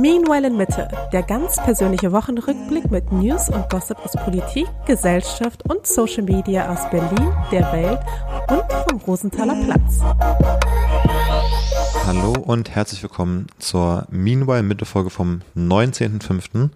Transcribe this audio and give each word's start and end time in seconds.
Meanwhile 0.00 0.46
in 0.46 0.56
Mitte, 0.56 0.86
der 1.12 1.24
ganz 1.24 1.56
persönliche 1.56 2.12
Wochenrückblick 2.12 2.88
mit 2.88 3.10
News 3.10 3.48
und 3.48 3.68
Gossip 3.68 3.98
aus 4.04 4.12
Politik, 4.12 4.68
Gesellschaft 4.86 5.68
und 5.68 5.88
Social 5.88 6.22
Media 6.22 6.72
aus 6.72 6.88
Berlin, 6.88 7.32
der 7.50 7.72
Welt 7.72 7.98
und 8.48 8.62
vom 8.88 9.00
Rosenthaler 9.00 9.56
Platz. 9.64 9.98
Hallo 12.06 12.32
und 12.32 12.70
herzlich 12.70 13.02
willkommen 13.02 13.48
zur 13.58 14.06
Meanwhile 14.08 14.62
Mitte 14.62 14.84
Folge 14.84 15.10
vom 15.10 15.40
19.05. 15.56 16.70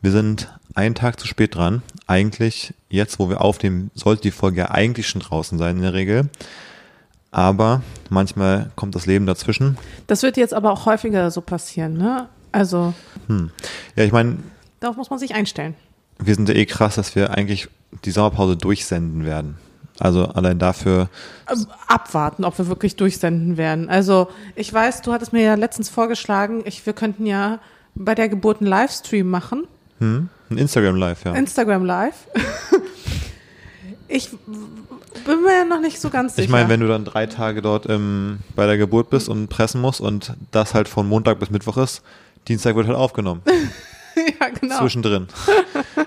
Wir 0.00 0.12
sind 0.12 0.56
einen 0.74 0.94
Tag 0.94 1.18
zu 1.18 1.26
spät 1.26 1.56
dran. 1.56 1.82
Eigentlich, 2.06 2.72
jetzt 2.88 3.18
wo 3.18 3.28
wir 3.28 3.40
aufnehmen, 3.40 3.90
sollte 3.94 4.22
die 4.22 4.30
Folge 4.30 4.58
ja 4.58 4.70
eigentlich 4.70 5.08
schon 5.08 5.22
draußen 5.22 5.58
sein 5.58 5.78
in 5.78 5.82
der 5.82 5.94
Regel. 5.94 6.28
Aber 7.32 7.82
manchmal 8.10 8.70
kommt 8.76 8.94
das 8.94 9.06
Leben 9.06 9.26
dazwischen. 9.26 9.76
Das 10.06 10.22
wird 10.22 10.36
jetzt 10.36 10.54
aber 10.54 10.70
auch 10.70 10.86
häufiger 10.86 11.32
so 11.32 11.40
passieren, 11.40 11.94
ne? 11.94 12.28
Also. 12.52 12.94
Hm. 13.26 13.50
Ja, 13.96 14.04
ich 14.04 14.12
meine. 14.12 14.38
Darauf 14.80 14.96
muss 14.96 15.10
man 15.10 15.18
sich 15.18 15.34
einstellen. 15.34 15.74
Wir 16.18 16.34
sind 16.34 16.48
ja 16.48 16.54
eh 16.54 16.66
krass, 16.66 16.96
dass 16.96 17.14
wir 17.14 17.30
eigentlich 17.36 17.68
die 18.04 18.10
Sommerpause 18.10 18.56
durchsenden 18.56 19.24
werden. 19.24 19.56
Also 19.98 20.24
allein 20.26 20.58
dafür. 20.58 21.10
Ähm, 21.50 21.66
abwarten, 21.86 22.44
ob 22.44 22.56
wir 22.58 22.68
wirklich 22.68 22.96
durchsenden 22.96 23.58
werden. 23.58 23.90
Also 23.90 24.28
ich 24.56 24.72
weiß, 24.72 25.02
du 25.02 25.12
hattest 25.12 25.32
mir 25.32 25.42
ja 25.42 25.54
letztens 25.54 25.90
vorgeschlagen, 25.90 26.62
ich, 26.64 26.84
wir 26.86 26.94
könnten 26.94 27.26
ja 27.26 27.60
bei 27.94 28.14
der 28.14 28.28
Geburt 28.30 28.60
einen 28.60 28.68
Livestream 28.68 29.28
machen. 29.28 29.66
Hm? 29.98 30.28
Ein 30.50 30.58
Instagram 30.58 30.96
Live, 30.96 31.24
ja. 31.24 31.34
Instagram 31.34 31.84
Live. 31.84 32.26
ich 34.08 34.30
bin 34.30 35.42
mir 35.42 35.58
ja 35.58 35.64
noch 35.64 35.80
nicht 35.80 36.00
so 36.00 36.08
ganz 36.08 36.34
sicher. 36.34 36.44
Ich 36.44 36.50
meine, 36.50 36.70
wenn 36.70 36.80
du 36.80 36.88
dann 36.88 37.04
drei 37.04 37.26
Tage 37.26 37.60
dort 37.60 37.88
ähm, 37.88 38.38
bei 38.56 38.66
der 38.66 38.78
Geburt 38.78 39.10
bist 39.10 39.28
und 39.28 39.48
pressen 39.48 39.82
musst 39.82 40.00
und 40.00 40.34
das 40.50 40.72
halt 40.72 40.88
von 40.88 41.06
Montag 41.06 41.38
bis 41.38 41.50
Mittwoch 41.50 41.76
ist, 41.76 42.02
Dienstag 42.48 42.76
wird 42.76 42.86
halt 42.86 42.96
aufgenommen. 42.96 43.42
ja, 44.40 44.48
genau. 44.48 44.78
Zwischendrin. 44.78 45.28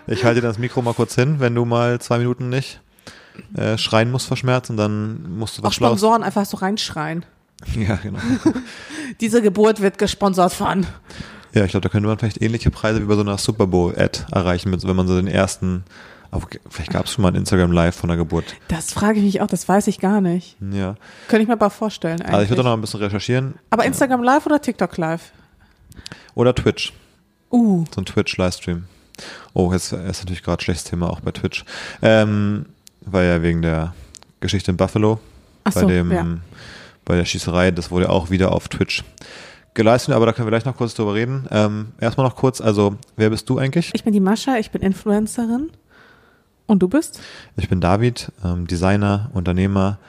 Ich 0.07 0.23
halte 0.23 0.41
dir 0.41 0.47
das 0.47 0.57
Mikro 0.57 0.81
mal 0.81 0.93
kurz 0.93 1.15
hin, 1.15 1.39
wenn 1.39 1.55
du 1.55 1.65
mal 1.65 1.99
zwei 1.99 2.17
Minuten 2.17 2.49
nicht 2.49 2.81
äh, 3.55 3.77
schreien 3.77 4.11
musst 4.11 4.27
vor 4.27 4.37
Schmerz 4.37 4.69
und 4.69 4.77
dann 4.77 5.37
musst 5.37 5.57
du 5.57 5.63
was 5.63 5.69
Auch 5.69 5.73
Sponsoren 5.73 6.21
Schlaues. 6.21 6.25
einfach 6.25 6.45
so 6.45 6.57
reinschreien. 6.57 7.25
Ja, 7.75 7.95
genau. 7.95 8.19
Diese 9.21 9.41
Geburt 9.41 9.79
wird 9.79 9.97
gesponsert 9.97 10.51
von. 10.51 10.85
Ja, 11.53 11.63
ich 11.63 11.71
glaube, 11.71 11.83
da 11.83 11.89
könnte 11.89 12.09
man 12.09 12.17
vielleicht 12.17 12.41
ähnliche 12.41 12.71
Preise 12.71 12.99
wie 13.01 13.05
bei 13.05 13.15
so 13.15 13.21
einer 13.21 13.37
Super 13.37 13.67
Bowl-Ad 13.67 14.25
erreichen, 14.33 14.75
wenn 14.83 14.95
man 14.95 15.07
so 15.07 15.15
den 15.15 15.27
ersten 15.27 15.85
Okay, 16.33 16.59
vielleicht 16.67 16.91
gab 16.91 17.05
es 17.05 17.11
schon 17.11 17.21
mal 17.21 17.29
ein 17.29 17.35
Instagram 17.35 17.71
Live 17.71 17.95
von 17.95 18.07
der 18.07 18.17
Geburt. 18.17 18.55
Das 18.67 18.91
frage 18.91 19.19
ich 19.19 19.25
mich 19.25 19.41
auch, 19.41 19.47
das 19.47 19.69
weiß 19.69 19.85
ich 19.87 19.99
gar 19.99 20.19
nicht. 20.19 20.57
Ja. 20.59 20.95
Könnte 21.27 21.43
ich 21.43 21.47
mir 21.47 21.53
aber 21.53 21.69
vorstellen. 21.69 22.19
Eigentlich. 22.21 22.33
Also 22.33 22.43
ich 22.43 22.49
würde 22.49 22.63
noch 22.63 22.73
ein 22.73 22.81
bisschen 22.81 23.01
recherchieren. 23.01 23.53
Aber 23.69 23.85
Instagram 23.85 24.23
Live 24.23 24.45
oder 24.47 24.59
TikTok 24.59 24.97
Live? 24.97 25.31
Oder 26.35 26.55
Twitch. 26.55 26.93
Uh. 27.51 27.85
So 27.93 28.01
ein 28.01 28.05
Twitch-Livestream. 28.05 28.85
Oh, 29.53 29.71
jetzt 29.71 29.91
ist 29.91 30.21
natürlich 30.21 30.43
gerade 30.43 30.61
ein 30.61 30.63
schlechtes 30.63 30.85
Thema 30.85 31.09
auch 31.09 31.19
bei 31.19 31.31
Twitch. 31.31 31.65
Ähm, 32.01 32.65
weil 33.01 33.27
ja 33.27 33.41
wegen 33.43 33.61
der 33.61 33.93
Geschichte 34.39 34.71
in 34.71 34.77
Buffalo, 34.77 35.19
Ach 35.63 35.73
bei 35.73 35.81
so, 35.81 35.87
dem, 35.87 36.11
ja. 36.11 36.25
bei 37.05 37.15
der 37.15 37.25
Schießerei, 37.25 37.71
das 37.71 37.91
wurde 37.91 38.09
auch 38.09 38.29
wieder 38.29 38.51
auf 38.51 38.67
Twitch 38.67 39.03
geleistet, 39.73 40.15
aber 40.15 40.25
da 40.25 40.33
können 40.33 40.47
wir 40.47 40.51
gleich 40.51 40.65
noch 40.65 40.77
kurz 40.77 40.93
drüber 40.93 41.13
reden. 41.13 41.47
Ähm, 41.51 41.93
erstmal 41.99 42.27
noch 42.27 42.35
kurz, 42.35 42.61
also 42.61 42.97
wer 43.15 43.29
bist 43.29 43.49
du 43.49 43.57
eigentlich? 43.57 43.91
Ich 43.93 44.03
bin 44.03 44.13
die 44.13 44.19
Mascha, 44.19 44.57
ich 44.57 44.71
bin 44.71 44.81
Influencerin. 44.81 45.71
Und 46.65 46.79
du 46.79 46.87
bist? 46.87 47.19
Ich 47.57 47.69
bin 47.69 47.81
David, 47.81 48.31
ähm, 48.43 48.67
Designer, 48.67 49.29
Unternehmer 49.33 49.99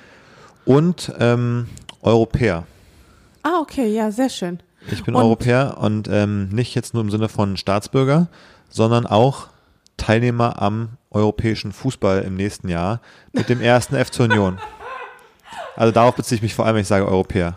und 0.65 1.13
ähm, 1.19 1.69
Europäer. 2.01 2.65
Ah, 3.43 3.61
okay, 3.61 3.93
ja, 3.93 4.11
sehr 4.11 4.31
schön. 4.31 4.61
Ich 4.91 5.05
bin 5.05 5.15
Und- 5.15 5.23
Europäer 5.23 5.79
und 5.81 6.09
ähm, 6.09 6.49
nicht 6.51 6.75
jetzt 6.75 6.95
nur 6.95 7.03
im 7.03 7.11
Sinne 7.11 7.29
von 7.29 7.57
Staatsbürger, 7.57 8.29
sondern 8.69 9.07
auch 9.07 9.49
Teilnehmer 9.97 10.61
am 10.61 10.91
europäischen 11.11 11.73
Fußball 11.73 12.23
im 12.23 12.35
nächsten 12.37 12.69
Jahr 12.69 13.01
mit 13.33 13.49
dem 13.49 13.61
ersten 13.61 13.97
FC 13.97 14.21
Union. 14.21 14.59
Also 15.77 15.93
darauf 15.93 16.15
beziehe 16.17 16.37
ich 16.37 16.43
mich 16.43 16.55
vor 16.55 16.67
allem, 16.67 16.75
wenn 16.77 16.83
ich 16.83 16.89
sage 16.89 17.07
Europäer. 17.07 17.57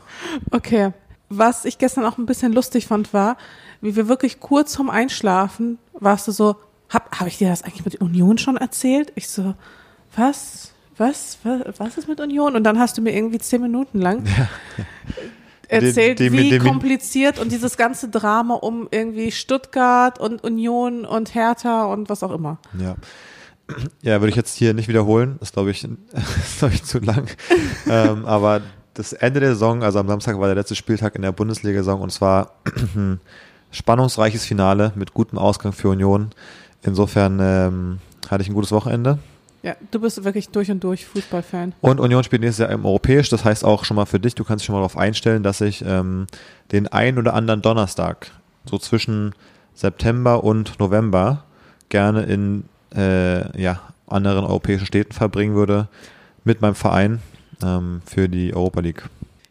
Okay. 0.51 0.91
Was 1.29 1.65
ich 1.65 1.77
gestern 1.77 2.05
auch 2.05 2.17
ein 2.17 2.25
bisschen 2.25 2.53
lustig 2.53 2.87
fand, 2.87 3.13
war, 3.13 3.35
wie 3.81 3.95
wir 3.95 4.07
wirklich 4.07 4.39
kurz 4.39 4.75
vorm 4.75 4.89
Einschlafen 4.89 5.77
warst 5.93 6.27
du 6.27 6.31
so, 6.31 6.55
hab, 6.89 7.19
hab 7.19 7.27
ich 7.27 7.37
dir 7.37 7.49
das 7.49 7.63
eigentlich 7.63 7.83
mit 7.83 7.95
Union 7.99 8.37
schon 8.37 8.55
erzählt? 8.55 9.11
Ich 9.15 9.27
so, 9.27 9.53
was? 10.15 10.71
Was? 10.97 11.37
Was, 11.43 11.79
was 11.79 11.97
ist 11.97 12.07
mit 12.07 12.19
Union? 12.21 12.55
Und 12.55 12.63
dann 12.63 12.79
hast 12.79 12.97
du 12.97 13.01
mir 13.01 13.13
irgendwie 13.13 13.39
zehn 13.39 13.61
Minuten 13.61 13.99
lang 13.99 14.23
erzählt, 15.67 16.19
Dem- 16.19 16.33
dem- 16.33 16.43
wie 16.43 16.49
dem- 16.51 16.63
kompliziert 16.63 17.39
und 17.39 17.51
dieses 17.51 17.77
ganze 17.77 18.09
Drama 18.09 18.55
um 18.55 18.87
irgendwie 18.91 19.31
Stuttgart 19.31 20.19
und 20.19 20.43
Union 20.43 21.05
und 21.05 21.33
Hertha 21.35 21.85
und 21.85 22.09
was 22.09 22.23
auch 22.23 22.31
immer. 22.31 22.59
Ja. 22.79 22.95
Ja, 24.01 24.21
würde 24.21 24.29
ich 24.29 24.35
jetzt 24.37 24.55
hier 24.55 24.73
nicht 24.73 24.87
wiederholen. 24.87 25.35
Das 25.39 25.51
glaube 25.51 25.71
ich, 25.71 25.83
ist, 25.83 26.59
glaube 26.59 26.73
ich, 26.73 26.83
zu 26.83 26.99
lang. 26.99 27.27
ähm, 27.89 28.25
aber 28.25 28.61
das 28.93 29.11
Ende 29.13 29.39
der 29.41 29.49
Saison, 29.49 29.83
also 29.83 29.99
am 29.99 30.07
Samstag 30.07 30.39
war 30.39 30.47
der 30.47 30.55
letzte 30.55 30.75
Spieltag 30.75 31.15
in 31.15 31.21
der 31.21 31.31
Bundesliga-Saison 31.33 32.01
und 32.01 32.11
es 32.11 32.21
war 32.21 32.51
ein 32.95 33.19
spannungsreiches 33.71 34.45
Finale 34.45 34.93
mit 34.95 35.13
gutem 35.13 35.37
Ausgang 35.37 35.73
für 35.73 35.89
Union. 35.89 36.29
Insofern 36.81 37.39
ähm, 37.41 37.99
hatte 38.29 38.41
ich 38.41 38.49
ein 38.49 38.53
gutes 38.53 38.71
Wochenende. 38.71 39.19
Ja, 39.63 39.75
du 39.91 39.99
bist 39.99 40.23
wirklich 40.23 40.49
durch 40.49 40.69
und 40.69 40.83
durch 40.83 41.05
Fußballfan. 41.05 41.73
Und 41.81 41.99
Union 41.99 42.23
spielt 42.23 42.41
nächstes 42.41 42.63
Jahr 42.63 42.71
im 42.71 42.85
Europäisch. 42.85 43.29
Das 43.29 43.43
heißt 43.43 43.65
auch 43.65 43.85
schon 43.85 43.95
mal 43.95 44.05
für 44.05 44.19
dich, 44.19 44.35
du 44.35 44.43
kannst 44.43 44.61
dich 44.61 44.67
schon 44.67 44.73
mal 44.73 44.79
darauf 44.79 44.97
einstellen, 44.97 45.43
dass 45.43 45.61
ich 45.61 45.83
ähm, 45.85 46.27
den 46.71 46.87
ein 46.87 47.17
oder 47.17 47.33
anderen 47.33 47.61
Donnerstag, 47.61 48.31
so 48.65 48.77
zwischen 48.77 49.33
September 49.73 50.43
und 50.43 50.79
November, 50.79 51.43
gerne 51.89 52.23
in 52.23 52.65
äh, 52.95 53.61
ja, 53.61 53.81
anderen 54.07 54.45
europäischen 54.45 54.85
Städten 54.85 55.13
verbringen 55.13 55.55
würde 55.55 55.87
mit 56.43 56.61
meinem 56.61 56.75
Verein 56.75 57.19
ähm, 57.63 58.01
für 58.05 58.29
die 58.29 58.53
Europa 58.53 58.79
League. 58.79 59.03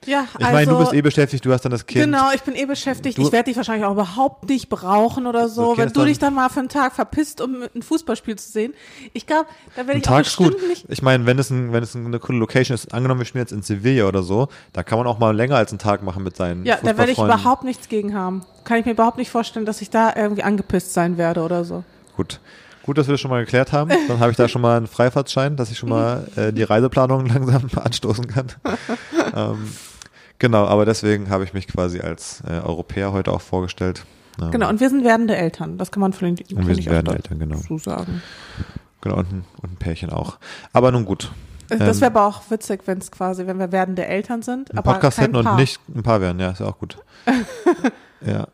Ja, 0.06 0.27
Ich 0.39 0.44
also, 0.44 0.53
meine, 0.53 0.71
du 0.71 0.78
bist 0.78 0.93
eh 0.93 1.03
beschäftigt, 1.03 1.44
du 1.44 1.53
hast 1.53 1.65
dann 1.65 1.72
das 1.72 1.87
Kind. 1.87 2.05
Genau, 2.05 2.31
ich 2.34 2.43
bin 2.43 2.55
eh 2.55 2.65
beschäftigt. 2.67 3.19
Du- 3.19 3.22
ich 3.22 3.33
werde 3.33 3.44
dich 3.50 3.56
wahrscheinlich 3.56 3.84
auch 3.84 3.93
überhaupt 3.93 4.49
nicht 4.49 4.69
brauchen 4.69 5.27
oder 5.27 5.49
so. 5.49 5.71
Okay, 5.71 5.83
Wenn 5.83 5.93
du 5.93 6.05
dich 6.05 6.19
dann 6.19 6.34
mal 6.34 6.49
für 6.49 6.61
einen 6.61 6.69
Tag 6.69 6.94
verpisst, 6.94 7.41
um 7.41 7.62
ein 7.75 7.83
Fußballspiel 7.83 8.37
zu 8.37 8.50
sehen. 8.50 8.75
Ich 9.12 9.27
glaube, 9.27 9.47
da 9.75 9.87
werde 9.87 9.99
ich 10.00 10.06
auch 10.06 10.11
Tag 10.12 10.27
ist 10.27 10.37
gut. 10.37 10.53
bestimmt 10.53 10.69
nicht. 10.71 10.87
Ich 10.89 11.03
meine, 11.03 11.27
wenn 11.27 11.39
es, 11.39 11.50
ein, 11.50 11.72
wenn 11.72 11.83
es 11.83 11.95
eine 11.97 12.19
coole 12.19 12.39
Location 12.39 12.75
ist, 12.75 12.93
angenommen, 12.95 13.21
wir 13.21 13.27
spielen 13.27 13.43
jetzt 13.43 13.53
in 13.53 13.62
Sevilla 13.62 14.06
oder 14.06 14.22
so, 14.22 14.49
da 14.72 14.83
kann 14.83 14.99
man 14.99 15.06
auch 15.06 15.19
mal 15.19 15.34
länger 15.34 15.56
als 15.56 15.72
einen 15.72 15.78
Tag 15.78 16.03
machen 16.03 16.22
mit 16.22 16.37
seinen 16.37 16.65
Ja, 16.65 16.77
da 16.83 16.97
werde 16.97 17.12
ich 17.12 17.19
überhaupt 17.19 17.65
nichts 17.65 17.89
gegen 17.89 18.15
haben. 18.15 18.43
Kann 18.65 18.78
ich 18.78 18.84
mir 18.87 18.93
überhaupt 18.93 19.19
nicht 19.19 19.31
vorstellen, 19.31 19.66
dass 19.66 19.81
ich 19.83 19.91
da 19.91 20.12
irgendwie 20.15 20.43
angepisst 20.43 20.93
sein 20.95 21.19
werde 21.19 21.43
oder 21.43 21.65
so. 21.65 21.84
Gut. 22.16 22.41
Gut, 22.83 22.99
dass 22.99 23.09
wir 23.09 23.15
das 23.15 23.21
schon 23.21 23.33
mal 23.33 23.45
geklärt 23.45 23.72
haben. 23.72 23.91
Dann 24.06 24.21
habe 24.21 24.31
ich 24.31 24.37
da 24.37 24.47
schon 24.49 24.62
mal 24.62 24.77
einen 24.77 24.87
Freifahrtschein, 24.87 25.56
dass 25.56 25.72
ich 25.72 25.78
schon 25.78 25.89
mal 25.89 26.28
äh, 26.37 26.53
die 26.53 26.62
Reiseplanung 26.62 27.27
langsam 27.27 27.69
anstoßen 27.75 28.28
kann. 28.28 28.47
ähm, 29.34 29.72
genau, 30.38 30.66
aber 30.66 30.84
deswegen 30.84 31.30
habe 31.30 31.44
ich 31.44 31.52
mich 31.54 31.66
quasi 31.69 32.00
als 32.00 32.42
äh, 32.47 32.60
Europäer 32.60 33.12
heute 33.12 33.32
auch 33.32 33.41
vorgestellt. 33.41 34.04
Ähm, 34.41 34.50
Genau, 34.50 34.69
und 34.69 34.80
wir 34.80 34.91
sind 34.91 35.02
werdende 35.04 35.34
Eltern. 35.36 35.78
Das 35.78 35.91
kann 35.91 36.00
man 36.00 36.12
für 36.12 36.26
den 36.26 36.36
Und 36.56 36.66
wir 36.69 36.74
sind 36.74 36.86
werdende 36.86 37.16
Eltern, 37.16 37.38
genau. 37.38 37.56
so 37.56 37.78
sagen. 37.78 38.22
Genau, 39.00 39.16
und 39.16 39.32
ein, 39.32 39.44
und 39.62 39.72
ein 39.72 39.76
Pärchen 39.76 40.10
auch. 40.10 40.38
Aber 40.72 40.91
nun 40.92 41.04
gut. 41.04 41.30
Das 41.69 41.80
Ähm, 41.80 42.00
wäre 42.02 42.06
aber 42.12 42.26
auch 42.26 42.42
witzig, 42.50 42.82
wenn 42.86 42.98
es 42.98 43.10
quasi, 43.10 43.47
wenn 43.47 43.58
wir 43.58 43.72
werdende 43.72 44.04
Eltern 44.06 44.42
sind. 44.42 44.70
Einen 44.70 44.78
aber 44.78 44.92
Podcast 44.92 45.19
hätten 45.19 45.36
und 45.36 45.44
Paar. 45.44 45.56
nicht 45.56 45.80
ein 45.94 46.02
paar 46.02 46.20
wären, 46.20 46.38
ja, 46.38 46.50
ist 46.50 46.60
ja 46.60 46.66
auch 46.66 46.78
gut. 46.78 46.98
ja. 48.20 48.47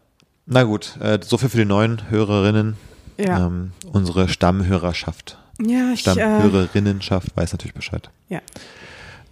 Na 0.47 0.63
gut, 0.65 0.97
äh, 1.01 1.19
so 1.23 1.37
viel 1.39 1.49
für 1.49 1.59
die 1.59 1.65
neuen 1.65 2.11
Hörerinnen. 2.11 2.77
Ja, 3.19 3.47
Ähm, 3.47 3.73
unsere 3.93 4.29
Stammhörerschaft. 4.29 5.39
ja 5.61 5.91
ich, 5.93 6.07
äh, 6.07 6.13
Stammhörerinnenschaft 6.13 7.37
weiß 7.37 7.53
natürlich 7.53 7.75
Bescheid. 7.75 8.09
ja. 8.29 8.41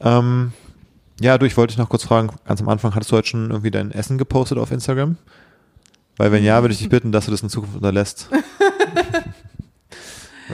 Ähm, 0.00 0.52
ja, 1.20 1.38
du, 1.38 1.46
ich 1.46 1.56
wollte 1.56 1.72
dich 1.72 1.78
noch 1.78 1.88
kurz 1.88 2.04
fragen, 2.04 2.30
ganz 2.46 2.60
am 2.60 2.68
Anfang, 2.68 2.94
hattest 2.94 3.12
du 3.12 3.16
heute 3.16 3.28
schon 3.28 3.50
irgendwie 3.50 3.70
dein 3.70 3.92
Essen 3.92 4.18
gepostet 4.18 4.58
auf 4.58 4.70
Instagram? 4.70 5.16
Weil 6.16 6.32
wenn 6.32 6.44
ja, 6.44 6.60
würde 6.62 6.72
ich 6.72 6.78
dich 6.78 6.88
bitten, 6.88 7.12
dass 7.12 7.26
du 7.26 7.30
das 7.30 7.42
in 7.42 7.48
Zukunft 7.48 7.76
unterlässt. 7.76 8.28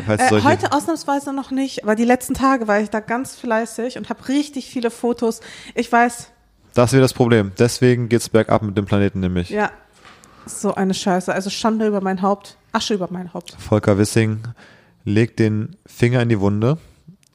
Äh, 0.07 0.43
heute 0.43 0.73
ausnahmsweise 0.73 1.33
noch 1.33 1.51
nicht, 1.51 1.83
aber 1.83 1.95
die 1.95 2.05
letzten 2.05 2.35
Tage 2.35 2.69
war 2.69 2.81
ich 2.81 2.91
da 2.91 3.01
ganz 3.01 3.35
fleißig 3.35 3.97
und 3.97 4.11
habe 4.11 4.29
richtig 4.29 4.67
viele 4.67 4.91
Fotos. 4.91 5.41
Ich 5.75 5.91
weiß, 5.91 6.29
das 6.75 6.91
ist 6.91 6.93
wieder 6.93 7.01
das 7.01 7.15
Problem. 7.15 7.53
Deswegen 7.59 8.11
geht's 8.11 8.29
bergab 8.29 8.61
mit 8.61 8.77
dem 8.77 8.85
Planeten 8.85 9.21
nämlich. 9.21 9.49
ja, 9.49 9.71
so 10.45 10.75
eine 10.75 10.93
Scheiße. 10.93 11.33
Also 11.33 11.49
Schande 11.49 11.87
über 11.87 12.03
mein 12.03 12.21
Haupt, 12.21 12.59
Asche 12.73 12.93
über 12.93 13.09
mein 13.11 13.33
Haupt. 13.33 13.57
Volker 13.59 13.97
Wissing 13.97 14.43
legt 15.05 15.39
den 15.39 15.77
Finger 15.87 16.21
in 16.21 16.29
die 16.29 16.41
Wunde 16.41 16.77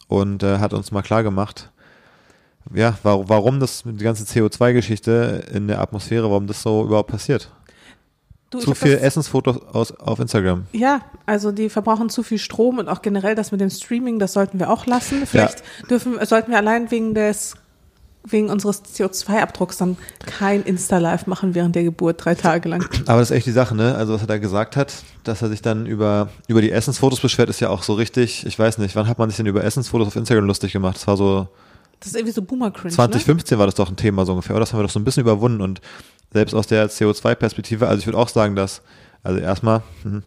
und 0.07 0.43
äh, 0.43 0.59
hat 0.59 0.73
uns 0.73 0.91
mal 0.91 1.01
klar 1.01 1.23
gemacht, 1.23 1.71
ja, 2.73 2.97
warum, 3.03 3.59
das, 3.59 3.83
die 3.85 4.03
ganze 4.03 4.23
CO2-Geschichte 4.23 5.43
in 5.53 5.67
der 5.67 5.81
Atmosphäre, 5.81 6.29
warum 6.29 6.47
das 6.47 6.61
so 6.61 6.83
überhaupt 6.83 7.09
passiert. 7.09 7.49
Du, 8.49 8.59
Zu 8.59 8.75
viel 8.75 8.97
Essensfotos 8.97 9.57
aus, 9.73 9.91
auf 9.93 10.19
Instagram. 10.19 10.65
Ja, 10.73 11.01
also 11.25 11.53
die 11.53 11.69
verbrauchen 11.69 12.09
zu 12.09 12.21
viel 12.21 12.37
Strom 12.37 12.79
und 12.79 12.89
auch 12.89 13.01
generell 13.01 13.33
das 13.33 13.53
mit 13.53 13.61
dem 13.61 13.69
Streaming, 13.69 14.19
das 14.19 14.33
sollten 14.33 14.59
wir 14.59 14.69
auch 14.69 14.85
lassen. 14.85 15.25
Vielleicht 15.25 15.63
dürfen, 15.89 16.17
sollten 16.25 16.51
wir 16.51 16.57
allein 16.57 16.91
wegen 16.91 17.13
des 17.13 17.55
wegen 18.23 18.49
unseres 18.49 18.83
CO2-Abdrucks 18.83 19.77
dann 19.77 19.97
kein 20.25 20.61
Insta-Live 20.63 21.27
machen 21.27 21.55
während 21.55 21.75
der 21.75 21.83
Geburt 21.83 22.23
drei 22.23 22.35
Tage 22.35 22.69
lang. 22.69 22.87
Aber 23.07 23.19
das 23.19 23.31
ist 23.31 23.37
echt 23.37 23.47
die 23.47 23.51
Sache, 23.51 23.75
ne? 23.75 23.95
Also 23.95 24.13
was 24.13 24.21
er 24.21 24.27
da 24.27 24.37
gesagt 24.37 24.75
hat, 24.75 24.93
dass 25.23 25.41
er 25.41 25.49
sich 25.49 25.61
dann 25.61 25.85
über, 25.85 26.29
über 26.47 26.61
die 26.61 26.71
Essensfotos 26.71 27.19
beschwert, 27.19 27.49
ist 27.49 27.61
ja 27.61 27.69
auch 27.69 27.83
so 27.83 27.93
richtig, 27.93 28.45
ich 28.45 28.59
weiß 28.59 28.77
nicht, 28.77 28.95
wann 28.95 29.07
hat 29.07 29.17
man 29.17 29.29
sich 29.29 29.37
denn 29.37 29.47
über 29.47 29.63
Essensfotos 29.63 30.07
auf 30.07 30.15
Instagram 30.15 30.45
lustig 30.45 30.71
gemacht? 30.71 30.97
Das 30.97 31.07
war 31.07 31.17
so 31.17 31.47
Das 32.01 32.09
ist 32.09 32.15
irgendwie 32.15 32.33
so 32.33 32.41
Boomer-Cringe, 32.41 32.89
ne? 32.89 32.95
2015 32.95 33.57
war 33.59 33.67
das 33.67 33.75
doch 33.75 33.89
ein 33.89 33.95
Thema 33.95 34.25
so 34.25 34.33
ungefähr, 34.33 34.55
oder? 34.55 34.61
Das 34.61 34.73
haben 34.73 34.79
wir 34.79 34.83
doch 34.83 34.89
so 34.89 34.99
ein 34.99 35.05
bisschen 35.05 35.21
überwunden 35.21 35.61
und 35.61 35.81
selbst 36.33 36.53
aus 36.53 36.67
der 36.67 36.89
CO2-Perspektive, 36.89 37.87
also 37.87 37.99
ich 37.99 38.07
würde 38.07 38.17
auch 38.17 38.29
sagen, 38.29 38.55
dass, 38.55 38.81
also 39.23 39.39
erstmal, 39.39 39.83
hm, 40.01 40.23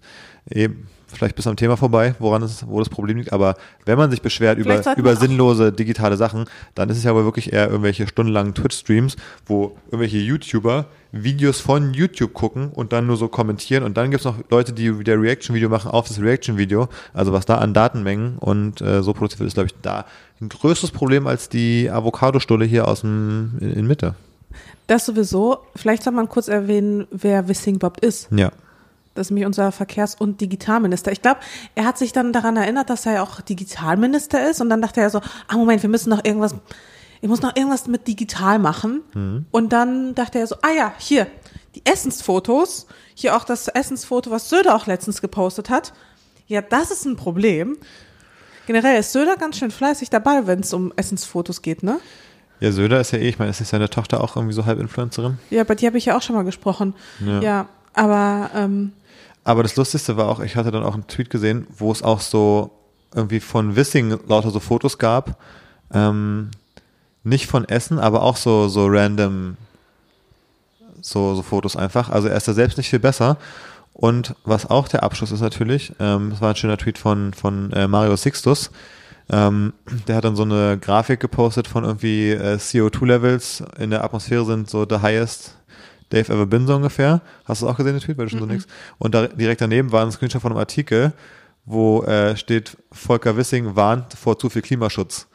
eben, 0.51 0.87
vielleicht 1.17 1.37
bis 1.37 1.47
am 1.47 1.57
Thema 1.57 1.77
vorbei, 1.77 2.15
woran 2.19 2.43
es, 2.43 2.67
wo 2.67 2.79
das 2.79 2.89
Problem 2.89 3.19
liegt, 3.19 3.33
aber 3.33 3.57
wenn 3.85 3.99
man 3.99 4.11
sich 4.11 4.23
beschwert 4.23 4.59
über, 4.59 4.83
Vielleicht 4.83 4.99
über 4.99 5.17
sinnlose 5.17 5.73
digitale 5.73 6.17
Sachen, 6.17 6.47
dann 6.75 6.89
ist 6.91 6.99
es 6.99 7.05
ja 7.05 7.15
wohl 7.15 7.25
wirklich 7.25 7.53
eher 7.53 7.69
irgendwelche 7.69 8.07
stundenlangen 8.07 8.55
Twitch-Streams, 8.55 9.17
wo 9.47 9.77
irgendwelche 9.87 10.19
YouTuber 10.19 10.87
Videos 11.13 11.61
von 11.61 11.95
YouTube 11.95 12.35
gucken 12.35 12.71
und 12.71 12.93
dann 12.93 13.07
nur 13.07 13.17
so 13.17 13.29
kommentieren 13.29 13.85
und 13.85 13.97
dann 13.97 14.11
gibt 14.11 14.21
es 14.21 14.25
noch 14.25 14.37
Leute, 14.51 14.73
die 14.73 14.99
wieder 14.99 15.21
Reaction-Video 15.21 15.69
machen 15.69 15.91
auf 15.91 16.09
das 16.09 16.21
Reaction-Video, 16.21 16.89
also 17.13 17.33
was 17.33 17.47
da 17.47 17.59
an 17.59 17.73
Datenmengen 17.73 18.39
und 18.39 18.81
äh, 18.81 19.03
so 19.03 19.13
produziert 19.13 19.41
wird, 19.41 19.49
ist, 19.49 19.55
glaube 19.55 19.69
ich, 19.69 19.75
da 19.83 20.07
ein 20.41 20.49
größeres 20.49 20.91
Problem 20.91 21.27
als 21.27 21.49
die 21.49 21.91
Avocado-Stulle 21.91 22.65
hier 22.65 22.89
aus 22.89 23.03
dem, 23.03 23.53
in, 23.61 23.73
in 23.73 23.87
Mitte. 23.87 24.15
Das 24.87 25.07
sowieso. 25.07 25.59
Vielleicht 25.75 26.03
soll 26.03 26.13
man 26.13 26.29
kurz 26.29 26.49
erwähnen, 26.49 27.07
wer 27.11 27.49
Wissing 27.49 27.77
überhaupt 27.77 28.05
ist. 28.05 28.29
Ja. 28.31 28.53
Das 29.15 29.29
ist 29.29 29.31
nämlich 29.31 29.47
unser 29.47 29.71
Verkehrs- 29.73 30.17
und 30.17 30.41
Digitalminister. 30.41 31.13
Ich 31.13 31.23
glaube, 31.23 31.41
er 31.75 31.85
hat 31.85 31.99
sich 31.99 32.13
dann 32.13 32.33
daran 32.33 32.57
erinnert, 32.57 32.91
dass 32.91 33.07
er 33.07 33.15
ja 33.15 33.23
auch 33.23 33.41
Digitalminister 33.41 34.49
ist 34.51 34.61
und 34.61 34.69
dann 34.69 34.83
dachte 34.83 35.01
er 35.01 35.11
so, 35.11 35.21
ah 35.49 35.57
Moment, 35.57 35.83
wir 35.83 35.91
müssen 35.91 36.11
noch 36.11 36.25
irgendwas, 36.25 36.55
ich 37.21 37.29
muss 37.29 37.41
noch 37.41 37.57
irgendwas 37.57 37.87
mit 37.87 38.07
digital 38.09 38.59
machen. 38.59 39.45
Und 39.51 39.73
dann 39.73 40.15
dachte 40.15 40.39
er 40.41 40.47
so, 40.47 40.57
ah 40.63 40.73
ja, 40.77 40.93
hier, 40.99 41.27
die 41.75 41.87
Essensfotos, 41.87 42.87
hier 43.15 43.37
auch 43.37 43.45
das 43.45 43.69
Essensfoto, 43.69 44.31
was 44.31 44.49
Söder 44.49 44.75
auch 44.75 44.87
letztens 44.87 45.21
gepostet 45.21 45.71
hat. 45.71 45.93
Ja, 46.47 46.61
das 46.61 46.91
ist 46.91 47.05
ein 47.07 47.17
Problem. 47.17 47.79
Generell 48.67 48.99
ist 48.99 49.13
Söder 49.13 49.37
ganz 49.37 49.59
schön 49.59 49.71
fleißig 49.71 50.11
dabei, 50.11 50.47
wenn 50.47 50.61
es 50.61 50.73
um 50.73 50.93
Essensfotos 50.97 51.63
geht, 51.63 51.83
ne? 51.83 52.01
Ja, 52.61 52.73
Söder 52.73 53.01
ist 53.01 53.11
ja 53.13 53.19
eh, 53.19 53.29
ich 53.29 53.39
meine, 53.39 53.51
ist 53.51 53.61
nicht 53.61 53.69
seine 53.69 53.91
Tochter 53.91 54.23
auch 54.23 54.37
irgendwie 54.37 54.55
so 54.55 54.65
halb 54.65 54.81
Influencerin? 54.81 55.39
Ja, 55.51 55.65
bei 55.65 55.75
dir 55.75 55.89
habe 55.89 55.99
ich 55.99 56.07
ja 56.07 56.17
auch 56.17 56.23
schon 56.23 56.37
mal 56.37 56.45
gesprochen. 56.45 56.95
Ja. 57.25 57.41
Ja, 57.41 57.69
aber 57.93 58.51
ähm, 58.55 58.93
Aber 59.45 59.63
das 59.63 59.77
Lustigste 59.77 60.17
war 60.17 60.29
auch, 60.29 60.41
ich 60.41 60.57
hatte 60.57 60.71
dann 60.71 60.83
auch 60.83 60.95
einen 60.95 61.07
Tweet 61.07 61.31
gesehen, 61.31 61.67
wo 61.77 61.93
es 61.93 62.03
auch 62.03 62.21
so 62.21 62.71
irgendwie 63.15 63.41
von 63.41 63.77
Wissing 63.77 64.19
lauter 64.27 64.51
so 64.51 64.59
Fotos 64.59 64.99
gab. 64.99 65.39
Ähm, 65.93 66.51
nicht 67.23 67.47
von 67.47 67.67
Essen, 67.67 67.99
aber 67.99 68.23
auch 68.23 68.37
so, 68.37 68.69
so 68.69 68.87
random 68.87 69.57
so, 71.01 71.35
so 71.35 71.43
Fotos 71.43 71.77
einfach. 71.77 72.11
Also 72.11 72.29
er 72.29 72.37
ist 72.37 72.49
da 72.49 72.55
selbst 72.55 72.79
nicht 72.79 72.91
viel 72.91 72.99
besser. 72.99 73.37
Und 73.93 74.35
was 74.45 74.69
auch 74.69 74.89
der 74.89 75.03
Abschluss 75.03 75.31
ist 75.31 75.41
natürlich, 75.41 75.93
ähm, 76.01 76.31
das 76.31 76.41
war 76.41 76.51
ein 76.51 76.57
schöner 76.57 76.79
Tweet 76.79 76.99
von, 76.99 77.33
von 77.33 77.73
äh, 77.73 77.87
Mario 77.87 78.17
Sixtus. 78.17 78.71
Ähm, 79.31 79.73
der 80.09 80.17
hat 80.17 80.25
dann 80.25 80.37
so 80.37 80.43
eine 80.43 80.79
Grafik 80.79 81.21
gepostet 81.21 81.69
von 81.69 81.85
irgendwie 81.85 82.31
äh, 82.31 82.57
CO2-Levels 82.57 83.63
in 83.79 83.91
der 83.91 84.05
Atmosphäre 84.05 84.45
sind 84.45 84.69
so 84.69 84.85
the 84.89 84.99
highest 85.01 85.57
they've 86.11 86.31
ever 86.33 86.47
been 86.47 86.67
so 86.67 86.75
ungefähr. 86.75 87.21
Hast 87.45 87.63
du 87.63 87.67
das 87.67 87.75
auch 87.75 87.77
gesehen, 87.77 87.95
den 87.95 88.01
Tweet? 88.01 88.19
Weil 88.19 88.27
du 88.27 88.31
schon 88.31 88.41
so 88.41 88.47
nix. 88.47 88.67
Und 88.99 89.15
da 89.15 89.27
direkt 89.27 89.61
daneben 89.61 89.93
war 89.93 90.05
ein 90.05 90.13
Screenshot 90.13 90.43
von 90.43 90.53
einem 90.53 90.59
Artikel, 90.59 91.13
wo 91.65 92.03
äh, 92.03 92.37
steht, 92.37 92.77
Volker 92.93 93.37
Wissing 93.37 93.77
warnt 93.77 94.15
vor 94.15 94.39
zu 94.39 94.51
viel 94.51 94.63
Klimaschutz. 94.63 95.27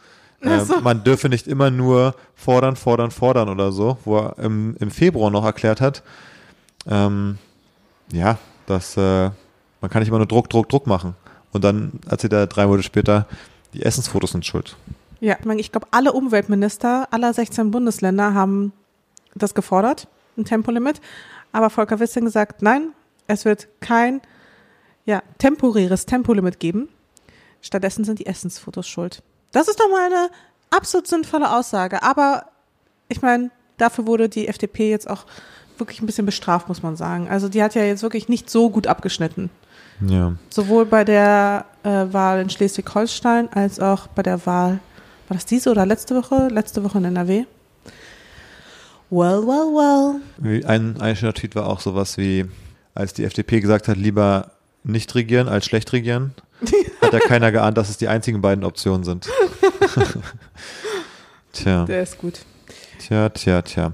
Ähm, 0.42 0.66
so. 0.66 0.80
Man 0.82 1.04
dürfe 1.04 1.30
nicht 1.30 1.48
immer 1.48 1.70
nur 1.70 2.16
fordern, 2.36 2.76
fordern, 2.76 3.12
fordern 3.12 3.50
oder 3.50 3.72
so, 3.72 3.98
wo 4.06 4.18
er 4.18 4.40
im, 4.40 4.76
im 4.80 4.92
Februar 4.92 5.32
noch 5.32 5.44
erklärt 5.44 5.82
hat, 5.82 6.04
ähm, 6.88 7.38
ja, 8.12 8.38
dass 8.66 8.96
äh, 8.96 9.30
man 9.82 9.92
kann 9.92 10.02
nicht 10.02 10.10
immer 10.10 10.18
nur 10.18 10.28
Druck, 10.28 10.50
Druck, 10.50 10.70
Druck 10.70 10.88
machen. 10.88 11.16
Und 11.52 11.64
dann 11.64 11.94
erzählt 12.08 12.34
er 12.34 12.48
drei 12.48 12.66
Monate 12.68 12.84
später, 12.84 13.26
die 13.74 13.84
Essensfotos 13.84 14.32
sind 14.32 14.46
schuld. 14.46 14.76
Ja, 15.20 15.36
ich 15.58 15.72
glaube, 15.72 15.88
alle 15.92 16.14
Umweltminister 16.14 17.08
aller 17.12 17.34
16 17.34 17.72
Bundesländer 17.72 18.34
haben 18.34 18.72
das 19.36 19.54
gefordert, 19.54 20.08
ein 20.40 20.46
Tempolimit. 20.46 21.02
Aber 21.52 21.70
Volker 21.70 22.00
Wissing 22.00 22.30
sagt, 22.30 22.62
nein, 22.62 22.94
es 23.28 23.46
wird 23.46 23.68
kein 23.80 24.22
ja, 25.06 25.22
temporäres 25.38 26.06
Tempolimit 26.06 26.60
geben. 26.60 26.90
Stattdessen 27.62 28.04
sind 28.06 28.20
die 28.20 28.26
Essensfotos 28.26 28.88
schuld. 28.88 29.22
Das 29.52 29.68
ist 29.68 29.80
doch 29.80 29.90
mal 29.90 30.06
eine 30.06 30.30
absolut 30.70 31.08
sinnvolle 31.08 31.52
Aussage. 31.52 32.04
Aber 32.04 32.46
ich 33.08 33.22
meine, 33.22 33.52
dafür 33.78 34.08
wurde 34.08 34.30
die 34.30 34.48
FDP 34.48 34.90
jetzt 34.90 35.10
auch 35.10 35.26
wirklich 35.78 36.02
ein 36.02 36.06
bisschen 36.06 36.26
bestraft, 36.26 36.68
muss 36.68 36.84
man 36.84 36.96
sagen. 36.96 37.28
Also 37.30 37.50
die 37.50 37.64
hat 37.64 37.76
ja 37.76 37.84
jetzt 37.84 38.04
wirklich 38.04 38.30
nicht 38.30 38.50
so 38.50 38.70
gut 38.70 38.88
abgeschnitten. 38.88 39.50
Ja. 40.06 40.34
Sowohl 40.50 40.86
bei 40.86 41.04
der 41.04 41.66
äh, 41.84 42.06
Wahl 42.12 42.42
in 42.42 42.50
Schleswig-Holstein 42.50 43.50
als 43.54 43.80
auch 43.80 44.08
bei 44.08 44.24
der 44.24 44.46
Wahl, 44.46 44.80
war 45.28 45.36
das 45.36 45.46
diese 45.46 45.72
oder 45.72 45.86
letzte 45.86 46.16
Woche? 46.16 46.48
Letzte 46.50 46.84
Woche 46.84 46.98
in 46.98 47.06
NRW. 47.06 47.46
Well, 49.10 49.42
well, 49.46 50.22
well. 50.42 50.64
Ein, 50.66 51.00
ein 51.02 51.16
schöner 51.16 51.34
Tweet 51.34 51.56
war 51.56 51.66
auch 51.68 51.80
sowas 51.80 52.18
wie, 52.18 52.46
als 52.94 53.14
die 53.14 53.24
FDP 53.24 53.60
gesagt 53.60 53.88
hat, 53.88 53.98
lieber 53.98 54.52
nicht 54.84 55.14
regieren 55.16 55.48
als 55.48 55.66
schlecht 55.66 55.92
regieren, 55.94 56.34
hat 57.02 57.14
ja 57.14 57.20
keiner 57.20 57.52
geahnt, 57.52 57.78
dass 57.78 57.90
es 57.90 57.98
die 57.98 58.08
einzigen 58.08 58.42
beiden 58.42 58.64
Optionen 58.64 59.04
sind. 59.04 59.28
tja, 61.54 61.86
Der 61.86 62.04
ist 62.04 62.18
gut. 62.18 62.40
tja, 63.00 63.30
tja, 63.30 63.62
tja. 63.62 63.94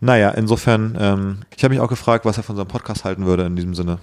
Naja, 0.00 0.30
insofern, 0.30 0.96
ähm, 0.98 1.38
ich 1.56 1.62
habe 1.64 1.74
mich 1.74 1.80
auch 1.80 1.88
gefragt, 1.88 2.24
was 2.24 2.36
er 2.36 2.42
von 2.42 2.54
unserem 2.54 2.68
Podcast 2.68 3.04
halten 3.04 3.26
würde 3.26 3.44
in 3.44 3.56
diesem 3.56 3.74
Sinne. 3.74 3.98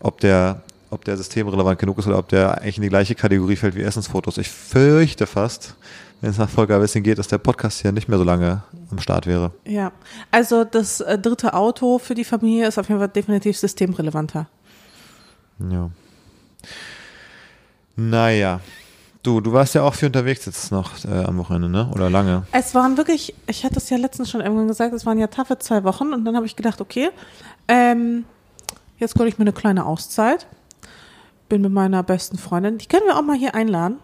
Ob 0.00 0.20
der, 0.20 0.62
ob 0.90 1.04
der 1.04 1.16
systemrelevant 1.16 1.78
genug 1.78 1.98
ist 1.98 2.06
oder 2.06 2.18
ob 2.18 2.28
der 2.28 2.60
eigentlich 2.60 2.76
in 2.76 2.82
die 2.82 2.88
gleiche 2.90 3.14
Kategorie 3.14 3.56
fällt 3.56 3.74
wie 3.74 3.82
Essensfotos. 3.82 4.38
Ich 4.38 4.48
fürchte 4.50 5.26
fast, 5.26 5.74
wenn 6.24 6.30
es 6.30 6.38
nach 6.38 6.48
Volker 6.48 6.80
Wissing 6.80 7.02
geht, 7.02 7.18
dass 7.18 7.28
der 7.28 7.36
Podcast 7.36 7.82
hier 7.82 7.92
nicht 7.92 8.08
mehr 8.08 8.16
so 8.16 8.24
lange 8.24 8.62
am 8.90 8.98
Start 8.98 9.26
wäre. 9.26 9.52
Ja. 9.66 9.92
Also 10.30 10.64
das 10.64 11.02
äh, 11.02 11.18
dritte 11.18 11.52
Auto 11.52 11.98
für 11.98 12.14
die 12.14 12.24
Familie 12.24 12.66
ist 12.66 12.78
auf 12.78 12.88
jeden 12.88 12.98
Fall 12.98 13.10
definitiv 13.10 13.58
systemrelevanter. 13.58 14.46
Ja. 15.58 15.90
Naja. 17.96 18.60
Du, 19.22 19.42
du 19.42 19.52
warst 19.52 19.74
ja 19.74 19.82
auch 19.82 19.92
viel 19.92 20.06
unterwegs 20.06 20.46
jetzt 20.46 20.72
noch 20.72 21.04
äh, 21.04 21.24
am 21.24 21.36
Wochenende, 21.36 21.68
ne? 21.68 21.90
Oder 21.94 22.08
lange? 22.08 22.46
Es 22.52 22.74
waren 22.74 22.96
wirklich, 22.96 23.34
ich 23.46 23.62
hatte 23.66 23.76
es 23.76 23.90
ja 23.90 23.98
letztens 23.98 24.30
schon 24.30 24.40
irgendwann 24.40 24.68
gesagt, 24.68 24.94
es 24.94 25.04
waren 25.04 25.18
ja 25.18 25.26
taffe 25.26 25.58
zwei 25.58 25.84
Wochen 25.84 26.14
und 26.14 26.24
dann 26.24 26.36
habe 26.36 26.46
ich 26.46 26.56
gedacht, 26.56 26.80
okay, 26.80 27.10
ähm, 27.68 28.24
jetzt 28.96 29.14
gönne 29.14 29.28
ich 29.28 29.36
mir 29.36 29.42
eine 29.44 29.52
kleine 29.52 29.84
Auszeit. 29.84 30.46
Bin 31.50 31.60
mit 31.60 31.72
meiner 31.72 32.02
besten 32.02 32.38
Freundin, 32.38 32.78
die 32.78 32.86
können 32.86 33.04
wir 33.04 33.18
auch 33.18 33.22
mal 33.22 33.36
hier 33.36 33.54
einladen. 33.54 33.98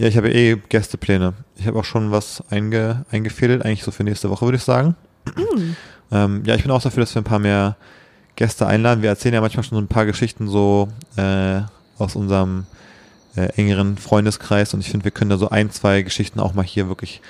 Ja, 0.00 0.06
ich 0.06 0.16
habe 0.16 0.32
eh 0.32 0.56
Gästepläne. 0.70 1.34
Ich 1.58 1.66
habe 1.66 1.78
auch 1.78 1.84
schon 1.84 2.10
was 2.10 2.42
einge, 2.48 3.04
eingefädelt, 3.10 3.62
eigentlich 3.62 3.82
so 3.82 3.90
für 3.90 4.02
nächste 4.02 4.30
Woche, 4.30 4.46
würde 4.46 4.56
ich 4.56 4.62
sagen. 4.62 4.96
ähm, 6.10 6.42
ja, 6.46 6.54
ich 6.54 6.62
bin 6.62 6.70
auch 6.70 6.80
dafür, 6.80 7.02
dass 7.02 7.14
wir 7.14 7.20
ein 7.20 7.24
paar 7.24 7.38
mehr 7.38 7.76
Gäste 8.34 8.66
einladen. 8.66 9.02
Wir 9.02 9.10
erzählen 9.10 9.34
ja 9.34 9.42
manchmal 9.42 9.62
schon 9.62 9.76
so 9.76 9.82
ein 9.82 9.88
paar 9.88 10.06
Geschichten 10.06 10.48
so 10.48 10.88
äh, 11.16 11.60
aus 11.98 12.16
unserem 12.16 12.64
äh, 13.36 13.52
engeren 13.56 13.98
Freundeskreis 13.98 14.72
und 14.72 14.80
ich 14.80 14.88
finde, 14.88 15.04
wir 15.04 15.10
können 15.10 15.28
da 15.28 15.36
so 15.36 15.50
ein, 15.50 15.70
zwei 15.70 16.00
Geschichten 16.00 16.40
auch 16.40 16.54
mal 16.54 16.64
hier 16.64 16.88
wirklich 16.88 17.20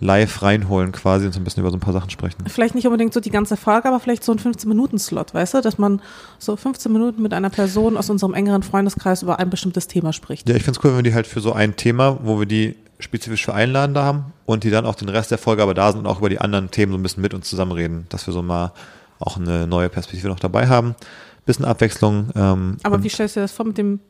live 0.00 0.42
reinholen 0.42 0.92
quasi 0.92 1.26
und 1.26 1.32
so 1.32 1.40
ein 1.40 1.44
bisschen 1.44 1.62
über 1.62 1.70
so 1.70 1.76
ein 1.76 1.80
paar 1.80 1.92
Sachen 1.92 2.10
sprechen. 2.10 2.44
Vielleicht 2.46 2.74
nicht 2.74 2.86
unbedingt 2.86 3.12
so 3.12 3.20
die 3.20 3.30
ganze 3.30 3.56
Folge, 3.56 3.88
aber 3.88 4.00
vielleicht 4.00 4.22
so 4.24 4.32
ein 4.32 4.38
15-Minuten-Slot, 4.38 5.34
weißt 5.34 5.54
du, 5.54 5.60
dass 5.60 5.78
man 5.78 6.00
so 6.38 6.56
15 6.56 6.92
Minuten 6.92 7.22
mit 7.22 7.34
einer 7.34 7.50
Person 7.50 7.96
aus 7.96 8.08
unserem 8.08 8.34
engeren 8.34 8.62
Freundeskreis 8.62 9.22
über 9.22 9.38
ein 9.38 9.50
bestimmtes 9.50 9.88
Thema 9.88 10.12
spricht. 10.12 10.48
Ja, 10.48 10.54
ich 10.54 10.62
finde 10.62 10.78
es 10.78 10.84
cool, 10.84 10.90
wenn 10.90 10.98
wir 10.98 11.10
die 11.10 11.14
halt 11.14 11.26
für 11.26 11.40
so 11.40 11.52
ein 11.52 11.76
Thema, 11.76 12.18
wo 12.22 12.38
wir 12.38 12.46
die 12.46 12.76
spezifisch 13.00 13.44
für 13.44 13.54
einladen 13.54 13.94
da 13.94 14.04
haben 14.04 14.32
und 14.44 14.64
die 14.64 14.70
dann 14.70 14.86
auch 14.86 14.94
den 14.94 15.08
Rest 15.08 15.30
der 15.30 15.38
Folge 15.38 15.62
aber 15.62 15.74
da 15.74 15.92
sind 15.92 16.00
und 16.00 16.06
auch 16.06 16.18
über 16.18 16.28
die 16.28 16.40
anderen 16.40 16.70
Themen 16.70 16.92
so 16.92 16.98
ein 16.98 17.02
bisschen 17.02 17.22
mit 17.22 17.34
uns 17.34 17.48
zusammenreden, 17.48 18.06
dass 18.08 18.26
wir 18.26 18.34
so 18.34 18.42
mal 18.42 18.72
auch 19.20 19.36
eine 19.36 19.66
neue 19.66 19.88
Perspektive 19.88 20.28
noch 20.28 20.40
dabei 20.40 20.68
haben. 20.68 20.94
Bisschen 21.46 21.64
Abwechslung. 21.64 22.30
Ähm, 22.34 22.76
Aber 22.82 23.02
wie 23.02 23.08
stellst 23.08 23.36
du 23.36 23.40
dir 23.40 23.44
das 23.44 23.52
vor 23.52 23.66
mit 23.66 23.78
dem 23.78 24.00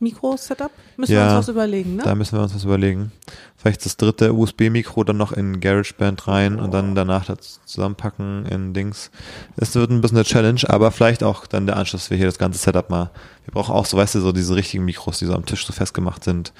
Mikro-Setup? 0.00 0.70
Müssen 0.96 1.12
wir 1.12 1.18
Ja, 1.18 1.30
uns 1.30 1.46
was 1.46 1.48
überlegen, 1.48 1.96
ne? 1.96 2.02
Da 2.04 2.14
müssen 2.14 2.36
wir 2.38 2.42
uns 2.42 2.54
was 2.54 2.64
überlegen. 2.64 3.12
Vielleicht 3.56 3.84
das 3.84 3.96
dritte 3.96 4.32
USB-Mikro 4.32 5.02
dann 5.04 5.16
noch 5.16 5.32
in 5.32 5.60
GarageBand 5.60 6.28
rein 6.28 6.60
und 6.60 6.72
dann 6.72 6.94
danach 6.94 7.26
das 7.26 7.60
zusammenpacken 7.64 8.46
in 8.46 8.74
Dings. 8.74 9.10
Es 9.56 9.74
wird 9.74 9.90
ein 9.90 10.00
bisschen 10.00 10.18
eine 10.18 10.24
Challenge, 10.24 10.60
aber 10.68 10.90
vielleicht 10.92 11.22
auch 11.22 11.46
dann 11.46 11.66
der 11.66 11.76
Anschluss, 11.76 12.02
dass 12.02 12.10
wir 12.10 12.16
hier 12.16 12.26
das 12.26 12.38
ganze 12.38 12.58
Setup 12.58 12.88
mal. 12.90 13.10
Wir 13.44 13.52
brauchen 13.52 13.74
auch 13.74 13.86
so, 13.86 13.96
weißt 13.96 14.14
du, 14.16 14.20
so 14.20 14.32
diese 14.32 14.54
richtigen 14.54 14.84
Mikros, 14.84 15.18
die 15.18 15.26
so 15.26 15.34
am 15.34 15.44
Tisch 15.46 15.66
so 15.66 15.72
festgemacht 15.72 16.22
sind. 16.24 16.52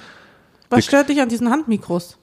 Was 0.71 0.85
stört 0.85 1.09
dich 1.09 1.21
an 1.21 1.29
diesen 1.29 1.51
Handmikros? 1.51 2.19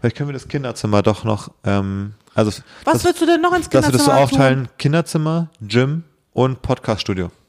Vielleicht 0.00 0.16
können 0.16 0.28
wir 0.28 0.34
das 0.34 0.48
Kinderzimmer 0.48 1.02
doch 1.02 1.24
noch, 1.24 1.50
ähm, 1.64 2.12
also 2.34 2.50
Was 2.84 2.94
das, 2.94 3.04
willst 3.04 3.22
du 3.22 3.26
denn 3.26 3.40
noch 3.40 3.54
ins 3.54 3.68
dass 3.68 3.86
wir 3.86 3.92
das 3.92 4.04
so 4.04 4.10
Kinderzimmer 4.10 4.18
aufteilen, 4.22 4.68
Kinderzimmer, 4.78 5.48
Gym 5.60 6.04
und 6.32 6.60
Podcaststudio 6.62 7.28
Tun? 7.28 7.39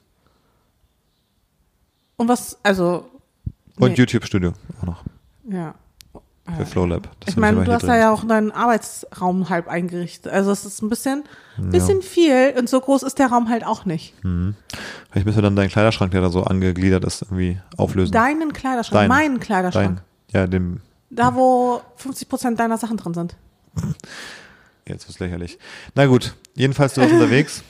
Und 2.21 2.27
was, 2.27 2.57
also, 2.63 3.09
und 3.79 3.91
Nee. 3.91 3.95
YouTube-Studio 3.97 4.53
auch 4.79 4.85
noch. 4.85 5.03
ja. 5.49 5.73
für 6.57 6.65
FlowLab. 6.65 7.07
Das 7.21 7.29
ich 7.29 7.37
meine, 7.37 7.63
du 7.63 7.71
hast 7.71 7.83
da 7.87 7.95
ja 7.97 8.11
auch 8.11 8.25
deinen 8.25 8.51
Arbeitsraum 8.51 9.49
halb 9.49 9.67
eingerichtet. 9.67 10.31
Also 10.31 10.51
es 10.51 10.65
ist 10.65 10.81
ein 10.81 10.89
bisschen, 10.89 11.23
bisschen 11.57 12.01
viel 12.01 12.53
und 12.59 12.67
so 12.69 12.79
groß 12.81 13.03
ist 13.03 13.17
der 13.19 13.27
Raum 13.27 13.47
halt 13.49 13.65
auch 13.65 13.85
nicht. 13.85 14.13
Vielleicht 14.21 15.25
müssen 15.25 15.37
wir 15.37 15.41
dann 15.43 15.55
deinen 15.55 15.69
Kleiderschrank, 15.69 16.11
der 16.11 16.21
da 16.21 16.29
so 16.29 16.43
angegliedert 16.43 17.05
ist, 17.05 17.21
irgendwie 17.21 17.59
auflösen. 17.77 18.11
Deinen 18.11 18.53
Kleiderschrank, 18.53 19.01
Dein- 19.01 19.07
meinen 19.09 19.39
Kleiderschrank. 19.39 20.01
Dein, 20.31 20.41
ja, 20.41 20.47
dem, 20.47 20.81
Da, 21.09 21.33
wo 21.35 21.81
50 21.95 22.27
Prozent 22.29 22.59
deiner 22.59 22.77
Sachen 22.77 22.97
drin 22.97 23.13
sind. 23.13 23.35
jetzt 24.87 25.07
wird's 25.07 25.19
lächerlich. 25.19 25.57
Na 25.95 26.05
gut, 26.05 26.35
jedenfalls 26.55 26.93
du 26.95 27.01
warst 27.01 27.13
unterwegs. 27.13 27.63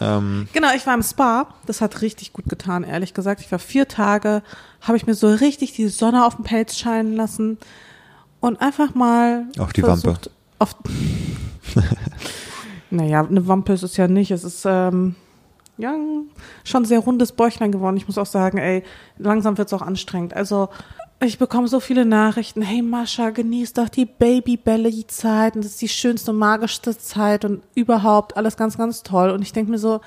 Ähm, 0.00 0.48
Genau, 0.52 0.68
ich 0.74 0.86
war 0.86 0.94
im 0.94 1.02
Spa. 1.02 1.46
Das 1.66 1.80
hat 1.80 2.02
richtig 2.02 2.32
gut 2.32 2.46
getan, 2.48 2.84
ehrlich 2.84 3.14
gesagt. 3.14 3.40
Ich 3.40 3.50
war 3.52 3.58
vier 3.58 3.88
Tage, 3.88 4.42
habe 4.80 4.96
ich 4.96 5.06
mir 5.06 5.14
so 5.14 5.28
richtig 5.28 5.72
die 5.72 5.88
Sonne 5.88 6.26
auf 6.26 6.36
den 6.36 6.44
Pelz 6.44 6.78
scheinen 6.78 7.14
lassen 7.14 7.58
und 8.40 8.60
einfach 8.60 8.94
mal 8.94 9.46
Auf 9.58 9.72
die 9.72 9.82
Wampe. 9.82 10.16
Auf 10.58 10.76
naja, 12.90 13.24
eine 13.24 13.46
Wampe 13.46 13.72
ist 13.72 13.82
es 13.82 13.96
ja 13.96 14.08
nicht. 14.08 14.30
Es 14.30 14.44
ist 14.44 14.64
ähm, 14.66 15.14
ja 15.78 15.94
schon 16.64 16.84
sehr 16.84 17.00
rundes 17.00 17.32
Bäuchlein 17.32 17.72
geworden. 17.72 17.96
Ich 17.96 18.06
muss 18.06 18.18
auch 18.18 18.26
sagen, 18.26 18.58
ey, 18.58 18.82
langsam 19.18 19.58
wird's 19.58 19.72
auch 19.72 19.82
anstrengend. 19.82 20.34
Also 20.34 20.68
ich 21.24 21.38
bekomme 21.38 21.68
so 21.68 21.80
viele 21.80 22.04
Nachrichten. 22.04 22.62
Hey 22.62 22.82
Mascha, 22.82 23.30
genieß 23.30 23.74
doch 23.74 23.88
die 23.88 24.06
Babybelly-Zeit 24.06 25.54
und 25.54 25.64
das 25.64 25.72
ist 25.72 25.82
die 25.82 25.88
schönste, 25.88 26.32
magischste 26.32 26.96
Zeit 26.98 27.44
und 27.44 27.62
überhaupt 27.74 28.36
alles 28.36 28.56
ganz, 28.56 28.76
ganz 28.76 29.02
toll. 29.02 29.30
Und 29.30 29.42
ich 29.42 29.52
denke 29.52 29.70
mir 29.70 29.78
so, 29.78 30.00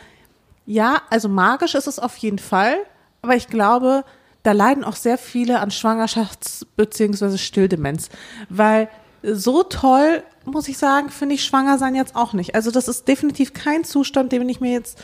ja, 0.65 1.01
also 1.09 1.29
magisch 1.29 1.75
ist 1.75 1.87
es 1.87 1.99
auf 1.99 2.17
jeden 2.17 2.39
Fall, 2.39 2.75
aber 3.21 3.35
ich 3.35 3.47
glaube, 3.47 4.03
da 4.43 4.51
leiden 4.51 4.83
auch 4.83 4.95
sehr 4.95 5.17
viele 5.17 5.59
an 5.59 5.69
Schwangerschafts- 5.69 6.65
bzw. 6.75 7.37
Stilldemenz, 7.37 8.09
weil 8.49 8.89
so 9.23 9.63
toll, 9.63 10.21
muss 10.45 10.67
ich 10.67 10.77
sagen, 10.77 11.09
finde 11.09 11.35
ich 11.35 11.43
schwanger 11.43 11.77
sein 11.77 11.95
jetzt 11.95 12.15
auch 12.15 12.33
nicht. 12.33 12.53
Also 12.53 12.71
das 12.71 12.87
ist 12.87 13.07
definitiv 13.07 13.53
kein 13.53 13.83
Zustand, 13.83 14.31
den 14.31 14.47
ich 14.47 14.61
mir 14.61 14.71
jetzt, 14.71 15.01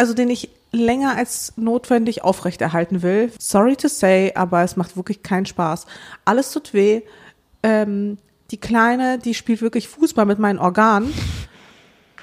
also 0.00 0.14
den 0.14 0.30
ich 0.30 0.48
länger 0.72 1.14
als 1.14 1.52
notwendig 1.56 2.24
aufrechterhalten 2.24 3.02
will. 3.02 3.30
Sorry 3.38 3.76
to 3.76 3.88
say, 3.88 4.32
aber 4.34 4.62
es 4.62 4.76
macht 4.76 4.96
wirklich 4.96 5.22
keinen 5.22 5.44
Spaß. 5.44 5.84
Alles 6.24 6.52
tut 6.52 6.72
weh. 6.72 7.02
Ähm, 7.62 8.16
die 8.50 8.56
Kleine, 8.56 9.18
die 9.18 9.34
spielt 9.34 9.60
wirklich 9.60 9.88
Fußball 9.88 10.24
mit 10.24 10.38
meinen 10.38 10.58
Organen. 10.58 11.12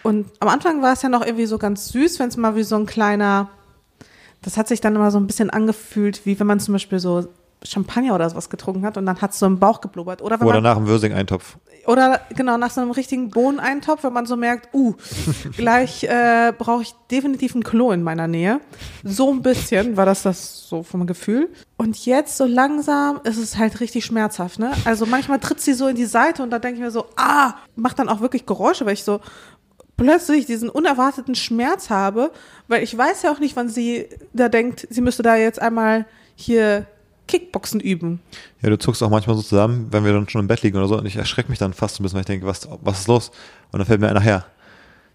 Und 0.01 0.25
am 0.39 0.47
Anfang 0.47 0.81
war 0.81 0.93
es 0.93 1.03
ja 1.03 1.09
noch 1.09 1.23
irgendwie 1.23 1.45
so 1.45 1.59
ganz 1.59 1.89
süß, 1.89 2.17
wenn 2.17 2.29
es 2.29 2.37
mal 2.37 2.55
wie 2.55 2.63
so 2.63 2.77
ein 2.77 2.87
kleiner, 2.87 3.49
das 4.41 4.57
hat 4.57 4.67
sich 4.67 4.81
dann 4.81 4.95
immer 4.95 5.11
so 5.11 5.19
ein 5.19 5.27
bisschen 5.27 5.51
angefühlt, 5.51 6.25
wie 6.25 6.39
wenn 6.39 6.47
man 6.47 6.59
zum 6.59 6.73
Beispiel 6.73 6.99
so 6.99 7.27
Champagner 7.63 8.15
oder 8.15 8.27
sowas 8.27 8.49
getrunken 8.49 8.85
hat 8.85 8.97
und 8.97 9.05
dann 9.05 9.21
hat 9.21 9.33
es 9.33 9.39
so 9.39 9.45
im 9.45 9.59
Bauch 9.59 9.81
geblubbert. 9.81 10.23
Oder 10.23 10.39
wenn 10.39 10.47
oder 10.47 10.61
man, 10.61 10.63
nach 10.63 10.77
dem 10.77 10.87
Würsing-Eintopf. 10.87 11.57
Oder 11.87 12.21
genau 12.35 12.57
nach 12.57 12.69
so 12.69 12.81
einem 12.81 12.91
richtigen 12.91 13.29
Bohneneintopf, 13.29 14.03
wenn 14.03 14.13
man 14.13 14.25
so 14.25 14.35
merkt, 14.35 14.73
uh, 14.73 14.93
gleich 15.55 16.03
äh, 16.03 16.53
brauche 16.55 16.83
ich 16.83 16.93
definitiv 17.09 17.55
ein 17.55 17.63
Klo 17.63 17.91
in 17.91 18.03
meiner 18.03 18.27
Nähe. 18.27 18.59
So 19.03 19.31
ein 19.31 19.41
bisschen 19.41 19.95
war 19.95 20.05
das 20.05 20.23
das 20.23 20.67
so 20.67 20.83
vom 20.83 21.07
Gefühl. 21.07 21.49
Und 21.77 22.05
jetzt 22.05 22.37
so 22.37 22.45
langsam 22.45 23.21
ist 23.23 23.37
es 23.37 23.57
halt 23.57 23.79
richtig 23.79 24.05
schmerzhaft, 24.05 24.59
ne? 24.59 24.71
Also 24.83 25.05
manchmal 25.05 25.39
tritt 25.39 25.61
sie 25.61 25.73
so 25.73 25.87
in 25.87 25.95
die 25.95 26.05
Seite 26.05 26.43
und 26.43 26.49
da 26.49 26.59
denke 26.59 26.75
ich 26.75 26.83
mir 26.83 26.91
so, 26.91 27.05
ah, 27.15 27.55
macht 27.75 27.99
dann 27.99 28.09
auch 28.09 28.19
wirklich 28.19 28.45
Geräusche, 28.45 28.85
weil 28.85 28.93
ich 28.93 29.03
so 29.03 29.21
plötzlich 29.95 30.45
diesen 30.45 30.69
unerwarteten 30.69 31.35
Schmerz 31.35 31.89
habe, 31.89 32.31
weil 32.67 32.83
ich 32.83 32.95
weiß 32.95 33.23
ja 33.23 33.31
auch 33.31 33.39
nicht, 33.39 33.55
wann 33.55 33.69
sie 33.69 34.07
da 34.33 34.49
denkt, 34.49 34.87
sie 34.89 35.01
müsste 35.01 35.23
da 35.23 35.35
jetzt 35.37 35.61
einmal 35.61 36.05
hier 36.35 36.85
Kickboxen 37.27 37.79
üben. 37.79 38.21
Ja, 38.61 38.69
du 38.69 38.77
zuckst 38.77 39.03
auch 39.03 39.09
manchmal 39.09 39.35
so 39.35 39.41
zusammen, 39.41 39.87
wenn 39.91 40.03
wir 40.05 40.13
dann 40.13 40.29
schon 40.29 40.41
im 40.41 40.47
Bett 40.47 40.61
liegen 40.63 40.77
oder 40.77 40.87
so 40.87 40.97
und 40.97 41.05
ich 41.05 41.15
erschrecke 41.15 41.49
mich 41.49 41.59
dann 41.59 41.73
fast 41.73 41.99
ein 41.99 42.03
bisschen, 42.03 42.15
weil 42.15 42.21
ich 42.21 42.27
denke, 42.27 42.45
was, 42.45 42.67
was 42.81 43.01
ist 43.01 43.07
los? 43.07 43.31
Und 43.71 43.79
dann 43.79 43.85
fällt 43.85 44.01
mir 44.01 44.07
ein, 44.07 44.15
nachher. 44.15 44.45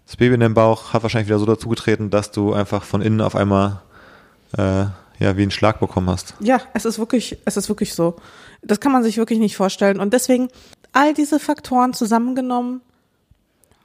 Das 0.05 0.17
Baby 0.17 0.35
in 0.35 0.41
dem 0.41 0.53
Bauch 0.53 0.93
hat 0.93 1.03
wahrscheinlich 1.03 1.27
wieder 1.27 1.39
so 1.39 1.45
dazugetreten, 1.45 2.09
dass 2.09 2.31
du 2.31 2.53
einfach 2.53 2.83
von 2.83 3.01
innen 3.01 3.21
auf 3.21 3.35
einmal 3.35 3.81
äh, 4.57 4.85
ja 5.19 5.37
wie 5.37 5.41
einen 5.41 5.51
Schlag 5.51 5.79
bekommen 5.79 6.09
hast. 6.09 6.35
Ja, 6.39 6.61
es 6.73 6.85
ist 6.85 6.99
wirklich, 6.99 7.37
es 7.45 7.57
ist 7.57 7.69
wirklich 7.69 7.93
so. 7.93 8.15
Das 8.61 8.79
kann 8.79 8.91
man 8.91 9.03
sich 9.03 9.17
wirklich 9.17 9.39
nicht 9.39 9.55
vorstellen. 9.55 9.99
Und 9.99 10.13
deswegen, 10.13 10.49
all 10.91 11.13
diese 11.13 11.39
Faktoren 11.39 11.93
zusammengenommen, 11.93 12.81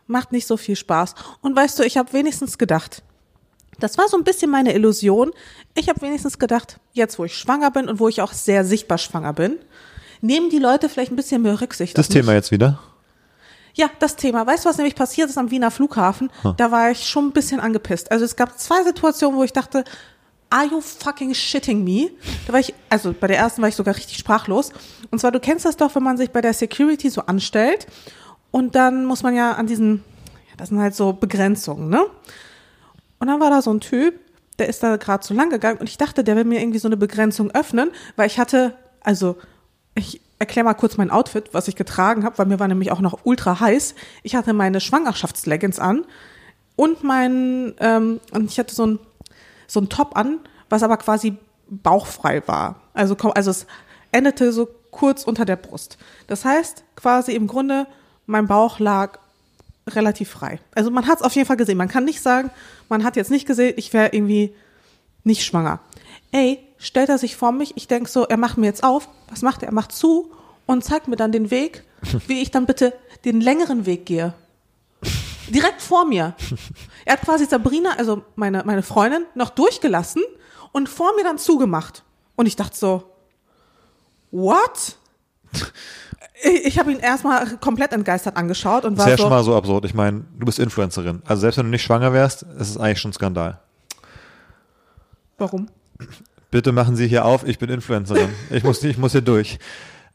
macht 0.07 0.33
nicht 0.33 0.47
so 0.47 0.57
viel 0.57 0.77
Spaß. 0.77 1.15
Und 1.41 1.55
weißt 1.55 1.79
du, 1.79 1.83
ich 1.85 1.97
habe 1.97 2.13
wenigstens 2.13 2.59
gedacht, 2.59 3.03
das 3.79 3.99
war 3.99 4.09
so 4.09 4.17
ein 4.17 4.25
bisschen 4.25 4.51
meine 4.51 4.75
Illusion. 4.75 5.31
Ich 5.75 5.89
habe 5.89 6.01
wenigstens 6.03 6.39
gedacht, 6.39 6.79
jetzt 6.93 7.19
wo 7.19 7.25
ich 7.25 7.35
schwanger 7.37 7.71
bin 7.71 7.89
und 7.89 8.01
wo 8.01 8.09
ich 8.09 8.23
auch 8.23 8.33
sehr 8.33 8.65
sichtbar 8.65 8.99
schwanger 8.99 9.33
bin, 9.33 9.57
nehmen 10.21 10.51
die 10.51 10.59
Leute 10.59 10.89
vielleicht 10.89 11.13
ein 11.13 11.17
bisschen 11.17 11.43
mehr 11.43 11.61
Rücksicht 11.61 11.97
Das. 11.97 12.09
Thema 12.09 12.35
jetzt 12.35 12.51
wieder. 12.51 12.81
Ja, 13.75 13.89
das 14.01 14.17
Thema. 14.17 14.45
Weißt 14.45 14.65
du, 14.65 14.69
was 14.69 14.77
nämlich 14.77 14.97
passiert 14.97 15.31
ist 15.31 15.39
am 15.39 15.53
Wiener 15.53 15.71
Flughafen? 15.71 16.31
Da 16.57 16.73
war 16.73 16.91
ich 16.91 17.07
schon 17.09 17.27
ein 17.29 17.33
bisschen 17.33 17.61
angepisst. 17.61 18.11
Also 18.11 18.25
es 18.25 18.35
gab 18.35 18.59
zwei 18.59 18.83
Situationen, 18.83 19.39
wo 19.39 19.45
ich 19.45 19.53
dachte, 19.53 19.85
are 20.51 20.67
you 20.67 20.81
fucking 20.81 21.33
shitting 21.35 21.85
me? 21.85 22.11
Da 22.47 22.53
war 22.53 22.61
ich, 22.61 22.75
also 22.89 23.15
bei 23.19 23.29
der 23.29 23.39
ersten 23.39 23.63
war 23.63 23.69
ich 23.69 23.77
sogar 23.77 23.95
richtig 23.95 24.19
sprachlos. 24.19 24.73
Und 25.11 25.21
zwar, 25.21 25.31
du 25.31 25.39
kennst 25.39 25.65
das 25.65 25.77
doch, 25.77 25.95
wenn 25.95 26.03
man 26.03 26.17
sich 26.17 26.31
bei 26.31 26.41
der 26.41 26.55
Security 26.55 27.09
so 27.11 27.23
anstellt 27.23 27.87
und 28.51 28.75
dann 28.75 29.05
muss 29.05 29.23
man 29.23 29.37
ja 29.37 29.53
an 29.53 29.67
diesen, 29.67 30.03
ja, 30.49 30.57
das 30.57 30.71
sind 30.71 30.81
halt 30.81 30.97
so 30.97 31.13
Begrenzungen, 31.13 31.89
ne? 31.89 32.05
Und 33.19 33.29
dann 33.29 33.41
war 33.41 33.51
da 33.51 33.63
so 33.63 33.73
ein 33.73 33.81
Typ, 33.81 34.19
der 34.59 34.69
ist 34.69 34.83
da 34.83 34.97
gerade 34.97 35.23
zu 35.23 35.35
lang 35.35 35.51
gegangen 35.51 35.79
und 35.79 35.89
ich 35.89 35.99
dachte, 35.99 36.25
der 36.25 36.37
will 36.37 36.45
mir 36.45 36.61
irgendwie 36.61 36.79
so 36.79 36.89
eine 36.89 36.97
Begrenzung 36.97 37.51
öffnen, 37.53 37.91
weil 38.17 38.27
ich 38.27 38.39
hatte, 38.39 38.75
also 39.01 39.37
ich 39.95 40.21
erkläre 40.39 40.65
mal 40.65 40.75
kurz 40.75 40.97
mein 40.97 41.11
Outfit, 41.11 41.51
was 41.53 41.69
ich 41.69 41.77
getragen 41.77 42.25
habe, 42.25 42.39
weil 42.39 42.47
mir 42.47 42.61
war 42.61 42.69
nämlich 42.69 42.93
auch 42.93 43.01
noch 43.01 43.21
ultra 43.25 43.61
heiß. 43.61 43.95
Ich 44.23 44.35
hatte 44.35 44.53
meine 44.53 44.81
Schwangerschaftsleggings 44.81 45.79
an 45.79 46.05
und 46.77 47.03
mein, 47.03 47.75
ähm, 47.81 48.21
und 48.33 48.51
ich 48.51 48.59
hatte 48.59 48.75
so 48.75 48.87
ein, 48.87 48.99
so 49.67 49.81
ein 49.81 49.89
Top 49.89 50.17
an, 50.17 50.41
was 50.69 50.83
aber 50.83 50.97
quasi 50.97 51.37
bauchfrei 51.69 52.43
war. 52.47 52.83
Also, 52.95 53.17
also 53.17 53.51
es 53.51 53.67
endete 54.13 54.53
so 54.53 54.69
kurz 54.91 55.25
unter 55.25 55.45
der 55.45 55.57
Brust. 55.57 55.99
Das 56.27 56.45
heißt, 56.45 56.85
quasi 56.97 57.33
im 57.33 57.47
Grunde, 57.47 57.87
mein 58.27 58.47
Bauch 58.47 58.79
lag 58.79 59.19
relativ 59.89 60.31
frei. 60.31 60.61
Also 60.75 60.91
man 60.91 61.07
hat 61.07 61.19
es 61.19 61.23
auf 61.23 61.35
jeden 61.35 61.47
Fall 61.47 61.57
gesehen. 61.57 61.79
Man 61.79 61.89
kann 61.89 62.05
nicht 62.05 62.23
sagen, 62.23 62.51
man 62.89 63.05
hat 63.05 63.17
jetzt 63.17 63.31
nicht 63.31 63.47
gesehen, 63.47 63.75
ich 63.77 63.93
wäre 63.93 64.11
irgendwie 64.13 64.55
nicht 65.25 65.45
schwanger. 65.45 65.81
Ey, 66.33 66.61
stellt 66.79 67.09
er 67.09 67.19
sich 67.19 67.37
vor 67.37 67.53
mich, 67.53 67.77
ich 67.77 67.89
denk 67.89 68.09
so, 68.09 68.25
er 68.25 68.37
macht 68.37 68.59
mir 68.59 68.67
jetzt 68.67 68.85
auf, 68.85 69.09
was 69.29 69.43
macht 69.43 69.63
er? 69.63 69.69
Er 69.69 69.75
macht 69.75 69.93
zu 69.93 70.33
und 70.67 70.85
zeigt 70.85 71.09
mir 71.09 71.17
dann 71.17 71.33
den 71.33 71.51
Weg, 71.51 71.85
wie 72.27 72.41
ich 72.41 72.51
dann 72.51 72.67
bitte 72.67 72.93
den 73.25 73.41
längeren 73.41 73.87
Weg 73.87 74.07
gehe. 74.07 74.35
Direkt 75.49 75.81
vor 75.81 76.05
mir. 76.05 76.35
Er 77.05 77.15
hat 77.15 77.23
quasi 77.23 77.47
Sabrina, 77.47 77.93
also 77.97 78.23
meine, 78.37 78.63
meine 78.65 78.83
Freundin, 78.83 79.25
noch 79.35 79.51
durchgelassen 79.51 80.23
und 80.73 80.89
vor 80.89 81.15
mir 81.17 81.25
dann 81.25 81.39
zugemacht. 81.39 82.05
Und 82.37 82.47
ich 82.47 82.57
dachte 82.57 82.77
so, 82.77 83.11
what? 84.31 84.97
Ich, 86.43 86.67
ich 86.67 86.79
habe 86.79 86.93
ihn 86.93 86.99
erstmal 87.01 87.57
komplett 87.59 87.93
entgeistert 87.93 88.37
angeschaut 88.37 88.85
und 88.85 88.97
Das 88.97 89.07
war 89.07 89.07
ist 89.07 89.11
ja 89.13 89.17
so, 89.19 89.23
schon 89.25 89.31
mal 89.31 89.43
so 89.45 89.57
absurd. 89.57 89.85
Ich 89.85 89.95
meine, 89.95 90.25
du 90.39 90.47
bist 90.47 90.59
Influencerin. 90.59 91.23
Also 91.27 91.41
selbst 91.41 91.57
wenn 91.59 91.67
du 91.67 91.71
nicht 91.71 91.83
schwanger 91.83 92.13
wärst, 92.13 92.43
ist 92.43 92.71
es 92.71 92.77
eigentlich 92.79 93.01
schon 93.01 93.11
ein 93.11 93.15
Skandal. 93.15 93.59
warum? 95.39 95.69
Bitte 96.51 96.73
machen 96.73 96.97
Sie 96.97 97.07
hier 97.09 97.25
auf, 97.25 97.47
ich 97.47 97.59
bin 97.59 97.69
Influencerin. 97.71 98.31
Ich 98.51 98.65
muss, 98.65 98.83
ich 98.83 98.97
muss 98.99 99.13
hier 99.13 99.21
durch. 99.21 99.59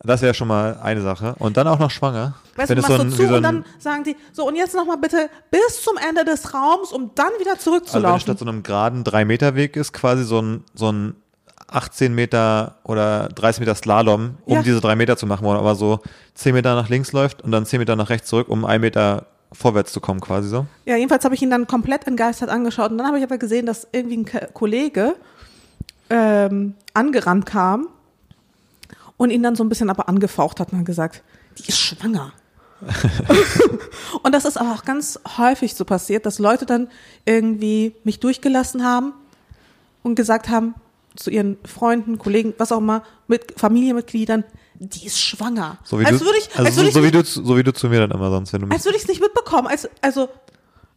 Das 0.06 0.22
wäre 0.22 0.34
schon 0.34 0.48
mal 0.50 0.80
eine 0.82 1.02
Sache. 1.02 1.36
Und 1.40 1.56
dann 1.56 1.68
auch 1.68 1.80
noch 1.80 1.92
schwanger. 1.92 2.34
Weißt 2.56 2.70
Wenn 2.70 2.76
du, 2.78 2.82
es 2.84 2.90
machst 2.90 2.98
so 2.98 2.98
so 2.98 3.04
ein- 3.04 3.12
zu 3.12 3.20
wie 3.20 3.28
so 3.28 3.36
und 3.36 3.46
ein- 3.46 3.64
dann 3.64 3.66
sagen 3.80 4.04
die, 4.04 4.16
so 4.34 4.46
und 4.48 4.56
jetzt 4.56 4.76
nochmal 4.76 4.98
bitte 4.98 5.30
bis 5.52 5.82
zum 5.82 5.96
Ende 5.98 6.26
des 6.26 6.54
Raums, 6.54 6.92
um 6.92 7.12
dann 7.16 7.28
wieder 7.40 7.52
Also 7.52 7.52
wenn 7.52 7.60
zurückzulaufen. 7.60 8.20
statt 8.20 8.40
so 8.40 8.46
einem 8.46 8.64
geraden 8.64 9.04
3-Meter-Weg 9.06 9.76
ist, 9.78 9.94
quasi 9.94 10.24
so 10.26 10.42
ein, 10.42 10.64
so 10.74 10.92
ein 10.92 11.16
18 11.74 12.14
Meter 12.14 12.76
oder 12.84 13.30
30 13.30 13.62
Meter 13.62 13.76
Slalom, 13.76 14.36
um 14.46 14.56
Ja. 14.58 14.62
diese 14.64 14.80
drei 14.82 14.96
Meter 14.96 15.18
zu 15.18 15.26
machen, 15.26 15.44
wo 15.44 15.50
man 15.50 15.58
aber 15.58 15.76
so 15.76 16.00
10 16.36 16.54
Meter 16.54 16.76
nach 16.76 16.90
links 16.90 17.12
läuft 17.12 17.42
und 17.42 17.52
dann 17.52 17.66
10 17.66 17.80
Meter 17.80 17.96
nach 17.96 18.10
rechts 18.10 18.28
zurück, 18.30 18.48
um 18.50 18.64
einen 18.66 18.82
Meter 18.82 19.26
vorwärts 19.52 19.92
zu 19.94 20.00
kommen, 20.02 20.20
quasi 20.20 20.50
so. 20.50 20.66
ja, 20.86 20.96
jedenfalls 20.96 21.26
habe 21.26 21.36
ich 21.36 21.42
ihn 21.42 21.50
dann 21.52 21.68
komplett 21.68 22.08
entgeistert 22.08 22.50
angeschaut 22.50 22.92
und 22.92 22.98
dann 22.98 23.08
habe 23.08 23.18
ich 23.20 23.24
aber 23.24 23.38
gesehen, 23.38 23.66
dass 23.66 23.88
irgendwie 23.92 24.18
ein 24.18 24.54
Kollege 24.54 25.16
ähm, 26.10 26.74
angerannt 26.94 27.46
kam 27.46 27.88
und 29.18 29.30
ihn 29.30 29.44
dann 29.44 29.56
so 29.56 29.64
ein 29.64 29.70
bisschen 29.70 29.90
aber 29.90 30.10
angefaucht 30.10 30.60
hat 30.60 30.72
und 30.74 30.80
hat 30.80 30.86
gesagt, 30.86 31.24
die 31.60 31.68
ist 31.68 31.78
schwanger. 31.80 32.32
und 34.24 34.34
das 34.34 34.46
ist 34.46 34.58
aber 34.58 34.74
auch 34.74 34.84
ganz 34.86 35.20
häufig 35.38 35.74
so 35.76 35.86
passiert, 35.86 36.26
dass 36.26 36.40
Leute 36.40 36.66
dann 36.66 36.90
irgendwie 37.26 37.96
mich 38.04 38.20
durchgelassen 38.20 38.84
haben 38.84 39.14
und 40.04 40.16
gesagt 40.16 40.50
haben 40.50 40.74
zu 41.16 41.30
ihren 41.30 41.58
Freunden, 41.66 42.18
Kollegen, 42.18 42.54
was 42.58 42.72
auch 42.72 42.78
immer, 42.80 43.04
mit 43.28 43.54
Familienmitgliedern, 43.60 44.44
die 44.80 45.06
ist 45.06 45.20
schwanger. 45.22 45.78
So 45.84 46.00
wie 46.00 46.06
als 46.06 46.20
du, 46.20 46.26
würde 46.26 46.38
ich, 46.40 46.50
also 46.56 46.64
als 46.66 46.76
so, 46.76 46.82
ich 46.84 46.94
so, 46.94 47.00
wie 47.02 47.04
nicht- 47.06 47.16
du, 47.16 47.24
zu- 47.24 47.46
so 47.46 47.58
wie 47.58 47.64
du 47.64 47.74
zu 47.74 47.90
mir 47.90 48.00
dann 48.00 48.12
immer 48.12 48.30
sonst, 48.32 48.52
wenn 48.54 48.62
du 48.62 48.68
als 48.74 48.86
würde 48.86 48.98
ich 48.98 49.04
es 49.04 49.08
nicht 49.10 49.22
mitbekommen. 49.22 49.68
Als, 49.68 49.88
also, 50.02 50.30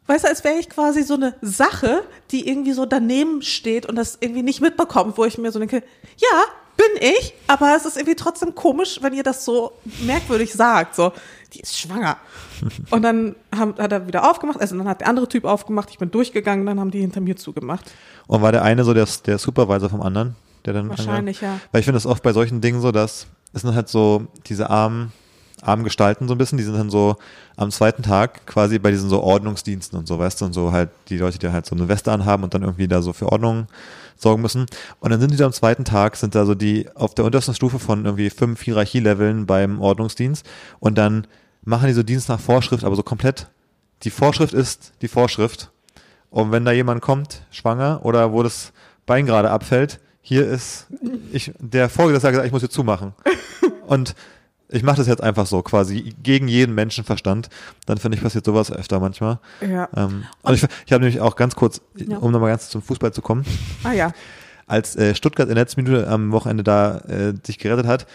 weißt 0.06 0.24
du, 0.24 0.28
als 0.28 0.42
wäre 0.44 0.58
ich 0.58 0.68
quasi 0.68 1.02
so 1.02 1.14
eine 1.14 1.34
Sache, 1.42 2.02
die 2.30 2.48
irgendwie 2.48 2.72
so 2.72 2.86
daneben 2.86 3.42
steht 3.42 3.86
und 3.86 3.96
das 3.96 4.18
irgendwie 4.20 4.42
nicht 4.42 4.60
mitbekommt, 4.60 5.18
wo 5.18 5.24
ich 5.24 5.38
mir 5.38 5.52
so 5.52 5.58
denke, 5.58 5.82
ja, 6.16 6.42
bin 6.76 7.08
ich, 7.08 7.32
aber 7.46 7.74
es 7.76 7.86
ist 7.86 7.96
irgendwie 7.96 8.16
trotzdem 8.16 8.54
komisch, 8.54 8.98
wenn 9.02 9.14
ihr 9.14 9.22
das 9.22 9.44
so 9.46 9.72
merkwürdig 10.04 10.52
sagt. 10.52 10.94
So, 10.94 11.12
die 11.52 11.60
ist 11.60 11.78
schwanger. 11.78 12.16
Und 12.90 13.02
dann 13.02 13.36
haben, 13.54 13.74
hat 13.78 13.92
er 13.92 14.06
wieder 14.06 14.30
aufgemacht, 14.30 14.60
also 14.60 14.76
dann 14.76 14.88
hat 14.88 15.00
der 15.00 15.08
andere 15.08 15.28
Typ 15.28 15.44
aufgemacht, 15.44 15.90
ich 15.90 15.98
bin 15.98 16.10
durchgegangen, 16.10 16.66
dann 16.66 16.80
haben 16.80 16.90
die 16.90 17.00
hinter 17.00 17.20
mir 17.20 17.36
zugemacht. 17.36 17.90
Und 18.26 18.42
war 18.42 18.52
der 18.52 18.62
eine 18.62 18.84
so 18.84 18.94
der, 18.94 19.06
der 19.26 19.38
Supervisor 19.38 19.88
vom 19.88 20.02
anderen, 20.02 20.34
der 20.64 20.74
dann 20.74 20.88
Wahrscheinlich, 20.88 21.40
ja. 21.40 21.60
Weil 21.72 21.80
ich 21.80 21.84
finde 21.84 21.96
das 21.96 22.06
oft 22.06 22.22
bei 22.22 22.32
solchen 22.32 22.60
Dingen 22.60 22.80
so, 22.80 22.92
dass 22.92 23.26
es 23.52 23.62
sind 23.62 23.74
halt 23.74 23.88
so 23.88 24.26
diese 24.46 24.68
armen, 24.68 25.12
armen 25.62 25.84
Gestalten 25.84 26.28
so 26.28 26.34
ein 26.34 26.38
bisschen, 26.38 26.58
die 26.58 26.64
sind 26.64 26.76
dann 26.76 26.90
so 26.90 27.16
am 27.56 27.70
zweiten 27.70 28.02
Tag 28.02 28.46
quasi 28.46 28.78
bei 28.78 28.90
diesen 28.90 29.08
so 29.08 29.22
Ordnungsdiensten 29.22 29.98
und 29.98 30.06
so, 30.06 30.18
weißt 30.18 30.40
du, 30.40 30.44
und 30.44 30.52
so 30.52 30.72
halt 30.72 30.90
die 31.08 31.16
Leute, 31.16 31.38
die 31.38 31.48
halt 31.48 31.64
so 31.64 31.74
eine 31.74 31.88
Weste 31.88 32.12
anhaben 32.12 32.44
und 32.44 32.52
dann 32.52 32.62
irgendwie 32.62 32.86
da 32.88 33.00
so 33.00 33.12
für 33.12 33.32
Ordnung 33.32 33.66
sorgen 34.16 34.42
müssen. 34.42 34.66
Und 35.00 35.10
dann 35.10 35.20
sind 35.20 35.32
die 35.32 35.36
da 35.36 35.46
am 35.46 35.52
zweiten 35.52 35.84
Tag, 35.84 36.16
sind 36.16 36.34
da 36.34 36.44
so 36.44 36.54
die 36.54 36.88
auf 36.94 37.14
der 37.14 37.24
untersten 37.24 37.54
Stufe 37.54 37.78
von 37.78 38.04
irgendwie 38.04 38.30
fünf 38.30 38.62
Hierarchieleveln 38.62 39.46
beim 39.46 39.80
Ordnungsdienst 39.80 40.46
und 40.80 40.96
dann 40.98 41.26
machen 41.62 41.88
die 41.88 41.94
so 41.94 42.02
Dienst 42.02 42.28
nach 42.28 42.40
Vorschrift, 42.40 42.84
aber 42.84 42.96
so 42.96 43.02
komplett. 43.02 43.48
Die 44.02 44.10
Vorschrift 44.10 44.54
ist 44.54 44.92
die 45.02 45.08
Vorschrift. 45.08 45.70
Und 46.30 46.52
wenn 46.52 46.64
da 46.64 46.72
jemand 46.72 47.02
kommt, 47.02 47.46
schwanger 47.50 48.00
oder 48.04 48.32
wo 48.32 48.42
das 48.42 48.72
Bein 49.06 49.26
gerade 49.26 49.50
abfällt, 49.50 50.00
hier 50.20 50.46
ist 50.46 50.86
ich, 51.32 51.52
der 51.58 51.88
Vorgesetzte 51.88 52.26
hat 52.26 52.32
gesagt, 52.32 52.46
ich 52.46 52.52
muss 52.52 52.62
hier 52.62 52.70
zumachen. 52.70 53.14
Und 53.86 54.14
ich 54.68 54.82
mache 54.82 54.96
das 54.96 55.06
jetzt 55.06 55.22
einfach 55.22 55.46
so, 55.46 55.62
quasi 55.62 56.14
gegen 56.22 56.48
jeden 56.48 56.74
Menschenverstand. 56.74 57.48
Dann 57.86 57.98
finde 57.98 58.16
ich 58.16 58.22
passiert 58.22 58.44
sowas 58.44 58.72
öfter 58.72 58.98
manchmal. 59.00 59.38
Ja. 59.60 59.88
Ähm, 59.96 60.24
und 60.42 60.54
ich, 60.54 60.64
ich 60.86 60.92
habe 60.92 61.04
nämlich 61.04 61.20
auch 61.20 61.36
ganz 61.36 61.54
kurz, 61.54 61.80
Ja. 61.96 62.18
um 62.18 62.32
nochmal 62.32 62.50
ganz 62.50 62.68
zum 62.68 62.82
Fußball 62.82 63.12
zu 63.12 63.22
kommen, 63.22 63.44
Ah 63.84 63.92
ja. 63.92 64.12
als 64.66 64.96
äh, 64.96 65.14
Stuttgart 65.14 65.48
in 65.48 65.54
der 65.54 65.62
letzten 65.64 65.82
Minute 65.82 66.08
am 66.08 66.32
Wochenende 66.32 66.64
da 66.64 66.98
äh, 67.08 67.34
sich 67.44 67.58
gerettet 67.58 67.86
hat, 67.86 68.06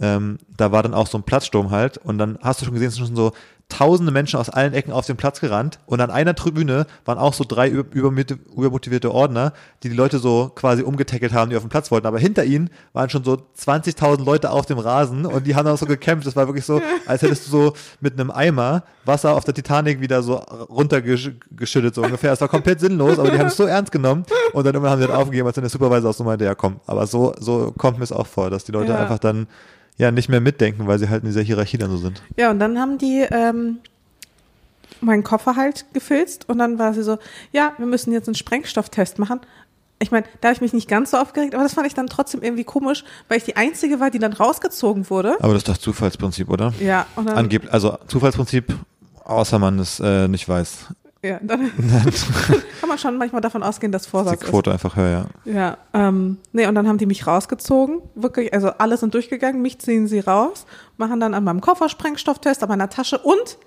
ähm, 0.00 0.38
da 0.56 0.72
war 0.72 0.82
dann 0.82 0.92
auch 0.92 1.06
so 1.06 1.16
ein 1.16 1.22
Platzsturm 1.22 1.70
halt 1.70 1.98
und 1.98 2.18
dann 2.18 2.38
hast 2.42 2.60
du 2.60 2.64
schon 2.66 2.74
gesehen, 2.74 2.88
es 2.88 2.96
sind 2.96 3.06
schon 3.06 3.16
so 3.16 3.32
tausende 3.70 4.12
Menschen 4.12 4.38
aus 4.38 4.50
allen 4.50 4.72
Ecken 4.74 4.92
auf 4.92 5.06
den 5.06 5.16
Platz 5.16 5.40
gerannt 5.40 5.80
und 5.86 6.00
an 6.00 6.10
einer 6.10 6.34
Tribüne 6.34 6.86
waren 7.06 7.18
auch 7.18 7.32
so 7.34 7.44
drei 7.48 7.68
über- 7.68 7.88
übermot- 7.96 8.36
übermotivierte 8.54 9.10
Ordner, 9.12 9.52
die 9.82 9.88
die 9.88 9.96
Leute 9.96 10.18
so 10.18 10.52
quasi 10.54 10.82
umgetackelt 10.82 11.32
haben, 11.32 11.50
die 11.50 11.56
auf 11.56 11.62
den 11.64 11.70
Platz 11.70 11.90
wollten. 11.90 12.06
Aber 12.06 12.18
hinter 12.18 12.44
ihnen 12.44 12.70
waren 12.92 13.08
schon 13.10 13.24
so 13.24 13.38
20.000 13.58 14.22
Leute 14.24 14.50
auf 14.50 14.66
dem 14.66 14.78
Rasen 14.78 15.26
und 15.26 15.46
die 15.46 15.56
haben 15.56 15.66
auch 15.66 15.78
so 15.78 15.86
gekämpft. 15.86 16.26
Das 16.26 16.36
war 16.36 16.46
wirklich 16.46 16.64
so, 16.66 16.80
als 17.06 17.22
hättest 17.22 17.46
du 17.46 17.50
so 17.50 17.72
mit 18.00 18.12
einem 18.20 18.30
Eimer 18.30 18.84
Wasser 19.06 19.34
auf 19.34 19.44
der 19.44 19.54
Titanic 19.54 20.00
wieder 20.00 20.22
so 20.22 20.34
runtergeschüttet, 20.34 21.94
so 21.94 22.02
ungefähr. 22.02 22.32
Es 22.32 22.40
war 22.40 22.48
komplett 22.48 22.80
sinnlos, 22.80 23.18
aber 23.18 23.30
die 23.30 23.38
haben 23.38 23.46
es 23.48 23.56
so 23.56 23.64
ernst 23.64 23.92
genommen 23.92 24.24
und 24.52 24.66
dann 24.66 24.74
immer 24.74 24.90
haben 24.90 25.00
sie 25.00 25.06
dann 25.08 25.16
aufgegeben, 25.16 25.46
als 25.46 25.54
dann 25.56 25.62
der 25.64 25.70
Supervisor 25.70 26.10
auch 26.10 26.14
so 26.14 26.24
meinte, 26.24 26.44
ja 26.44 26.54
komm. 26.54 26.80
Aber 26.86 27.06
so, 27.06 27.34
so 27.40 27.72
kommt 27.76 27.98
mir 27.98 28.04
es 28.04 28.12
auch 28.12 28.26
vor, 28.26 28.50
dass 28.50 28.64
die 28.64 28.72
Leute 28.72 28.92
Ja. 28.92 28.98
einfach 28.98 29.18
dann 29.18 29.46
ja 29.96 30.10
nicht 30.10 30.28
mehr 30.28 30.40
mitdenken, 30.40 30.86
weil 30.86 30.98
sie 30.98 31.08
halt 31.08 31.22
in 31.22 31.28
dieser 31.28 31.42
Hierarchie 31.42 31.78
dann 31.78 31.90
so 31.90 31.96
sind. 31.96 32.22
Ja, 32.36 32.50
und 32.50 32.58
dann 32.58 32.78
haben 32.78 32.98
die 32.98 33.26
ähm, 33.30 33.78
meinen 35.00 35.22
Koffer 35.22 35.56
halt 35.56 35.86
gefilzt 35.92 36.48
und 36.48 36.58
dann 36.58 36.78
war 36.78 36.94
sie 36.94 37.02
so, 37.02 37.18
ja, 37.52 37.72
wir 37.78 37.86
müssen 37.86 38.12
jetzt 38.12 38.28
einen 38.28 38.34
Sprengstofftest 38.34 39.18
machen. 39.18 39.40
Ich 40.00 40.10
meine, 40.10 40.26
da 40.40 40.48
habe 40.48 40.54
ich 40.56 40.60
mich 40.60 40.72
nicht 40.72 40.88
ganz 40.88 41.12
so 41.12 41.16
aufgeregt, 41.16 41.54
aber 41.54 41.62
das 41.62 41.74
fand 41.74 41.86
ich 41.86 41.94
dann 41.94 42.08
trotzdem 42.08 42.42
irgendwie 42.42 42.64
komisch, 42.64 43.04
weil 43.28 43.38
ich 43.38 43.44
die 43.44 43.56
Einzige 43.56 44.00
war, 44.00 44.10
die 44.10 44.18
dann 44.18 44.32
rausgezogen 44.32 45.08
wurde. 45.08 45.36
Aber 45.40 45.52
das 45.52 45.62
ist 45.62 45.68
doch 45.68 45.78
Zufallsprinzip, 45.78 46.50
oder? 46.50 46.74
Ja, 46.80 47.06
und 47.16 47.26
dann, 47.26 47.36
Angeblich, 47.36 47.72
also 47.72 47.96
Zufallsprinzip, 48.08 48.74
außer 49.24 49.58
man 49.58 49.78
es 49.78 50.00
äh, 50.00 50.26
nicht 50.28 50.48
weiß. 50.48 50.88
Ja, 51.24 51.40
dann 51.42 51.72
kann 52.80 52.88
man 52.88 52.98
schon 52.98 53.16
manchmal 53.16 53.40
davon 53.40 53.62
ausgehen, 53.62 53.90
dass 53.90 54.02
Ist 54.02 54.06
die 54.06 54.10
Vorsatz 54.10 54.42
ist. 54.42 54.50
Quote 54.50 54.70
einfach 54.70 54.94
höher, 54.96 55.28
ja. 55.46 55.52
Ja, 55.52 55.78
ähm, 55.94 56.38
nee, 56.52 56.66
und 56.66 56.74
dann 56.74 56.86
haben 56.86 56.98
die 56.98 57.06
mich 57.06 57.26
rausgezogen. 57.26 58.02
Wirklich, 58.14 58.52
also 58.52 58.68
alle 58.68 58.96
sind 58.98 59.14
durchgegangen, 59.14 59.62
mich 59.62 59.78
ziehen 59.78 60.06
sie 60.06 60.20
raus, 60.20 60.66
machen 60.98 61.18
dann 61.18 61.32
an 61.32 61.44
meinem 61.44 61.60
Koffer 61.62 61.88
Sprengstofftest, 61.88 62.62
an 62.62 62.68
meiner 62.68 62.90
Tasche 62.90 63.18
und 63.18 63.58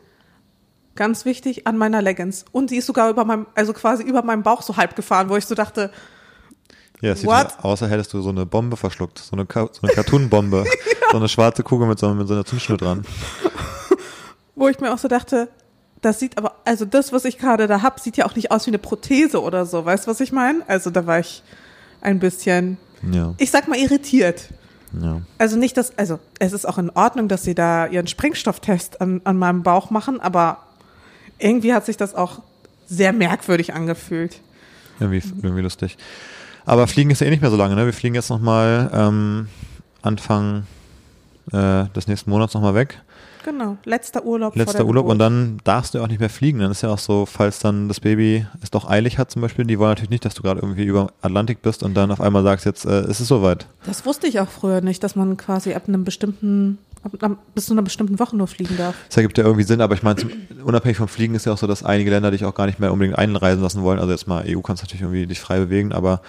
ganz 0.96 1.26
wichtig, 1.26 1.66
an 1.66 1.78
meiner 1.78 2.02
Leggings. 2.02 2.46
Und 2.52 2.70
die 2.70 2.78
ist 2.78 2.86
sogar 2.86 3.10
über 3.10 3.26
meinem, 3.26 3.48
also 3.56 3.74
quasi 3.74 4.04
über 4.04 4.22
meinem 4.22 4.44
Bauch 4.44 4.62
so 4.62 4.78
halb 4.78 4.96
gefahren, 4.96 5.30
wo 5.30 5.36
ich 5.36 5.46
so 5.46 5.56
dachte, 5.56 5.92
Ja, 7.02 7.14
es 7.14 7.22
sieht 7.22 7.30
What? 7.30 7.52
so 7.52 7.68
aus, 7.70 7.82
als 7.82 7.92
hättest 7.92 8.14
du 8.14 8.22
so 8.22 8.30
eine 8.30 8.46
Bombe 8.46 8.78
verschluckt, 8.78 9.20
so 9.20 9.36
eine, 9.36 9.46
Ka 9.46 9.70
so 9.72 9.82
eine 9.82 9.94
Cartoon-Bombe, 9.94 10.64
so 11.12 11.18
eine 11.18 11.28
schwarze 11.30 11.64
Kugel 11.64 11.88
mit 11.88 11.98
so, 11.98 12.14
mit 12.14 12.28
so 12.28 12.34
einer 12.36 12.46
Zündschnur 12.46 12.78
dran. 12.78 13.06
wo 14.56 14.68
ich 14.68 14.80
mir 14.80 14.94
auch 14.94 14.98
so 14.98 15.08
dachte, 15.08 15.50
das 16.02 16.20
sieht 16.20 16.38
aber, 16.38 16.54
also 16.66 16.86
das, 16.86 17.12
was 17.12 17.26
ich 17.26 17.38
gerade 17.38 17.68
da 17.68 17.82
hab, 17.82 18.00
sieht 18.00 18.18
ja 18.18 18.26
auch 18.26 18.36
nicht 18.36 18.52
aus 18.52 18.66
wie 18.68 18.72
eine 18.72 18.78
Prothese 18.78 19.42
oder 19.42 19.66
so. 19.66 19.84
Weißt 19.86 20.06
du, 20.08 20.12
was 20.12 20.20
ich 20.20 20.32
meine? 20.32 20.62
Also 20.68 20.90
da 20.90 21.06
war 21.08 21.20
ich 21.20 21.44
ein 22.02 22.20
bisschen, 22.20 22.78
Ja, 23.12 23.34
ich 23.38 23.50
sag 23.52 23.68
mal, 23.68 23.78
irritiert. 23.78 24.50
ja. 25.02 25.22
Also 25.38 25.58
nicht, 25.58 25.76
dass, 25.78 25.98
also 25.98 26.20
es 26.40 26.54
ist 26.54 26.68
auch 26.68 26.78
in 26.78 26.90
Ordnung, 26.92 27.28
dass 27.28 27.44
sie 27.44 27.56
da 27.56 27.88
ihren 27.88 28.08
Sprengstofftest 28.08 29.02
an, 29.02 29.22
an 29.24 29.38
meinem 29.38 29.64
Bauch 29.64 29.90
machen, 29.90 30.20
aber 30.20 30.60
irgendwie 31.40 31.74
hat 31.74 31.86
sich 31.86 31.98
das 31.98 32.14
auch 32.16 32.42
sehr 32.88 33.14
merkwürdig 33.14 33.74
angefühlt. 33.74 34.40
Irgendwie, 35.00 35.22
irgendwie 35.42 35.62
lustig. 35.62 35.98
Aber 36.66 36.88
Fliegen 36.88 37.10
ist 37.12 37.22
ja 37.22 37.28
eh 37.28 37.30
nicht 37.30 37.42
mehr 37.42 37.52
so 37.52 37.58
lange, 37.58 37.76
ne? 37.76 37.86
Wir 37.86 37.94
fliegen 37.94 38.16
jetzt 38.16 38.30
nochmal 38.30 38.90
ähm, 38.94 39.48
Anfang 40.02 40.66
äh, 41.52 41.86
des 41.96 42.08
nächsten 42.08 42.30
Monats 42.30 42.54
nochmal 42.54 42.76
weg. 42.76 43.00
Genau, 43.48 43.78
letzter 43.86 44.26
Urlaub. 44.26 44.58
Letzter 44.58 44.86
Urlaub 44.86 45.06
Geburt. 45.06 45.12
und 45.14 45.20
dann 45.20 45.62
darfst 45.64 45.94
du 45.94 46.00
ja 46.00 46.04
auch 46.04 46.10
nicht 46.10 46.20
mehr 46.20 46.30
fliegen. 46.30 46.60
Dann 46.60 46.70
ist 46.70 46.82
ja 46.82 46.90
auch 46.90 47.00
so, 47.00 47.26
falls 47.26 47.60
dann 47.60 47.88
das 47.88 48.02
Baby 48.02 48.46
es 48.62 48.72
doch 48.72 48.90
eilig 48.90 49.18
hat 49.20 49.32
zum 49.32 49.42
Beispiel, 49.42 49.64
die 49.64 49.80
wollen 49.80 49.92
natürlich 49.92 50.10
nicht, 50.10 50.26
dass 50.26 50.34
du 50.34 50.42
gerade 50.42 50.60
irgendwie 50.60 50.84
über 50.84 51.14
Atlantik 51.22 51.62
bist 51.62 51.82
und 51.82 51.94
dann 51.94 52.12
auf 52.12 52.20
einmal 52.20 52.44
sagst, 52.44 52.66
jetzt 52.66 52.86
äh, 52.86 53.10
ist 53.10 53.22
es 53.22 53.28
soweit. 53.30 53.66
Das 53.86 54.06
wusste 54.06 54.28
ich 54.28 54.42
auch 54.42 54.50
früher 54.50 54.82
nicht, 54.82 55.02
dass 55.02 55.16
man 55.16 55.38
quasi 55.38 55.74
ab 55.76 55.84
einem 55.88 56.04
bestimmten, 56.04 56.78
bis 57.56 57.68
zu 57.68 57.74
einer 57.74 57.84
bestimmten 57.84 58.20
Woche 58.20 58.36
nur 58.36 58.48
fliegen 58.48 58.76
darf. 58.76 58.96
Das 59.08 59.16
ergibt 59.16 59.38
ja 59.38 59.46
irgendwie 59.46 59.64
Sinn, 59.64 59.80
aber 59.80 59.96
ich 59.96 60.04
meine, 60.04 60.20
unabhängig 60.66 60.98
vom 60.98 61.08
Fliegen 61.08 61.34
ist 61.34 61.46
ja 61.46 61.54
auch 61.54 61.58
so, 61.58 61.68
dass 61.68 61.86
einige 61.86 62.10
Länder 62.10 62.32
dich 62.32 62.44
auch 62.44 62.54
gar 62.54 62.66
nicht 62.66 62.82
mehr 62.82 62.92
unbedingt 62.92 63.18
einreisen 63.18 63.64
lassen 63.64 63.82
wollen. 63.82 64.00
Also 64.00 64.12
jetzt 64.12 64.28
mal 64.28 64.44
EU 64.46 64.60
kannst 64.60 64.84
du 64.84 64.88
natürlich 64.88 65.04
irgendwie 65.04 65.26
dich 65.26 65.40
frei 65.40 65.60
bewegen, 65.60 65.94
aber 65.94 66.22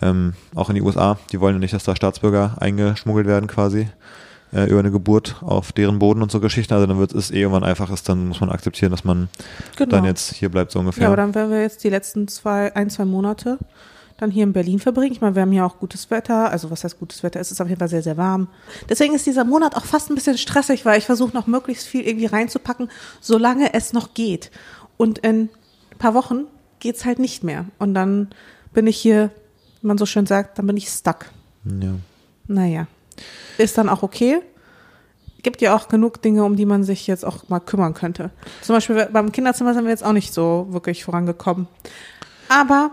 ähm, 0.00 0.34
auch 0.54 0.68
in 0.68 0.76
die 0.76 0.82
USA, 0.82 1.18
die 1.32 1.40
wollen 1.40 1.56
ja 1.56 1.58
nicht, 1.58 1.74
dass 1.74 1.82
da 1.82 1.96
Staatsbürger 1.96 2.58
eingeschmuggelt 2.60 3.26
werden 3.26 3.48
quasi 3.48 3.88
äh, 4.52 4.64
über 4.68 4.80
eine 4.80 4.90
Geburt 4.90 5.36
auf 5.42 5.72
deren 5.72 5.98
Boden 5.98 6.22
und 6.22 6.30
so 6.30 6.40
Geschichten. 6.40 6.74
Also 6.74 6.86
dann 6.86 6.98
wird 6.98 7.12
es 7.14 7.30
eh 7.30 7.40
irgendwann 7.40 7.64
einfach 7.64 7.90
ist, 7.90 8.08
dann 8.08 8.28
muss 8.28 8.40
man 8.40 8.50
akzeptieren, 8.50 8.90
dass 8.90 9.04
man 9.04 9.28
Genau. 9.76 9.90
dann 9.90 10.04
jetzt 10.04 10.32
hier 10.34 10.48
bleibt 10.48 10.72
so 10.72 10.78
ungefähr. 10.80 11.02
Ja, 11.02 11.08
aber 11.08 11.16
dann 11.16 11.34
werden 11.34 11.50
wir 11.50 11.60
jetzt 11.62 11.84
die 11.84 11.88
letzten 11.90 12.28
zwei, 12.28 12.74
ein, 12.74 12.90
zwei 12.90 13.04
Monate 13.04 13.58
dann 14.18 14.30
hier 14.30 14.42
in 14.44 14.52
Berlin 14.52 14.78
verbringen. 14.80 15.12
Ich 15.12 15.20
meine, 15.22 15.34
wir 15.34 15.42
haben 15.42 15.52
hier 15.52 15.64
auch 15.64 15.78
gutes 15.78 16.10
Wetter. 16.10 16.50
Also 16.50 16.70
was 16.70 16.84
heißt 16.84 16.98
gutes 16.98 17.22
Wetter? 17.22 17.40
Es 17.40 17.50
ist 17.50 17.60
auf 17.60 17.68
jeden 17.68 17.78
Fall 17.78 17.88
sehr, 17.88 18.02
sehr 18.02 18.18
warm. 18.18 18.48
Deswegen 18.88 19.14
ist 19.14 19.24
dieser 19.24 19.44
Monat 19.44 19.76
auch 19.76 19.86
fast 19.86 20.10
ein 20.10 20.14
bisschen 20.14 20.36
stressig, 20.36 20.84
weil 20.84 20.98
ich 20.98 21.06
versuche 21.06 21.34
noch 21.34 21.46
möglichst 21.46 21.86
viel 21.86 22.06
irgendwie 22.06 22.26
reinzupacken, 22.26 22.90
solange 23.20 23.72
es 23.72 23.94
noch 23.94 24.12
geht. 24.12 24.50
Und 24.98 25.18
in 25.20 25.48
ein 25.92 25.98
paar 25.98 26.12
Wochen 26.12 26.44
geht's 26.80 27.06
halt 27.06 27.18
nicht 27.18 27.44
mehr. 27.44 27.64
Und 27.78 27.94
dann 27.94 28.28
bin 28.74 28.86
ich 28.86 28.98
hier, 28.98 29.30
wie 29.80 29.86
man 29.86 29.96
so 29.96 30.04
schön 30.04 30.26
sagt, 30.26 30.58
dann 30.58 30.66
bin 30.66 30.76
ich 30.76 30.88
stuck. 30.88 31.26
ja. 31.64 31.94
Naja. 32.46 32.86
Ist 33.58 33.76
dann 33.78 33.88
auch 33.88 34.02
okay. 34.02 34.40
Gibt 35.42 35.62
ja 35.62 35.74
auch 35.74 35.88
genug 35.88 36.20
Dinge, 36.22 36.44
um 36.44 36.56
die 36.56 36.66
man 36.66 36.84
sich 36.84 37.06
jetzt 37.06 37.24
auch 37.24 37.48
mal 37.48 37.60
kümmern 37.60 37.94
könnte. 37.94 38.30
Zum 38.62 38.74
Beispiel 38.76 39.08
beim 39.12 39.32
Kinderzimmer 39.32 39.72
sind 39.74 39.84
wir 39.84 39.90
jetzt 39.90 40.04
auch 40.04 40.12
nicht 40.12 40.34
so 40.34 40.66
wirklich 40.70 41.04
vorangekommen. 41.04 41.66
Aber 42.48 42.90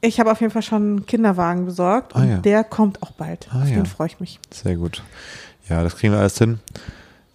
ich 0.00 0.18
habe 0.20 0.32
auf 0.32 0.40
jeden 0.40 0.52
Fall 0.52 0.62
schon 0.62 0.82
einen 0.82 1.06
Kinderwagen 1.06 1.64
besorgt 1.64 2.14
Ah, 2.16 2.20
und 2.20 2.28
ja. 2.28 2.36
der 2.38 2.64
kommt 2.64 3.02
auch 3.02 3.12
bald. 3.12 3.46
Ah, 3.52 3.62
auf 3.62 3.68
ja. 3.68 3.76
den 3.76 3.86
freue 3.86 4.08
ich 4.08 4.20
mich. 4.20 4.40
Sehr 4.50 4.76
gut. 4.76 5.02
Ja, 5.68 5.82
das 5.82 5.96
kriegen 5.96 6.12
wir 6.12 6.20
alles 6.20 6.36
hin. 6.38 6.58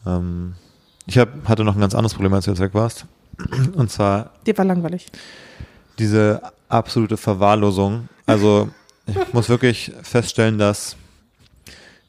Ähm, 0.06 0.54
ich 1.06 1.18
hab, 1.18 1.30
hatte 1.48 1.64
noch 1.64 1.76
ein 1.76 1.82
ganz 1.82 1.96
anderes 1.96 2.14
Problem, 2.14 2.34
als 2.34 2.46
du 2.46 2.52
jetzt 2.52 2.60
weg 2.60 2.74
warst. 2.74 3.06
Und 3.74 3.90
zwar 3.90 4.32
Dir 4.46 4.58
war 4.58 4.66
langweilig. 4.66 5.08
diese 5.98 6.42
absolute 6.68 7.16
Verwahrlosung. 7.18 8.10
Also 8.26 8.70
ich 9.08 9.34
muss 9.34 9.48
wirklich 9.50 9.94
feststellen, 10.04 10.58
dass 10.60 10.96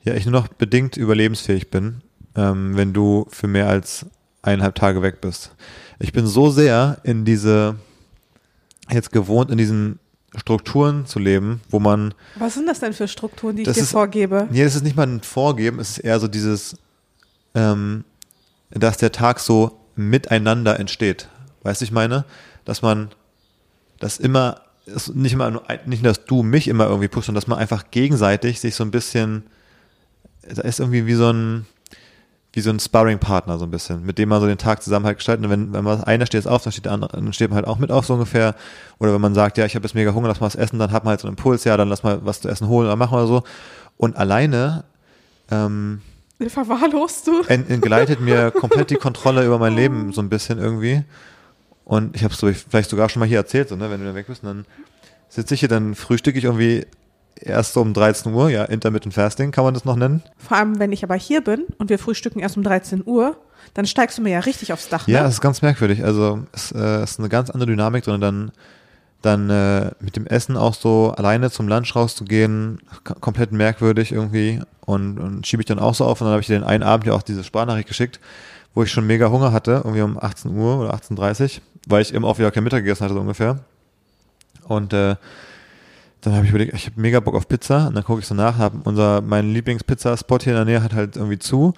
ja 0.02 0.14
ich 0.14 0.24
nur 0.26 0.32
noch 0.32 0.48
bedingt 0.48 0.96
überlebensfähig 0.96 1.70
bin, 1.70 2.02
ähm, 2.36 2.76
wenn 2.76 2.92
du 2.92 3.26
für 3.30 3.46
mehr 3.48 3.68
als 3.68 4.06
eineinhalb 4.42 4.74
Tage 4.74 5.02
weg 5.02 5.20
bist. 5.20 5.52
Ich 5.98 6.12
bin 6.12 6.26
so 6.26 6.50
sehr 6.50 6.98
in 7.02 7.24
diese 7.24 7.76
jetzt 8.90 9.12
gewohnt, 9.12 9.50
in 9.50 9.58
diesen 9.58 9.98
Strukturen 10.36 11.06
zu 11.06 11.18
leben, 11.18 11.60
wo 11.70 11.80
man 11.80 12.14
Was 12.36 12.54
sind 12.54 12.66
das 12.66 12.80
denn 12.80 12.92
für 12.92 13.08
Strukturen, 13.08 13.56
die 13.56 13.62
ich 13.62 13.68
dir 13.72 13.80
ist- 13.82 13.90
vorgebe? 13.90 14.48
Nee, 14.50 14.64
das 14.64 14.76
ist 14.76 14.84
nicht 14.84 14.96
mal 14.96 15.06
ein 15.06 15.20
Vorgeben, 15.22 15.78
es 15.80 15.90
ist 15.90 15.98
eher 15.98 16.18
so 16.20 16.28
dieses, 16.28 16.76
ähm, 17.54 18.04
dass 18.70 18.96
der 18.96 19.12
Tag 19.12 19.40
so 19.40 19.76
miteinander 19.96 20.78
entsteht. 20.78 21.28
Weißt 21.62 21.80
du, 21.80 21.84
ich 21.84 21.92
meine? 21.92 22.24
Dass 22.64 22.80
man 22.82 23.10
das 23.98 24.18
immer, 24.18 24.60
nicht 25.12 25.32
immer, 25.32 25.62
nicht, 25.86 26.04
dass 26.06 26.24
du 26.24 26.42
mich 26.42 26.68
immer 26.68 26.86
irgendwie 26.86 27.08
pusht, 27.08 27.26
sondern 27.26 27.40
dass 27.40 27.48
man 27.48 27.58
einfach 27.58 27.90
gegenseitig 27.90 28.60
sich 28.60 28.74
so 28.76 28.84
ein 28.84 28.90
bisschen, 28.92 29.42
da 30.42 30.62
ist 30.62 30.80
irgendwie 30.80 31.06
wie 31.06 31.14
so 31.14 31.30
ein, 31.30 31.66
wie 32.52 32.60
so 32.60 32.70
ein 32.70 32.80
Sparring-Partner 32.80 33.58
so 33.58 33.64
ein 33.64 33.70
bisschen, 33.70 34.04
mit 34.04 34.18
dem 34.18 34.28
man 34.28 34.40
so 34.40 34.46
den 34.46 34.58
Tag 34.58 34.82
zusammen 34.82 35.06
halt 35.06 35.18
gestaltet. 35.18 35.44
Und 35.44 35.50
wenn, 35.50 35.72
wenn 35.72 35.84
man 35.84 36.02
einer 36.04 36.26
steht 36.26 36.40
jetzt 36.40 36.48
auf, 36.48 36.62
dann 36.62 36.72
steht 36.72 36.86
der 36.86 36.92
andere, 36.92 37.12
dann 37.12 37.32
steht 37.32 37.50
man 37.50 37.56
halt 37.56 37.66
auch 37.66 37.78
mit 37.78 37.92
auf 37.92 38.06
so 38.06 38.14
ungefähr. 38.14 38.54
Oder 38.98 39.14
wenn 39.14 39.20
man 39.20 39.34
sagt, 39.34 39.58
ja, 39.58 39.66
ich 39.66 39.74
habe 39.74 39.84
jetzt 39.86 39.94
mega 39.94 40.12
Hunger, 40.12 40.28
lass 40.28 40.40
mal 40.40 40.46
was 40.46 40.56
essen, 40.56 40.78
dann 40.78 40.90
hat 40.90 41.04
man 41.04 41.10
halt 41.10 41.20
so 41.20 41.28
einen 41.28 41.36
Impuls, 41.36 41.64
ja, 41.64 41.76
dann 41.76 41.88
lass 41.88 42.02
mal 42.02 42.24
was 42.24 42.40
zu 42.40 42.48
essen 42.48 42.68
holen 42.68 42.86
oder 42.86 42.96
machen 42.96 43.14
oder 43.14 43.26
so. 43.26 43.42
Und 43.96 44.16
alleine 44.16 44.84
ähm, 45.50 46.00
Verwahrlost 46.48 47.26
du? 47.26 47.42
entgleitet 47.42 48.20
mir 48.20 48.50
komplett 48.58 48.88
die 48.88 48.94
Kontrolle 48.94 49.44
über 49.44 49.58
mein 49.58 49.74
Leben 49.74 50.12
so 50.12 50.22
ein 50.22 50.30
bisschen 50.30 50.58
irgendwie. 50.58 51.02
Und 51.84 52.16
ich 52.16 52.24
habe 52.24 52.32
es 52.32 52.40
so, 52.40 52.50
vielleicht 52.50 52.88
sogar 52.88 53.08
schon 53.08 53.20
mal 53.20 53.26
hier 53.26 53.38
erzählt, 53.38 53.68
so, 53.68 53.76
ne, 53.76 53.90
wenn 53.90 54.00
du 54.00 54.06
dann 54.06 54.14
weg 54.14 54.26
bist, 54.26 54.42
dann 54.42 54.64
sitze 55.28 55.54
ich 55.54 55.60
hier, 55.60 55.68
dann 55.68 55.94
frühstücke 55.94 56.38
ich 56.38 56.44
irgendwie 56.44 56.86
erst 57.36 57.76
um 57.76 57.94
13 57.94 58.32
Uhr, 58.32 58.50
ja, 58.50 58.64
Intermittent 58.64 59.14
Fasting 59.14 59.50
kann 59.50 59.64
man 59.64 59.74
das 59.74 59.84
noch 59.84 59.96
nennen. 59.96 60.22
Vor 60.38 60.56
allem, 60.56 60.78
wenn 60.78 60.92
ich 60.92 61.04
aber 61.04 61.14
hier 61.14 61.42
bin 61.42 61.64
und 61.78 61.90
wir 61.90 61.98
frühstücken 61.98 62.40
erst 62.40 62.56
um 62.56 62.62
13 62.62 63.02
Uhr, 63.04 63.36
dann 63.74 63.86
steigst 63.86 64.18
du 64.18 64.22
mir 64.22 64.30
ja 64.30 64.40
richtig 64.40 64.72
aufs 64.72 64.88
Dach. 64.88 65.06
Ja, 65.06 65.18
ne? 65.18 65.24
das 65.24 65.34
ist 65.34 65.40
ganz 65.40 65.62
merkwürdig. 65.62 66.04
Also 66.04 66.40
es 66.52 66.72
äh, 66.72 67.02
ist 67.02 67.18
eine 67.18 67.28
ganz 67.28 67.50
andere 67.50 67.70
Dynamik, 67.70 68.04
sondern 68.04 68.52
dann, 69.22 69.48
dann 69.48 69.50
äh, 69.50 69.90
mit 70.00 70.16
dem 70.16 70.26
Essen 70.26 70.56
auch 70.56 70.74
so 70.74 71.14
alleine 71.16 71.50
zum 71.50 71.68
Lunch 71.68 71.94
rauszugehen, 71.94 72.80
komplett 73.20 73.52
merkwürdig 73.52 74.12
irgendwie 74.12 74.60
und, 74.80 75.18
und 75.18 75.46
schiebe 75.46 75.62
ich 75.62 75.66
dann 75.66 75.78
auch 75.78 75.94
so 75.94 76.04
auf 76.04 76.20
und 76.20 76.26
dann 76.26 76.32
habe 76.32 76.40
ich 76.40 76.46
dir 76.46 76.58
den 76.58 76.64
einen 76.64 76.82
Abend 76.82 77.06
ja 77.06 77.12
auch 77.12 77.22
diese 77.22 77.44
Sprachnachricht 77.44 77.88
geschickt, 77.88 78.20
wo 78.74 78.82
ich 78.82 78.90
schon 78.90 79.06
mega 79.06 79.30
Hunger 79.30 79.52
hatte, 79.52 79.82
irgendwie 79.84 80.02
um 80.02 80.18
18 80.18 80.56
Uhr 80.56 80.80
oder 80.80 80.94
18.30 80.94 81.56
Uhr, 81.56 81.62
weil 81.86 82.02
ich 82.02 82.14
eben 82.14 82.24
auch 82.24 82.38
wieder 82.38 82.50
kein 82.50 82.64
Mittag 82.64 82.80
gegessen 82.80 83.04
hatte 83.04 83.14
so 83.14 83.20
ungefähr. 83.20 83.60
Und 84.64 84.92
äh, 84.92 85.16
dann 86.20 86.34
habe 86.34 86.44
ich 86.44 86.50
überlegt, 86.50 86.74
ich 86.74 86.86
habe 86.86 87.00
mega 87.00 87.20
Bock 87.20 87.34
auf 87.34 87.48
Pizza 87.48 87.88
und 87.88 87.94
dann 87.94 88.04
gucke 88.04 88.20
ich 88.20 88.26
so 88.26 88.34
nach, 88.34 88.58
hab 88.58 88.86
unser 88.86 89.20
mein 89.20 89.52
Lieblingspizza-Spot 89.52 90.38
hier 90.38 90.52
in 90.52 90.56
der 90.56 90.64
Nähe 90.64 90.82
hat 90.82 90.94
halt 90.94 91.16
irgendwie 91.16 91.38
zu 91.38 91.74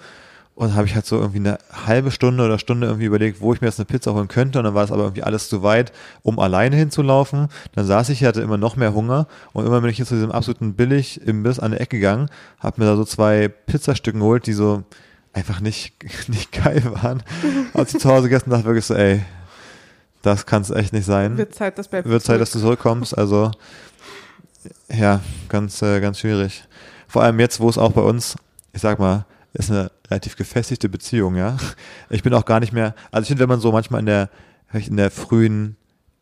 und 0.55 0.75
habe 0.75 0.85
ich 0.85 0.95
halt 0.95 1.05
so 1.05 1.17
irgendwie 1.17 1.39
eine 1.39 1.57
halbe 1.87 2.11
Stunde 2.11 2.43
oder 2.43 2.59
Stunde 2.59 2.87
irgendwie 2.87 3.05
überlegt, 3.05 3.41
wo 3.41 3.53
ich 3.53 3.61
mir 3.61 3.67
jetzt 3.67 3.79
eine 3.79 3.85
Pizza 3.85 4.13
holen 4.13 4.27
könnte 4.27 4.59
und 4.59 4.65
dann 4.65 4.75
war 4.75 4.83
es 4.83 4.91
aber 4.91 5.03
irgendwie 5.03 5.23
alles 5.23 5.49
zu 5.49 5.63
weit, 5.63 5.91
um 6.21 6.39
alleine 6.39 6.75
hinzulaufen. 6.75 7.47
Dann 7.73 7.85
saß 7.85 8.09
ich 8.09 8.19
hier, 8.19 8.27
hatte 8.27 8.41
immer 8.41 8.57
noch 8.57 8.75
mehr 8.75 8.93
Hunger 8.93 9.27
und 9.53 9.65
immer 9.65 9.81
bin 9.81 9.89
ich 9.89 9.97
hier 9.97 10.05
zu 10.05 10.15
diesem 10.15 10.31
absoluten 10.31 10.73
Billig-Imbiss 10.75 11.59
an 11.59 11.71
der 11.71 11.81
Ecke 11.81 11.97
gegangen, 11.97 12.29
habe 12.59 12.81
mir 12.81 12.87
da 12.87 12.95
so 12.95 13.05
zwei 13.05 13.47
Pizzastücken 13.47 14.19
geholt, 14.19 14.45
die 14.45 14.53
so 14.53 14.83
einfach 15.33 15.59
nicht, 15.59 15.95
nicht 16.27 16.51
geil 16.51 16.83
waren. 17.01 17.23
Als 17.73 17.93
ich 17.93 18.01
zu 18.01 18.09
Hause 18.09 18.29
gegessen 18.29 18.51
dachte 18.51 18.65
wirklich 18.65 18.85
so, 18.85 18.93
ey, 18.93 19.21
das 20.21 20.45
kann 20.45 20.61
es 20.61 20.69
echt 20.69 20.93
nicht 20.93 21.05
sein 21.05 21.37
Wird 21.37 21.53
Zeit, 21.53 21.77
dass 21.77 21.91
wird 21.91 22.23
Zeit, 22.23 22.39
dass 22.39 22.51
du 22.51 22.59
zurückkommst. 22.59 23.17
Also 23.17 23.51
ja, 24.89 25.21
ganz, 25.49 25.81
äh, 25.81 25.99
ganz 25.99 26.19
schwierig. 26.19 26.63
Vor 27.07 27.23
allem 27.23 27.39
jetzt, 27.39 27.59
wo 27.59 27.69
es 27.69 27.77
auch 27.77 27.91
bei 27.91 28.01
uns, 28.01 28.35
ich 28.73 28.81
sag 28.81 28.99
mal, 28.99 29.25
ist 29.53 29.69
eine 29.69 29.91
relativ 30.09 30.35
gefestigte 30.35 30.89
Beziehung, 30.89 31.35
ja. 31.35 31.57
Ich 32.09 32.23
bin 32.23 32.33
auch 32.33 32.45
gar 32.45 32.59
nicht 32.59 32.73
mehr, 32.73 32.95
also 33.11 33.23
ich 33.23 33.27
finde, 33.27 33.41
wenn 33.41 33.49
man 33.49 33.59
so 33.59 33.71
manchmal 33.71 33.99
in 33.99 34.05
der, 34.05 34.29
in 34.73 34.97
der 34.97 35.11
frühen, 35.11 35.77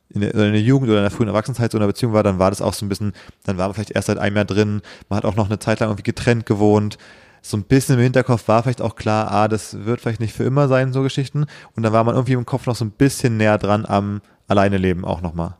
in 0.10 0.22
der, 0.22 0.34
in 0.34 0.54
der 0.54 0.62
Jugend 0.62 0.90
oder 0.90 1.00
in 1.00 1.06
der 1.06 1.12
frühen 1.12 1.30
Erwachsenenzeit 1.30 1.72
so 1.72 1.78
in 1.78 1.82
einer 1.82 1.92
Beziehung 1.92 2.14
war, 2.14 2.24
dann 2.24 2.40
war 2.40 2.50
das 2.50 2.62
auch 2.62 2.74
so 2.74 2.86
ein 2.86 2.90
bisschen, 2.90 3.14
dann 3.46 3.58
war 3.58 3.68
man 3.68 3.76
vielleicht 3.76 3.92
erst 3.92 4.08
seit 4.08 4.18
einem 4.18 4.36
Jahr 4.36 4.46
drin, 4.46 4.82
man 5.10 5.18
hat 5.18 5.26
auch 5.26 5.36
noch 5.36 5.48
eine 5.48 5.60
Zeit 5.60 5.80
lang 5.80 5.90
irgendwie 5.90 6.04
getrennt 6.04 6.46
gewohnt, 6.46 6.98
so 7.42 7.58
ein 7.58 7.64
bisschen 7.64 7.96
im 7.96 8.02
Hinterkopf 8.02 8.48
war 8.48 8.62
vielleicht 8.64 8.82
auch 8.82 8.96
klar, 8.96 9.32
ah, 9.32 9.48
das 9.48 9.86
wird 9.86 10.02
vielleicht 10.02 10.20
nicht 10.20 10.34
für 10.34 10.44
immer 10.44 10.68
sein, 10.68 10.94
so 10.94 11.02
Geschichten. 11.02 11.46
Und 11.76 11.84
dann 11.84 11.92
war 11.92 12.04
man 12.04 12.16
irgendwie 12.16 12.34
im 12.34 12.46
Kopf 12.46 12.68
noch 12.68 12.76
so 12.76 12.86
ein 12.86 12.92
bisschen 12.92 13.38
näher 13.38 13.58
dran 13.58 13.86
am 13.86 14.22
Alleine 14.48 14.78
leben 14.78 15.06
auch 15.06 15.22
nochmal. 15.22 15.56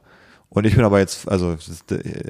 Und 0.54 0.66
ich 0.66 0.76
bin 0.76 0.84
aber 0.84 1.00
jetzt, 1.00 1.30
also 1.30 1.56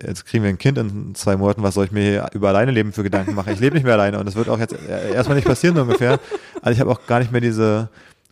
jetzt 0.05 0.27
kriegen 0.27 0.43
wir 0.43 0.49
ein 0.49 0.59
Kind 0.59 0.77
in 0.77 1.15
zwei 1.15 1.35
Monaten, 1.35 1.63
was 1.63 1.73
soll 1.73 1.85
ich 1.85 1.91
mir 1.91 2.03
hier 2.03 2.29
über 2.33 2.49
alleine 2.49 2.69
leben 2.69 2.93
für 2.93 3.01
Gedanken 3.01 3.33
machen? 3.33 3.51
Ich 3.51 3.59
lebe 3.59 3.75
nicht 3.75 3.83
mehr 3.83 3.93
alleine 3.93 4.19
und 4.19 4.27
das 4.27 4.35
wird 4.35 4.47
auch 4.47 4.59
jetzt 4.59 4.75
erstmal 5.11 5.35
nicht 5.35 5.47
passieren 5.47 5.75
so 5.75 5.81
ungefähr. 5.81 6.19
Also 6.61 6.75
ich 6.75 6.79
habe 6.79 6.91
auch 6.91 7.07
gar 7.07 7.17
nicht 7.17 7.31
mehr 7.31 7.41
diese 7.41 7.89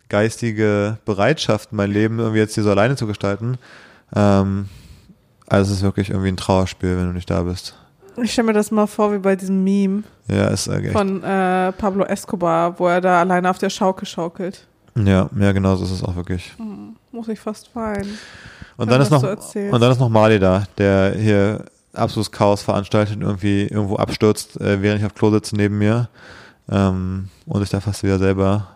geistige 0.08 0.98
Bereitschaft, 1.04 1.72
mein 1.72 1.90
Leben 1.90 2.20
irgendwie 2.20 2.38
jetzt 2.38 2.54
hier 2.54 2.62
so 2.62 2.70
alleine 2.70 2.94
zu 2.94 3.08
gestalten. 3.08 3.58
Ähm, 4.14 4.68
also 5.48 5.72
es 5.72 5.78
ist 5.78 5.82
wirklich 5.82 6.10
irgendwie 6.10 6.28
ein 6.28 6.36
Trauerspiel, 6.36 6.96
wenn 6.96 7.06
du 7.06 7.12
nicht 7.12 7.28
da 7.28 7.42
bist. 7.42 7.76
Ich 8.16 8.32
stelle 8.32 8.46
mir 8.46 8.52
das 8.52 8.70
mal 8.70 8.86
vor 8.86 9.12
wie 9.12 9.18
bei 9.18 9.34
diesem 9.34 9.64
Meme 9.64 10.04
Ja, 10.28 10.48
ist 10.48 10.68
äh, 10.68 10.92
von 10.92 11.24
äh, 11.24 11.72
Pablo 11.72 12.04
Escobar, 12.04 12.78
wo 12.78 12.86
er 12.86 13.00
da 13.00 13.20
alleine 13.20 13.50
auf 13.50 13.58
der 13.58 13.70
Schaukel 13.70 14.06
schaukelt. 14.06 14.68
Ja, 14.94 15.28
ja, 15.36 15.52
genau 15.52 15.74
so 15.74 15.84
ist 15.84 15.90
es 15.90 16.04
auch 16.04 16.14
wirklich. 16.14 16.52
Hm, 16.58 16.94
muss 17.10 17.26
ich 17.26 17.40
fast 17.40 17.74
weinen. 17.74 18.18
Und 18.80 18.90
dann 18.90 19.02
ist 19.02 19.10
noch, 19.10 19.22
und 19.22 19.80
dann 19.80 19.92
ist 19.92 20.00
noch 20.00 20.08
Mali 20.08 20.38
da, 20.38 20.64
der 20.78 21.14
hier 21.14 21.66
absolutes 21.92 22.32
Chaos 22.32 22.62
veranstaltet 22.62 23.16
und 23.16 23.22
irgendwie 23.22 23.64
irgendwo 23.64 23.96
abstürzt, 23.96 24.58
äh, 24.58 24.80
während 24.80 25.00
ich 25.00 25.06
auf 25.06 25.12
Klo 25.14 25.30
sitze 25.30 25.54
neben 25.54 25.76
mir, 25.76 26.08
ähm, 26.70 27.28
und 27.44 27.60
sich 27.60 27.68
da 27.68 27.80
fast 27.80 28.02
wieder 28.04 28.18
selber, 28.18 28.68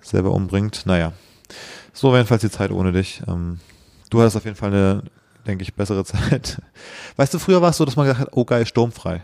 selber 0.00 0.30
umbringt. 0.30 0.86
Naja. 0.86 1.12
So 1.92 2.08
war 2.08 2.16
jedenfalls 2.16 2.40
die 2.40 2.50
Zeit 2.50 2.70
ohne 2.70 2.92
dich. 2.92 3.20
Ähm, 3.28 3.60
du 4.08 4.20
hattest 4.20 4.38
auf 4.38 4.46
jeden 4.46 4.56
Fall 4.56 4.70
eine, 4.70 5.02
denke 5.46 5.64
ich, 5.64 5.74
bessere 5.74 6.02
Zeit. 6.06 6.62
Weißt 7.16 7.34
du, 7.34 7.38
früher 7.38 7.60
war 7.60 7.68
es 7.68 7.76
so, 7.76 7.84
dass 7.84 7.96
man 7.96 8.06
gesagt 8.06 8.20
hat, 8.20 8.28
oh 8.32 8.46
geil, 8.46 8.64
sturmfrei. 8.64 9.22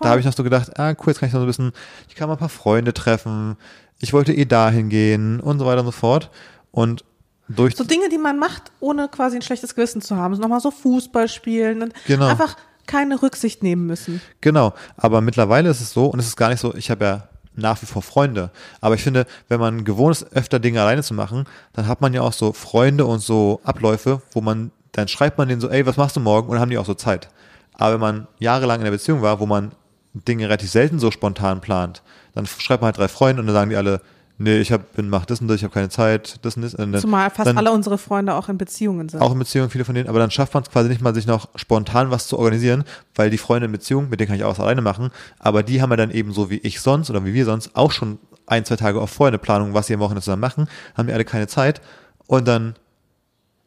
Da 0.00 0.08
habe 0.08 0.18
ich 0.18 0.26
noch 0.26 0.32
so 0.32 0.42
gedacht, 0.42 0.76
ah, 0.76 0.90
cool, 0.90 1.06
jetzt 1.06 1.20
kann 1.20 1.28
ich 1.28 1.32
noch 1.32 1.40
so 1.40 1.44
ein 1.44 1.46
bisschen, 1.46 1.72
ich 2.08 2.16
kann 2.16 2.26
mal 2.28 2.34
ein 2.34 2.40
paar 2.40 2.48
Freunde 2.48 2.92
treffen, 2.92 3.56
ich 4.00 4.12
wollte 4.12 4.34
eh 4.34 4.44
dahin 4.44 4.88
gehen 4.88 5.38
und 5.38 5.60
so 5.60 5.66
weiter 5.66 5.82
und 5.82 5.86
so 5.86 5.92
fort. 5.92 6.30
Und 6.72 7.04
durch 7.48 7.76
So 7.76 7.84
Dinge, 7.84 8.08
die 8.08 8.18
man 8.18 8.38
macht, 8.38 8.72
ohne 8.80 9.08
quasi 9.08 9.36
ein 9.36 9.42
schlechtes 9.42 9.74
Gewissen 9.74 10.02
zu 10.02 10.16
haben. 10.16 10.34
So 10.34 10.40
nochmal 10.42 10.60
so 10.60 10.70
Fußball 10.70 11.28
spielen 11.28 11.82
und 11.82 11.92
Genau. 12.06 12.26
einfach 12.26 12.56
keine 12.86 13.20
Rücksicht 13.22 13.62
nehmen 13.62 13.86
müssen. 13.86 14.20
Genau, 14.40 14.72
aber 14.96 15.20
mittlerweile 15.20 15.70
ist 15.70 15.80
es 15.80 15.92
so, 15.92 16.06
und 16.06 16.18
es 16.18 16.26
ist 16.28 16.36
gar 16.36 16.50
nicht 16.50 16.60
so, 16.60 16.74
ich 16.74 16.90
habe 16.90 17.04
ja 17.04 17.28
nach 17.54 17.80
wie 17.82 17.86
vor 17.86 18.02
Freunde, 18.02 18.50
aber 18.80 18.94
ich 18.94 19.02
finde, 19.02 19.26
wenn 19.48 19.58
man 19.58 19.84
gewohnt 19.84 20.14
ist, 20.16 20.32
öfter 20.36 20.58
Dinge 20.60 20.80
alleine 20.80 21.02
zu 21.02 21.14
machen, 21.14 21.44
dann 21.72 21.88
hat 21.88 22.00
man 22.00 22.12
ja 22.14 22.20
auch 22.22 22.32
so 22.34 22.52
Freunde 22.52 23.06
und 23.06 23.20
so 23.20 23.60
Abläufe, 23.64 24.20
wo 24.32 24.40
man, 24.40 24.70
dann 24.92 25.08
schreibt 25.08 25.38
man 25.38 25.48
denen 25.48 25.60
so, 25.60 25.68
ey, 25.70 25.86
was 25.86 25.96
machst 25.96 26.16
du 26.16 26.20
morgen? 26.20 26.48
Und 26.48 26.54
dann 26.54 26.60
haben 26.60 26.70
die 26.70 26.78
auch 26.78 26.84
so 26.86 26.94
Zeit. 26.94 27.28
Aber 27.74 27.94
wenn 27.94 28.00
man 28.00 28.26
jahrelang 28.38 28.78
in 28.80 28.84
der 28.84 28.90
Beziehung 28.90 29.22
war, 29.22 29.40
wo 29.40 29.46
man 29.46 29.72
Dinge 30.14 30.44
relativ 30.46 30.70
selten 30.70 30.98
so 30.98 31.10
spontan 31.10 31.60
plant, 31.60 32.02
dann 32.34 32.46
schreibt 32.46 32.82
man 32.82 32.88
halt 32.88 32.98
drei 32.98 33.08
Freunde 33.08 33.40
und 33.40 33.46
dann 33.46 33.54
sagen 33.54 33.70
die 33.70 33.76
alle, 33.76 34.00
nee, 34.38 34.58
ich 34.58 34.72
hab, 34.72 34.94
bin, 34.94 35.08
mach 35.08 35.24
das 35.24 35.40
und 35.40 35.48
das, 35.48 35.56
ich 35.56 35.64
habe 35.64 35.72
keine 35.72 35.88
Zeit, 35.88 36.38
das 36.42 36.56
und 36.56 36.62
das. 36.62 36.74
Und 36.74 36.92
dann, 36.92 37.00
Zumal 37.00 37.30
fast 37.30 37.48
dann, 37.48 37.58
alle 37.58 37.72
unsere 37.72 37.98
Freunde 37.98 38.34
auch 38.34 38.48
in 38.48 38.58
Beziehungen 38.58 39.08
sind. 39.08 39.20
auch 39.20 39.32
in 39.32 39.38
Beziehungen, 39.38 39.70
viele 39.70 39.84
von 39.84 39.94
denen, 39.94 40.08
aber 40.08 40.18
dann 40.18 40.30
schafft 40.30 40.54
man 40.54 40.62
es 40.62 40.70
quasi 40.70 40.88
nicht 40.88 41.00
mal, 41.00 41.14
sich 41.14 41.26
noch 41.26 41.48
spontan 41.56 42.10
was 42.10 42.28
zu 42.28 42.38
organisieren, 42.38 42.84
weil 43.14 43.30
die 43.30 43.38
Freunde 43.38 43.66
in 43.66 43.72
Beziehung, 43.72 44.08
mit 44.08 44.20
denen 44.20 44.28
kann 44.28 44.36
ich 44.36 44.44
auch 44.44 44.50
was 44.50 44.60
alleine 44.60 44.82
machen, 44.82 45.10
aber 45.38 45.62
die 45.62 45.82
haben 45.82 45.90
ja 45.90 45.96
dann 45.96 46.10
eben 46.10 46.32
so 46.32 46.50
wie 46.50 46.58
ich 46.58 46.80
sonst 46.80 47.10
oder 47.10 47.24
wie 47.24 47.34
wir 47.34 47.44
sonst 47.44 47.74
auch 47.74 47.92
schon 47.92 48.18
ein, 48.46 48.64
zwei 48.64 48.76
Tage 48.76 49.00
auf 49.00 49.10
vorher 49.10 49.30
eine 49.30 49.38
Planung, 49.38 49.74
was 49.74 49.86
sie 49.86 49.94
am 49.94 50.00
Wochenende 50.00 50.22
zusammen 50.22 50.40
machen, 50.40 50.68
haben 50.96 51.06
die 51.08 51.12
alle 51.12 51.24
keine 51.24 51.46
Zeit 51.46 51.80
und 52.26 52.46
dann, 52.46 52.74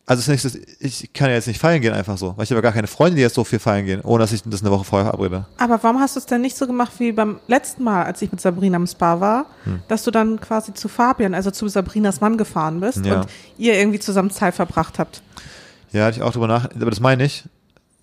also 0.10 0.32
das- 0.32 0.58
ich 0.80 1.13
kann 1.13 1.30
ja 1.30 1.36
jetzt 1.36 1.48
nicht 1.48 1.60
feiern 1.60 1.82
gehen 1.82 1.93
einfach 1.93 2.17
so, 2.17 2.34
weil 2.36 2.43
ich 2.43 2.52
habe 2.52 2.62
gar 2.62 2.72
keine 2.72 2.88
Freunde, 2.88 3.15
die 3.17 3.22
jetzt 3.22 3.36
so 3.36 3.43
viel 3.43 3.60
feiern 3.60 3.86
gehen, 3.86 4.02
ohne 4.02 4.22
dass 4.24 4.32
ich 4.34 4.41
das 4.43 4.62
eine 4.62 4.72
Woche 4.72 4.84
vorher 4.84 5.06
verabrede. 5.06 5.45
Aber 5.58 5.82
warum 5.84 6.00
hast 6.00 6.15
du 6.15 6.19
es 6.19 6.26
denn 6.26 6.41
nicht 6.41 6.58
so 6.58 6.65
gemacht 6.65 6.91
wie 6.98 7.12
beim 7.12 7.39
letzten 7.48 7.84
Mal, 7.84 8.04
als 8.04 8.22
ich 8.22 8.32
mit 8.32 8.41
Sabrina 8.41 8.78
im 8.78 8.88
Spa 8.88 9.19
war, 9.19 9.45
Hm. 9.65 9.82
dass 9.88 10.04
du 10.04 10.12
dann 10.12 10.39
quasi 10.41 10.74
zu 10.74 10.88
Fabian, 10.88 11.34
also 11.36 11.52
zu 11.52 11.67
Sabrinas 11.67 12.22
Mann 12.22 12.38
gefahren 12.38 12.80
bist 12.80 13.06
Ja. 13.06 13.22
und 13.22 13.28
ihr 13.58 13.76
irgendwie 13.78 14.00
zusammen 14.00 14.32
Zeit 14.32 14.56
verbracht 14.56 14.98
habt? 15.00 15.22
Ja, 15.91 16.06
hatte 16.06 16.17
ich 16.17 16.24
auch 16.24 16.32
drüber 16.34 16.48
nach, 16.48 16.65
aber 16.74 16.89
das 16.89 17.00
meine 17.00 17.24
ich, 17.24 17.43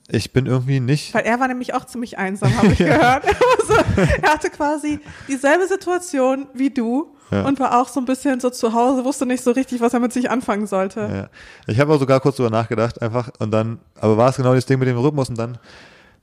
ich 0.08 0.32
bin 0.32 0.46
irgendwie 0.46 0.80
nicht, 0.80 1.12
Weil 1.14 1.24
er 1.24 1.40
war 1.40 1.48
nämlich 1.48 1.74
auch 1.74 1.84
ziemlich 1.84 2.16
einsam, 2.18 2.56
habe 2.56 2.68
ich 2.68 2.78
gehört. 2.78 3.24
Also, 3.68 3.82
er 4.22 4.32
hatte 4.32 4.48
quasi 4.50 5.00
dieselbe 5.26 5.66
Situation 5.66 6.46
wie 6.54 6.70
du 6.70 7.16
Ja. 7.32 7.44
und 7.44 7.58
war 7.58 7.80
auch 7.80 7.88
so 7.88 7.98
ein 7.98 8.04
bisschen 8.06 8.38
so 8.38 8.50
zu 8.50 8.72
Hause, 8.74 9.04
wusste 9.04 9.26
nicht 9.26 9.42
so 9.42 9.50
richtig, 9.50 9.80
was 9.80 9.92
er 9.92 9.98
mit 10.00 10.12
sich 10.12 10.30
anfangen 10.30 10.68
sollte. 10.68 11.00
Ja. 11.00 11.28
Ich 11.72 11.80
habe 11.80 11.92
auch 11.92 11.98
sogar 11.98 12.20
kurz 12.20 12.36
drüber 12.36 12.50
nachgedacht, 12.50 13.02
einfach, 13.02 13.30
und 13.40 13.50
dann, 13.50 13.80
aber 14.00 14.16
war 14.16 14.28
es 14.30 14.36
genau 14.36 14.54
das 14.54 14.66
Ding 14.66 14.78
mit 14.78 14.86
dem 14.86 14.96
Rhythmus 14.98 15.28
und 15.30 15.36
dann, 15.38 15.58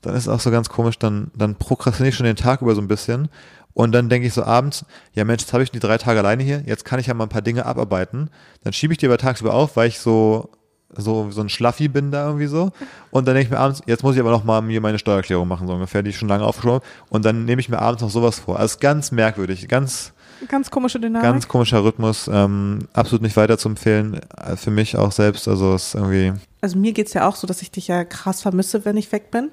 dann 0.02 0.15
ist 0.15 0.24
es 0.24 0.30
auch 0.30 0.39
so 0.39 0.52
ganz 0.52 0.69
komisch, 0.69 0.98
dann, 1.00 1.32
dann 1.36 1.56
prokrastiniere 1.56 2.10
ich 2.12 2.15
schon 2.15 2.26
den 2.26 2.38
Tag 2.38 2.62
über 2.62 2.76
so 2.76 2.82
ein 2.82 2.88
bisschen. 2.88 3.28
Und 3.74 3.91
dann 3.91 4.08
denke 4.08 4.28
ich 4.28 4.34
so 4.34 4.43
abends, 4.43 4.86
ja 5.13 5.26
Mensch, 5.26 5.41
jetzt 5.41 5.52
habe 5.52 5.63
ich 5.63 5.72
die 5.72 5.80
drei 5.80 5.98
Tage 5.98 6.19
alleine 6.19 6.43
hier, 6.43 6.63
jetzt 6.65 6.86
kann 6.86 7.00
ich 7.00 7.08
ja 7.08 7.13
mal 7.13 7.26
ein 7.26 7.30
paar 7.30 7.41
Dinge 7.41 7.65
abarbeiten. 7.65 8.30
Dann 8.63 8.72
schiebe 8.72 8.93
ich 8.93 9.00
die 9.00 9.08
aber 9.08 9.17
tagsüber 9.17 9.54
auf, 9.54 9.76
weil 9.76 9.88
ich 9.89 10.00
so, 10.00 10.50
so, 10.98 11.32
so 11.32 11.42
ein 11.42 11.50
Schlaffi 11.50 11.88
bin 11.88 12.12
da 12.12 12.26
irgendwie 12.28 12.48
so. 12.48 12.72
Und 13.12 13.28
dann 13.28 13.36
denke 13.36 13.48
ich 13.48 13.52
mir 13.52 13.60
abends, 13.60 13.82
jetzt 13.86 14.04
muss 14.04 14.16
ich 14.16 14.22
aber 14.22 14.32
noch 14.32 14.44
mal 14.44 14.62
mir 14.62 14.82
meine 14.82 15.00
Steuererklärung 15.00 15.48
machen, 15.48 15.68
so 15.68 15.74
ungefähr, 15.74 16.04
die 16.04 16.10
ich 16.10 16.18
schon 16.18 16.30
lange 16.30 16.44
aufgeschoben 16.44 16.76
habe. 16.76 16.86
Und 17.10 17.26
dann 17.26 17.46
nehme 17.46 17.60
ich 17.62 17.70
mir 17.70 17.80
abends 17.80 18.02
noch 18.02 18.10
sowas 18.10 18.40
vor. 18.40 18.60
Also 18.60 18.74
es 18.74 18.80
ganz 18.80 19.12
merkwürdig, 19.12 19.68
ganz, 19.68 20.14
Ganz 20.48 20.70
komische 20.70 21.00
Dynamik. 21.00 21.24
Ganz 21.24 21.48
komischer 21.48 21.84
Rhythmus, 21.84 22.30
ähm, 22.32 22.80
absolut 22.92 23.22
nicht 23.22 23.38
weiter 23.38 23.58
zu 23.58 23.70
empfehlen, 23.70 24.20
äh, 24.38 24.58
für 24.58 24.72
mich 24.72 24.98
auch 24.98 25.14
selbst, 25.14 25.48
also 25.48 25.74
es 25.74 25.88
ist 25.88 25.96
irgendwie, 25.96 26.34
also 26.60 26.78
mir 26.78 26.94
geht's 26.94 27.14
ja 27.14 27.28
auch 27.28 27.36
so, 27.36 27.48
dass 27.48 27.62
ich 27.62 27.72
dich 27.72 27.88
ja 27.88 28.04
krass 28.04 28.42
vermisse, 28.42 28.86
wenn 28.86 28.98
ich 28.98 29.12
weg 29.12 29.32
bin. 29.32 29.52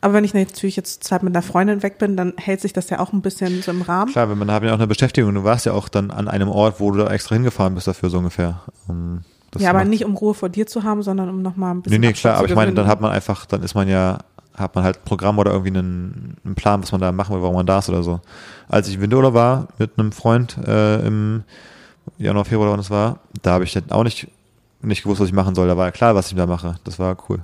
Aber 0.00 0.12
wenn 0.12 0.24
ich 0.24 0.34
natürlich 0.34 0.76
jetzt 0.76 1.02
Zeit 1.02 1.22
mit 1.22 1.34
einer 1.34 1.40
Freundin 1.40 1.82
weg 1.82 1.96
bin, 1.96 2.14
dann 2.14 2.34
hält 2.36 2.60
sich 2.60 2.74
das 2.74 2.90
ja 2.90 3.00
auch 3.00 3.14
ein 3.14 3.22
bisschen 3.22 3.62
so 3.62 3.70
im 3.70 3.80
Rahmen. 3.80 4.12
klar, 4.12 4.28
wenn 4.28 4.36
man 4.36 4.50
hat 4.50 4.62
ja 4.62 4.68
auch 4.68 4.74
eine 4.74 4.86
Beschäftigung, 4.86 5.34
du 5.34 5.44
warst 5.44 5.64
ja 5.64 5.72
auch 5.72 5.88
dann 5.88 6.10
an 6.10 6.28
einem 6.28 6.50
Ort, 6.50 6.78
wo 6.78 6.90
du 6.90 6.98
da 6.98 7.10
extra 7.10 7.36
hingefahren 7.36 7.74
bist 7.74 7.86
dafür, 7.86 8.10
so 8.10 8.18
ungefähr. 8.18 8.60
Um, 8.86 9.22
das 9.54 9.62
ja, 9.62 9.70
aber 9.70 9.84
nicht 9.84 10.04
um 10.04 10.14
Ruhe 10.14 10.34
vor 10.34 10.48
dir 10.48 10.66
zu 10.66 10.82
haben, 10.82 11.02
sondern 11.02 11.30
um 11.30 11.42
nochmal 11.42 11.74
ein 11.74 11.76
Nee, 11.78 11.82
bisschen 11.82 12.00
nee, 12.00 12.08
Abstand 12.08 12.20
klar, 12.34 12.38
aber 12.38 12.48
ich 12.48 12.54
meine, 12.54 12.74
dann 12.74 12.86
hat 12.86 13.00
man 13.00 13.10
einfach, 13.10 13.46
dann 13.46 13.62
ist 13.62 13.74
man 13.74 13.88
ja 13.88 14.18
hat 14.56 14.74
man 14.74 14.84
halt 14.84 14.98
ein 14.98 15.04
Programm 15.04 15.38
oder 15.38 15.50
irgendwie 15.50 15.76
einen, 15.76 16.36
einen 16.44 16.54
Plan, 16.54 16.82
was 16.82 16.92
man 16.92 17.00
da 17.00 17.10
machen 17.12 17.34
will, 17.34 17.42
warum 17.42 17.56
man 17.56 17.66
da 17.66 17.78
ist 17.80 17.88
oder 17.88 18.02
so. 18.02 18.20
Als 18.68 18.88
ich 18.88 18.94
in 18.94 19.00
Windola 19.00 19.34
war 19.34 19.68
mit 19.78 19.98
einem 19.98 20.12
Freund 20.12 20.56
äh, 20.64 21.04
im 21.04 21.42
Januar, 22.18 22.44
Februar, 22.44 22.70
wann 22.70 22.80
es 22.80 22.90
war, 22.90 23.18
da 23.42 23.52
habe 23.52 23.64
ich 23.64 23.72
dann 23.72 23.90
auch 23.90 24.04
nicht, 24.04 24.28
nicht 24.80 25.02
gewusst, 25.02 25.20
was 25.20 25.28
ich 25.28 25.34
machen 25.34 25.54
soll. 25.54 25.66
Da 25.66 25.76
war 25.76 25.86
ja 25.86 25.90
klar, 25.90 26.14
was 26.14 26.30
ich 26.30 26.36
da 26.36 26.46
mache. 26.46 26.76
Das 26.84 26.98
war 26.98 27.16
cool. 27.28 27.40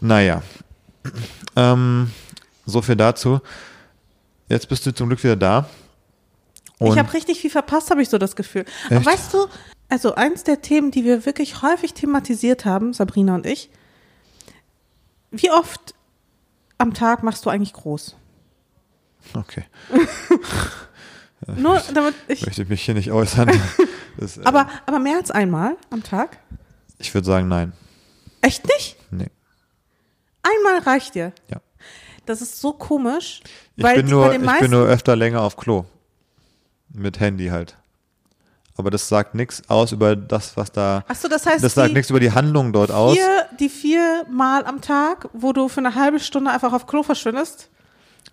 Naja. 0.00 0.42
Ähm, 1.56 2.10
so 2.66 2.82
viel 2.82 2.96
dazu. 2.96 3.40
Jetzt 4.48 4.68
bist 4.68 4.86
du 4.86 4.94
zum 4.94 5.08
Glück 5.08 5.22
wieder 5.24 5.36
da. 5.36 5.66
Ich 6.80 6.98
habe 6.98 7.12
richtig 7.12 7.40
viel 7.40 7.50
verpasst, 7.50 7.90
habe 7.90 8.02
ich 8.02 8.08
so 8.08 8.18
das 8.18 8.36
Gefühl. 8.36 8.64
Aber 8.86 8.96
Echt? 8.96 9.06
weißt 9.06 9.34
du, 9.34 9.46
also 9.88 10.14
eins 10.14 10.44
der 10.44 10.62
Themen, 10.62 10.90
die 10.90 11.04
wir 11.04 11.26
wirklich 11.26 11.62
häufig 11.62 11.94
thematisiert 11.94 12.64
haben, 12.64 12.92
Sabrina 12.92 13.34
und 13.34 13.46
ich, 13.46 13.70
wie 15.30 15.50
oft 15.50 15.94
am 16.78 16.94
Tag 16.94 17.22
machst 17.22 17.44
du 17.44 17.50
eigentlich 17.50 17.72
groß? 17.72 18.16
Okay. 19.34 19.64
Nur 21.56 21.82
damit 21.94 22.14
ich. 22.28 22.44
Möchte 22.44 22.62
ich 22.62 22.68
mich 22.68 22.82
hier 22.82 22.94
nicht 22.94 23.10
äußern. 23.10 23.50
Das, 24.16 24.36
äh, 24.36 24.42
Aber, 24.44 24.68
aber 24.86 24.98
mehr 24.98 25.16
als 25.16 25.30
einmal 25.30 25.76
am 25.88 26.02
Tag? 26.02 26.38
ich 26.98 27.14
würde 27.14 27.26
sagen, 27.26 27.48
nein. 27.48 27.72
Echt 28.42 28.66
nicht? 28.66 28.96
Nee. 29.10 29.30
Einmal 30.42 30.80
reicht 30.80 31.14
dir. 31.14 31.32
Ja. 31.48 31.60
Das 32.26 32.42
ist 32.42 32.60
so 32.60 32.72
komisch. 32.72 33.40
Ich, 33.76 33.84
weil 33.84 34.02
bin 34.02 34.10
nur, 34.10 34.34
ich 34.34 34.58
bin 34.58 34.70
nur 34.72 34.84
öfter 34.86 35.16
länger 35.16 35.42
auf 35.42 35.56
Klo. 35.56 35.84
Mit 36.92 37.20
Handy 37.20 37.48
halt. 37.48 37.76
Aber 38.76 38.90
das 38.90 39.08
sagt 39.08 39.34
nichts 39.34 39.62
aus 39.68 39.92
über 39.92 40.16
das, 40.16 40.56
was 40.56 40.72
da. 40.72 41.04
Achso, 41.06 41.28
das 41.28 41.44
heißt, 41.44 41.62
Das 41.62 41.74
sagt 41.74 41.92
nichts 41.92 42.08
über 42.10 42.20
die 42.20 42.32
Handlung 42.32 42.72
dort 42.72 42.90
aus. 42.90 43.14
vier, 43.14 43.46
die 43.58 43.68
vier 43.68 44.24
Mal 44.30 44.64
am 44.64 44.80
Tag, 44.80 45.28
wo 45.32 45.52
du 45.52 45.68
für 45.68 45.80
eine 45.80 45.94
halbe 45.94 46.18
Stunde 46.18 46.50
einfach 46.50 46.72
auf 46.72 46.86
Klo 46.86 47.02
verschwindest. 47.02 47.68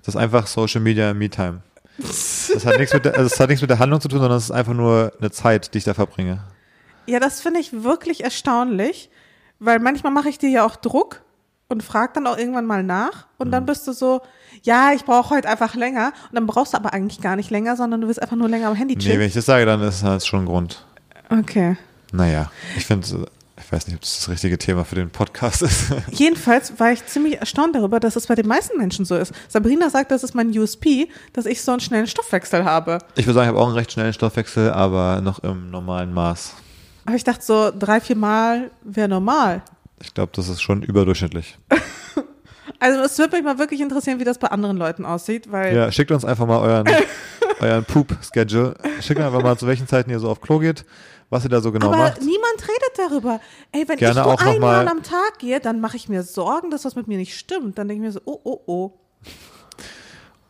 Das 0.04 0.16
ist 0.16 0.22
einfach 0.22 0.48
Social 0.48 0.80
Media 0.82 1.14
Me-Time. 1.14 1.62
Das 1.98 2.66
hat 2.66 2.78
nichts 2.78 2.94
mit 2.94 3.04
der, 3.06 3.16
also 3.18 3.28
das 3.30 3.40
hat 3.40 3.50
nichts 3.50 3.62
mit 3.62 3.70
der 3.70 3.80
Handlung 3.80 4.00
zu 4.00 4.08
tun, 4.08 4.20
sondern 4.20 4.38
es 4.38 4.46
ist 4.46 4.52
einfach 4.52 4.74
nur 4.74 5.12
eine 5.20 5.32
Zeit, 5.32 5.74
die 5.74 5.80
ich 5.80 5.84
da 5.84 5.94
verbringe. 5.94 6.44
Ja, 7.08 7.20
das 7.20 7.42
finde 7.42 7.60
ich 7.60 7.84
wirklich 7.84 8.24
erstaunlich, 8.24 9.10
weil 9.60 9.80
manchmal 9.80 10.12
mache 10.14 10.30
ich 10.30 10.38
dir 10.38 10.50
ja 10.50 10.66
auch 10.66 10.76
Druck 10.76 11.22
und 11.70 11.84
frag 11.84 12.14
dann 12.14 12.28
auch 12.28 12.38
irgendwann 12.38 12.66
mal 12.66 12.84
nach 12.84 13.28
und 13.38 13.48
Mhm. 13.48 13.52
dann 13.52 13.66
bist 13.66 13.88
du 13.88 13.94
so, 13.94 14.22
ja, 14.64 14.92
ich 14.94 15.04
brauche 15.06 15.32
heute 15.36 15.50
einfach 15.50 15.76
länger 15.76 16.14
und 16.30 16.36
dann 16.36 16.48
brauchst 16.48 16.74
du 16.74 16.78
aber 16.78 16.94
eigentlich 16.94 17.22
gar 17.22 17.36
nicht 17.36 17.50
länger, 17.52 17.76
sondern 17.76 18.02
du 18.02 18.08
willst 18.08 18.22
einfach 18.22 18.36
nur 18.38 18.50
länger 18.50 18.68
am 18.70 18.76
Handy 18.76 18.96
Nee, 18.96 19.02
chillen. 19.02 19.20
wenn 19.20 19.28
ich 19.28 19.34
das 19.34 19.46
sage, 19.46 19.66
dann 19.66 19.82
ist 19.82 20.04
das 20.04 20.26
schon 20.26 20.42
ein 20.42 20.46
Grund. 20.46 20.86
okay. 21.30 21.78
Naja, 22.14 22.50
ich 22.78 22.86
finde, 22.86 23.06
ich 23.60 23.72
weiß 23.72 23.88
nicht, 23.88 23.96
ob 23.96 24.02
das 24.02 24.20
das 24.20 24.30
richtige 24.30 24.58
Thema 24.58 24.86
für 24.86 24.96
den 24.96 25.10
Podcast 25.10 25.62
ist. 25.62 25.92
Jedenfalls 26.12 26.80
war 26.80 26.92
ich 26.94 27.06
ziemlich 27.06 27.38
erstaunt 27.40 27.76
darüber, 27.76 28.00
dass 28.00 28.16
es 28.16 28.28
bei 28.28 28.36
den 28.36 28.48
meisten 28.48 28.78
Menschen 28.78 29.04
so 29.04 29.16
ist. 29.18 29.34
Sabrina 29.50 29.90
sagt, 29.90 30.12
das 30.12 30.24
ist 30.24 30.36
mein 30.36 30.58
USP, 30.58 31.10
dass 31.34 31.46
ich 31.46 31.62
so 31.62 31.72
einen 31.74 31.82
schnellen 31.82 32.08
Stoffwechsel 32.08 32.64
habe. 32.64 33.00
Ich 33.16 33.26
würde 33.26 33.34
sagen, 33.34 33.46
ich 33.50 33.54
habe 33.54 33.60
auch 33.60 33.68
einen 33.68 33.76
recht 33.76 33.92
schnellen 33.92 34.14
Stoffwechsel, 34.14 34.72
aber 34.72 35.20
noch 35.22 35.40
im 35.40 35.70
normalen 35.70 36.14
Maß. 36.14 36.54
Aber 37.06 37.16
ich 37.18 37.26
dachte 37.26 37.44
so, 37.44 37.72
drei, 37.78 38.00
vier 38.00 38.16
Mal 38.16 38.72
wäre 38.84 39.10
normal. 39.10 39.62
Ich 40.02 40.14
glaube, 40.14 40.32
das 40.36 40.50
ist 40.50 40.62
schon 40.62 40.82
überdurchschnittlich. 40.82 41.58
Also 42.80 43.00
es 43.02 43.18
würde 43.18 43.36
mich 43.38 43.44
mal 43.44 43.58
wirklich 43.58 43.82
interessieren, 43.82 44.20
wie 44.20 44.24
das 44.24 44.38
bei 44.38 44.50
anderen 44.50 44.78
Leuten 44.78 45.06
aussieht, 45.06 45.52
weil 45.52 45.76
Ja, 45.76 45.92
schickt 45.92 46.12
uns 46.12 46.24
einfach 46.24 46.46
mal 46.46 46.60
euren, 46.60 46.86
euren 47.60 47.84
Poop-Schedule. 47.86 48.76
Schickt 49.02 49.20
einfach 49.20 49.42
mal, 49.42 49.58
zu 49.58 49.66
welchen 49.66 49.88
Zeiten 49.88 50.12
ihr 50.12 50.20
so 50.20 50.30
auf 50.30 50.42
Klo 50.42 50.60
geht, 50.60 50.86
was 51.30 51.44
ihr 51.44 51.50
da 51.50 51.60
so 51.62 51.72
genau 51.72 51.88
aber 51.88 51.98
macht. 51.98 52.22
niemand 52.22 52.62
redet 52.62 52.98
darüber. 53.12 53.40
Ey, 53.72 53.88
wenn 53.88 53.98
Gerne 53.98 54.20
ich 54.20 54.26
nur 54.26 54.42
einmal 54.42 54.88
am 54.88 55.02
Tag 55.02 55.40
gehe, 55.40 55.60
dann 55.60 55.82
mache 55.82 55.98
ich 55.98 56.08
mir 56.08 56.22
Sorgen, 56.24 56.70
dass 56.70 56.86
was 56.86 56.96
mit 56.96 57.08
mir 57.08 57.18
nicht 57.18 57.36
stimmt. 57.36 57.78
Dann 57.80 57.88
denke 57.88 58.04
ich 58.04 58.08
mir 58.08 58.12
so, 58.12 58.22
oh, 58.26 58.40
oh, 58.44 58.60
oh. 58.68 58.92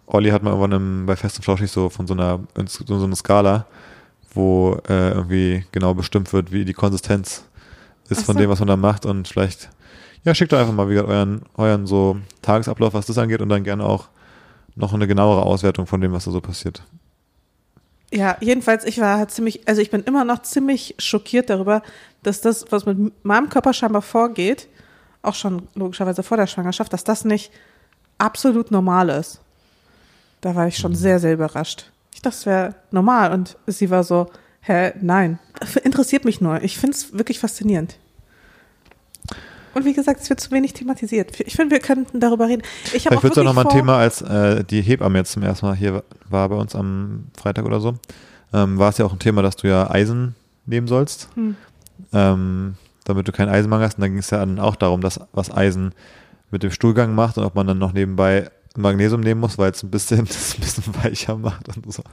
Olli 0.07 0.31
hat 0.31 0.43
mal 0.43 0.49
irgendwann 0.51 0.71
im, 0.73 1.05
bei 1.05 1.15
Fest 1.15 1.37
und 1.37 1.43
Flauschig 1.43 1.71
so 1.71 1.89
von 1.89 2.07
so 2.07 2.13
einer, 2.13 2.39
so 2.67 3.03
einer 3.03 3.15
Skala, 3.15 3.67
wo 4.33 4.79
äh, 4.89 5.11
irgendwie 5.11 5.65
genau 5.71 5.93
bestimmt 5.93 6.33
wird, 6.33 6.51
wie 6.51 6.65
die 6.65 6.73
Konsistenz 6.73 7.43
ist 8.09 8.21
Ach 8.21 8.25
von 8.25 8.35
so. 8.35 8.39
dem, 8.39 8.49
was 8.49 8.59
man 8.59 8.67
da 8.67 8.77
macht 8.77 9.05
und 9.05 9.27
vielleicht, 9.27 9.69
ja, 10.23 10.33
schickt 10.33 10.51
doch 10.51 10.59
einfach 10.59 10.73
mal 10.73 10.89
wieder 10.89 11.05
euren, 11.05 11.41
euren 11.55 11.87
so 11.87 12.17
Tagesablauf, 12.41 12.93
was 12.93 13.05
das 13.05 13.17
angeht 13.17 13.41
und 13.41 13.49
dann 13.49 13.63
gerne 13.63 13.85
auch 13.85 14.07
noch 14.75 14.93
eine 14.93 15.07
genauere 15.07 15.43
Auswertung 15.43 15.87
von 15.87 16.01
dem, 16.01 16.13
was 16.13 16.25
da 16.25 16.31
so 16.31 16.41
passiert. 16.41 16.83
Ja, 18.11 18.37
jedenfalls, 18.39 18.85
ich 18.85 18.99
war 18.99 19.17
halt 19.17 19.31
ziemlich, 19.31 19.67
also 19.67 19.81
ich 19.81 19.89
bin 19.89 20.03
immer 20.03 20.23
noch 20.23 20.41
ziemlich 20.43 20.95
schockiert 20.97 21.49
darüber, 21.49 21.81
dass 22.23 22.39
das, 22.39 22.65
was 22.71 22.85
mit 22.85 23.25
meinem 23.25 23.49
Körper 23.49 23.73
scheinbar 23.73 24.01
vorgeht, 24.01 24.67
auch 25.21 25.35
schon 25.35 25.67
logischerweise 25.75 26.23
vor 26.23 26.37
der 26.37 26.47
Schwangerschaft, 26.47 26.93
dass 26.93 27.03
das 27.03 27.25
nicht 27.25 27.51
absolut 28.17 28.71
normal 28.71 29.09
ist. 29.09 29.41
Da 30.41 30.55
war 30.55 30.67
ich 30.67 30.77
schon 30.77 30.95
sehr, 30.95 31.19
sehr 31.19 31.33
überrascht. 31.33 31.91
Ich 32.13 32.21
dachte, 32.21 32.37
es 32.37 32.45
wäre 32.45 32.75
normal 32.91 33.33
und 33.33 33.57
sie 33.67 33.89
war 33.89 34.03
so, 34.03 34.29
hä, 34.67 34.93
nein. 35.01 35.39
Interessiert 35.83 36.25
mich 36.25 36.41
nur. 36.41 36.61
Ich 36.63 36.77
finde 36.77 36.95
es 36.95 37.13
wirklich 37.13 37.39
faszinierend. 37.39 37.97
Und 39.73 39.85
wie 39.85 39.93
gesagt, 39.93 40.21
es 40.21 40.29
wird 40.29 40.39
zu 40.39 40.49
wenig 40.51 40.73
thematisiert. 40.73 41.39
Ich 41.41 41.55
finde, 41.55 41.75
wir 41.75 41.79
könnten 41.79 42.19
darüber 42.19 42.47
reden. 42.47 42.63
Ich 42.93 43.05
habe 43.05 43.17
auch 43.17 43.23
wird 43.23 43.37
es 43.37 43.43
nochmal 43.43 43.65
ein 43.67 43.71
Thema, 43.71 43.97
als 43.97 44.21
äh, 44.21 44.63
die 44.63 44.81
Hebamme 44.81 45.19
jetzt 45.19 45.33
zum 45.33 45.43
ersten 45.43 45.67
Mal 45.67 45.75
hier 45.75 46.03
war 46.29 46.49
bei 46.49 46.55
uns 46.55 46.73
am 46.75 47.25
Freitag 47.39 47.65
oder 47.65 47.79
so. 47.79 47.95
Ähm, 48.53 48.79
war 48.79 48.89
es 48.89 48.97
ja 48.97 49.05
auch 49.05 49.13
ein 49.13 49.19
Thema, 49.19 49.41
dass 49.43 49.55
du 49.55 49.67
ja 49.67 49.89
Eisen 49.91 50.35
nehmen 50.65 50.87
sollst, 50.87 51.29
Hm. 51.35 51.55
ähm, 52.11 52.73
damit 53.05 53.27
du 53.27 53.31
keinen 53.31 53.49
Eisenmangel 53.49 53.85
hast. 53.85 53.97
Und 53.97 54.01
dann 54.01 54.11
ging 54.11 54.19
es 54.19 54.29
ja 54.31 54.39
dann 54.39 54.59
auch 54.59 54.75
darum, 54.75 55.01
dass 55.01 55.19
was 55.33 55.55
Eisen 55.55 55.93
mit 56.49 56.63
dem 56.63 56.71
Stuhlgang 56.71 57.13
macht 57.13 57.37
und 57.37 57.43
ob 57.43 57.53
man 57.55 57.67
dann 57.67 57.77
noch 57.77 57.93
nebenbei 57.93 58.49
Magnesium 58.75 59.21
nehmen 59.21 59.41
muss, 59.41 59.57
weil 59.57 59.71
es 59.71 59.83
ein 59.83 59.91
bisschen, 59.91 60.25
das 60.25 60.55
ein 60.55 60.61
bisschen 60.61 60.95
weicher 61.03 61.37
macht 61.37 61.67
und 61.67 61.91
so. 61.93 62.03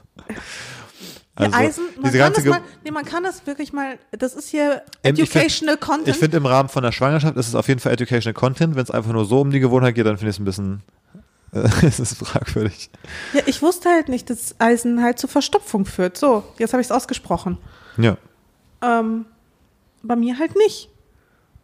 Ja, 1.37 1.49
Eisen, 1.51 1.83
man 1.95 2.03
diese 2.05 2.17
kann, 2.17 2.33
ganze 2.33 2.43
das 2.47 2.59
mal, 2.59 2.65
nee, 2.85 2.91
man 2.91 3.03
kann 3.03 3.23
das 3.23 3.45
wirklich 3.45 3.73
mal, 3.73 3.97
das 4.11 4.35
ist 4.35 4.47
hier 4.47 4.81
Ähm, 5.03 5.15
ich 5.17 5.29
find- 5.29 5.35
educational 5.35 5.77
Content. 5.77 6.07
Ich 6.07 6.15
finde 6.17 6.37
im 6.37 6.45
Rahmen 6.45 6.69
von 6.69 6.81
der 6.81 6.93
Schwangerschaft 6.93 7.35
ist 7.35 7.49
es 7.49 7.55
auf 7.55 7.67
jeden 7.67 7.81
Fall 7.81 7.91
Educational 7.91 8.33
Content. 8.33 8.75
Wenn 8.75 8.83
es 8.83 8.91
einfach 8.91 9.11
nur 9.11 9.25
so 9.25 9.41
um 9.41 9.51
die 9.51 9.59
Gewohnheit 9.59 9.95
geht, 9.95 10.05
dann 10.05 10.17
finde 10.17 10.29
ich 10.29 10.35
es 10.37 10.39
ein 10.39 10.45
bisschen, 10.45 10.81
äh, 11.51 11.67
es 11.85 11.99
ist 11.99 12.17
fragwürdig. 12.17 12.89
ja, 13.33 13.41
ich 13.47 13.61
wusste 13.61 13.89
halt 13.89 14.07
nicht, 14.07 14.29
dass 14.29 14.55
Eisen 14.59 15.01
halt 15.03 15.19
zu 15.19 15.27
Verstopfung 15.27 15.85
führt. 15.85 16.17
So, 16.17 16.43
jetzt 16.57 16.71
habe 16.71 16.79
ich 16.81 16.87
es 16.87 16.91
ausgesprochen. 16.91 17.57
Ja. 17.97 18.15
Ähm, 18.81 19.25
bei 20.03 20.15
mir 20.15 20.39
halt 20.39 20.55
nicht. 20.55 20.89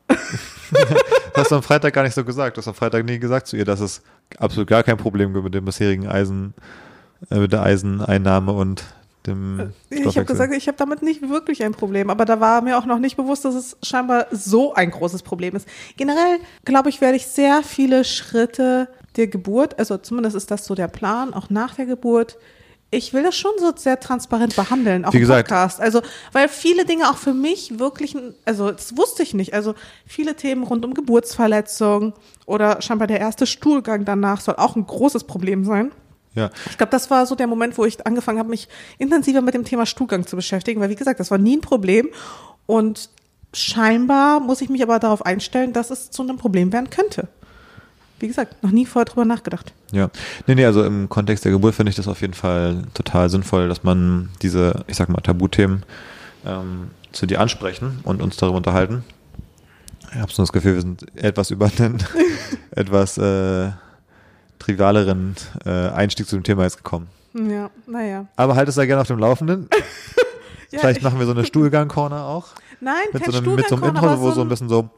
Das 0.10 0.18
hast 1.36 1.52
du 1.52 1.56
am 1.56 1.64
Freitag 1.64 1.94
gar 1.94 2.04
nicht 2.04 2.14
so 2.14 2.26
gesagt. 2.26 2.58
Du 2.58 2.60
hast 2.60 2.68
am 2.68 2.74
Freitag 2.74 3.06
nie 3.06 3.20
gesagt 3.20 3.48
zu 3.48 3.56
ihr, 3.56 3.64
dass 3.64 3.80
es 3.80 4.02
absolut 4.38 4.68
gar 4.68 4.84
kein 4.84 4.98
Problem 4.98 5.32
gibt 5.34 5.46
mit 5.46 5.54
dem 5.54 5.64
bisherigen 5.64 6.08
Eisen, 6.10 6.54
äh, 7.30 7.38
mit 7.40 7.54
der 7.54 7.64
Eiseneinnahme 7.64 8.52
und 8.52 8.84
dem 9.28 9.72
Ich 9.90 10.18
habe 10.18 10.26
gesagt, 10.26 10.54
ich 10.54 10.68
habe 10.68 10.78
damit 10.78 11.02
nicht 11.02 11.28
wirklich 11.28 11.64
ein 11.64 11.74
Problem, 11.74 12.10
aber 12.10 12.26
da 12.26 12.40
war 12.40 12.62
mir 12.62 12.78
auch 12.78 12.86
noch 12.86 13.00
nicht 13.00 13.18
bewusst, 13.18 13.46
dass 13.46 13.56
es 13.56 13.78
scheinbar 13.84 14.28
so 14.32 14.74
ein 14.74 14.92
großes 14.92 15.24
Problem 15.24 15.56
ist. 15.56 15.68
Generell, 15.98 16.40
glaube 16.66 16.90
ich, 16.90 17.02
werde 17.02 17.18
ich 17.18 17.28
sehr 17.28 17.64
viele 17.64 18.04
Schritte 18.04 18.88
der 19.16 19.28
Geburt, 19.28 19.78
also 19.78 19.98
zumindest 19.98 20.36
ist 20.36 20.52
das 20.52 20.66
so 20.66 20.76
der 20.76 20.88
Plan, 20.88 21.34
auch 21.34 21.50
nach 21.50 21.76
der 21.76 21.86
Geburt. 21.86 22.38
Ich 22.94 23.14
will 23.14 23.24
das 23.24 23.38
schon 23.38 23.52
so 23.58 23.72
sehr 23.76 24.00
transparent 24.02 24.56
behandeln, 24.58 25.06
auch 25.06 25.14
Wie 25.14 25.20
im 25.20 25.28
Podcast. 25.28 25.80
Also, 25.80 26.02
weil 26.34 26.50
viele 26.50 26.84
Dinge 26.84 27.10
auch 27.10 27.16
für 27.16 27.34
mich 27.34 27.80
wirklich, 27.80 28.18
also 28.44 28.70
das 28.72 28.98
wusste 28.98 29.24
ich 29.24 29.34
nicht. 29.34 29.54
Also 29.54 29.76
viele 30.06 30.36
Themen 30.36 30.64
rund 30.64 30.84
um 30.84 30.94
Geburtsverletzung 30.94 32.14
oder 32.46 32.82
scheinbar 32.82 33.08
der 33.08 33.22
erste 33.22 33.46
Stuhlgang 33.46 34.04
danach 34.04 34.42
soll 34.42 34.56
auch 34.58 34.76
ein 34.76 34.86
großes 34.86 35.24
Problem 35.24 35.64
sein. 35.64 35.92
Ja. 36.34 36.50
Ich 36.70 36.78
glaube, 36.78 36.92
das 36.92 37.10
war 37.10 37.26
so 37.26 37.36
der 37.36 37.48
Moment, 37.48 37.78
wo 37.78 37.86
ich 37.86 38.06
angefangen 38.06 38.40
habe, 38.40 38.50
mich 38.50 38.70
intensiver 38.98 39.42
mit 39.42 39.54
dem 39.54 39.66
Thema 39.66 39.86
Stuhlgang 39.86 40.26
zu 40.26 40.36
beschäftigen, 40.36 40.80
weil 40.80 40.90
wie 40.90 40.96
gesagt, 40.96 41.20
das 41.20 41.32
war 41.32 41.38
nie 41.38 41.58
ein 41.58 41.62
Problem 41.62 42.10
und 42.66 43.10
scheinbar 43.54 44.40
muss 44.40 44.62
ich 44.62 44.70
mich 44.70 44.82
aber 44.82 45.00
darauf 45.00 45.26
einstellen, 45.26 45.74
dass 45.74 45.90
es 45.90 46.10
zu 46.10 46.24
einem 46.24 46.38
Problem 46.38 46.72
werden 46.72 46.90
könnte. 46.90 47.28
Wie 48.20 48.28
gesagt, 48.28 48.64
noch 48.64 48.72
nie 48.72 48.86
vorher 48.86 49.06
drüber 49.06 49.26
nachgedacht. 49.26 49.74
Ja. 49.92 50.10
Nee, 50.46 50.56
nee, 50.56 50.66
also 50.66 50.84
im 50.84 51.10
Kontext 51.10 51.44
der 51.44 51.52
Geburt 51.52 51.74
finde 51.74 51.90
ich 51.90 51.96
das 51.96 52.08
auf 52.08 52.22
jeden 52.22 52.36
Fall 52.36 52.84
total 52.94 53.30
sinnvoll, 53.30 53.68
dass 53.68 53.84
man 53.84 54.30
diese, 54.42 54.86
ich 54.88 54.96
sag 54.96 55.10
mal, 55.10 55.22
Tabuthemen 55.22 55.84
ähm, 56.46 56.92
zu 57.12 57.26
dir 57.26 57.42
ansprechen 57.42 58.00
und 58.04 58.22
uns 58.22 58.38
darüber 58.38 58.58
unterhalten. 58.58 59.04
Ich 60.14 60.20
habe 60.20 60.32
so 60.32 60.44
das 60.44 60.52
Gefühl, 60.52 60.76
wir 60.76 60.82
sind 60.82 61.06
etwas 61.16 61.52
über 61.52 61.72
einen 61.78 61.98
etwas 62.72 63.18
äh, 63.18 63.72
trivialeren 64.62 65.36
äh, 65.66 65.70
Einstieg 65.90 66.28
zu 66.28 66.36
dem 66.36 66.44
Thema 66.44 66.64
jetzt 66.64 66.78
gekommen. 66.78 67.08
Ja, 67.34 67.70
naja. 67.88 68.26
Aber 68.36 68.56
halt 68.56 68.70
es 68.70 68.76
da 68.76 68.86
gerne 68.86 69.02
auf 69.02 69.08
dem 69.08 69.20
Laufenden. 69.20 69.70
Ja, 70.74 70.80
Vielleicht 70.80 71.00
ich, 71.00 71.04
machen 71.04 71.20
wir 71.20 71.26
so 71.26 71.34
eine 71.34 71.44
Stuhlgang-Corner 71.44 72.24
auch. 72.24 72.48
nein, 72.80 72.96
Mit 73.12 73.24
kein 73.24 73.32
so, 73.34 73.38
einem, 73.40 73.56
mit 73.56 73.68
so 73.68 73.76
einem 73.76 73.94
Intro, 73.94 74.22
wo 74.22 74.32
so 74.32 74.40
ein 74.40 74.48
bisschen 74.48 74.70
so, 74.70 74.90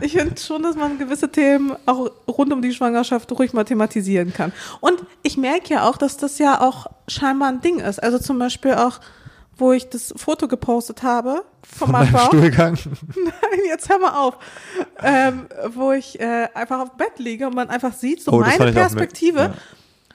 Ich 0.00 0.12
finde 0.12 0.38
schon, 0.40 0.62
dass 0.62 0.76
man 0.76 0.98
gewisse 0.98 1.30
Themen 1.30 1.76
auch 1.86 2.10
rund 2.28 2.52
um 2.52 2.60
die 2.60 2.72
Schwangerschaft 2.72 3.30
ruhig 3.32 3.52
mal 3.52 3.64
thematisieren 3.64 4.32
kann. 4.32 4.52
Und 4.80 5.02
ich 5.22 5.36
merke 5.36 5.74
ja 5.74 5.88
auch, 5.88 5.96
dass 5.96 6.16
das 6.16 6.38
ja 6.38 6.60
auch 6.60 6.86
scheinbar 7.08 7.48
ein 7.48 7.60
Ding 7.60 7.78
ist. 7.80 8.02
Also 8.02 8.18
zum 8.18 8.38
Beispiel 8.38 8.74
auch 8.74 9.00
wo 9.56 9.72
ich 9.72 9.88
das 9.88 10.12
Foto 10.16 10.48
gepostet 10.48 11.02
habe 11.02 11.44
von, 11.62 11.86
Von 11.88 11.92
meinem. 11.92 12.16
Stuhlgang. 12.26 12.78
Nein, 13.16 13.60
jetzt 13.68 13.88
hör 13.88 13.98
mal 13.98 14.16
auf. 14.18 14.36
Ähm, 15.02 15.46
wo 15.74 15.92
ich 15.92 16.18
äh, 16.20 16.48
einfach 16.54 16.80
auf 16.80 16.90
dem 16.90 16.96
Bett 16.98 17.18
liege 17.18 17.46
und 17.46 17.54
man 17.54 17.68
einfach 17.70 17.92
sieht, 17.92 18.22
so 18.22 18.32
Oh, 18.32 18.38
meine 18.40 18.54
auch 18.54 18.64
mit- 18.66 18.74
Perspektive, 18.74 19.38
ja. 19.38 19.54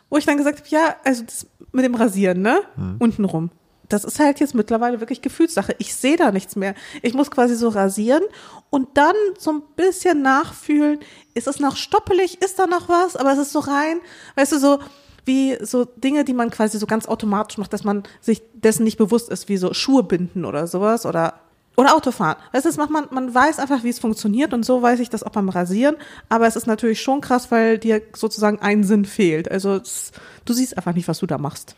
wo 0.10 0.18
ich 0.18 0.26
dann 0.26 0.38
gesagt 0.38 0.60
habe, 0.60 0.70
ja, 0.70 0.96
also 1.04 1.24
das 1.24 1.48
mit 1.72 1.86
dem 1.86 1.96
Rasieren, 1.96 2.42
ne? 2.42 2.62
Hm. 2.76 2.96
Untenrum. 3.00 3.52
Das 3.90 4.04
ist 4.04 4.20
halt 4.20 4.40
jetzt 4.40 4.54
mittlerweile 4.54 5.00
wirklich 5.00 5.22
Gefühlssache. 5.22 5.74
Ich 5.80 5.96
sehe 5.96 6.16
da 6.16 6.32
nichts 6.32 6.56
mehr. 6.56 6.76
Ich 7.02 7.16
muss 7.16 7.32
quasi 7.32 7.56
so 7.56 7.70
rasieren 7.70 8.22
und 8.70 8.88
dann 9.00 9.16
so 9.40 9.52
ein 9.52 9.64
bisschen 9.76 10.22
nachfühlen. 10.22 11.00
Ist 11.34 11.48
es 11.48 11.60
noch 11.60 11.76
stoppelig? 11.76 12.40
Ist 12.44 12.60
da 12.60 12.68
noch 12.68 12.88
was? 12.88 13.16
Aber 13.16 13.32
es 13.34 13.40
ist 13.40 13.52
so 13.52 13.58
rein, 13.60 14.00
weißt 14.36 14.52
du, 14.52 14.60
so 14.60 14.80
wie 15.26 15.58
so 15.62 15.86
Dinge, 15.86 16.24
die 16.24 16.34
man 16.34 16.50
quasi 16.50 16.78
so 16.78 16.86
ganz 16.86 17.08
automatisch 17.08 17.58
macht, 17.58 17.74
dass 17.74 17.84
man 17.84 18.04
sich 18.22 18.42
dessen 18.54 18.84
nicht 18.84 18.98
bewusst 18.98 19.30
ist, 19.30 19.50
wie 19.50 19.58
so 19.58 19.74
Schuhe 19.74 20.04
binden 20.04 20.46
oder 20.46 20.68
sowas 20.68 21.06
oder 21.06 21.36
oder 21.80 21.96
Autofahren. 21.96 22.36
Weißt 22.52 22.66
du, 22.66 22.70
das 22.70 22.76
macht 22.76 22.90
man, 22.90 23.08
man 23.12 23.34
weiß 23.34 23.58
einfach, 23.58 23.86
wie 23.86 23.90
es 23.90 24.00
funktioniert 24.00 24.54
und 24.54 24.66
so 24.66 24.82
weiß 24.82 25.00
ich 25.00 25.10
das 25.10 25.24
auch 25.24 25.32
beim 25.32 25.48
Rasieren. 25.48 25.96
Aber 26.28 26.46
es 26.46 26.58
ist 26.58 26.68
natürlich 26.68 27.02
schon 27.02 27.22
krass, 27.22 27.52
weil 27.52 27.78
dir 27.78 28.02
sozusagen 28.14 28.60
ein 28.60 28.84
Sinn 28.84 29.06
fehlt. 29.06 29.50
Also 29.50 29.76
es, 29.76 30.12
du 30.44 30.52
siehst 30.52 30.76
einfach 30.76 30.94
nicht, 30.94 31.08
was 31.08 31.20
du 31.20 31.26
da 31.26 31.38
machst. 31.38 31.78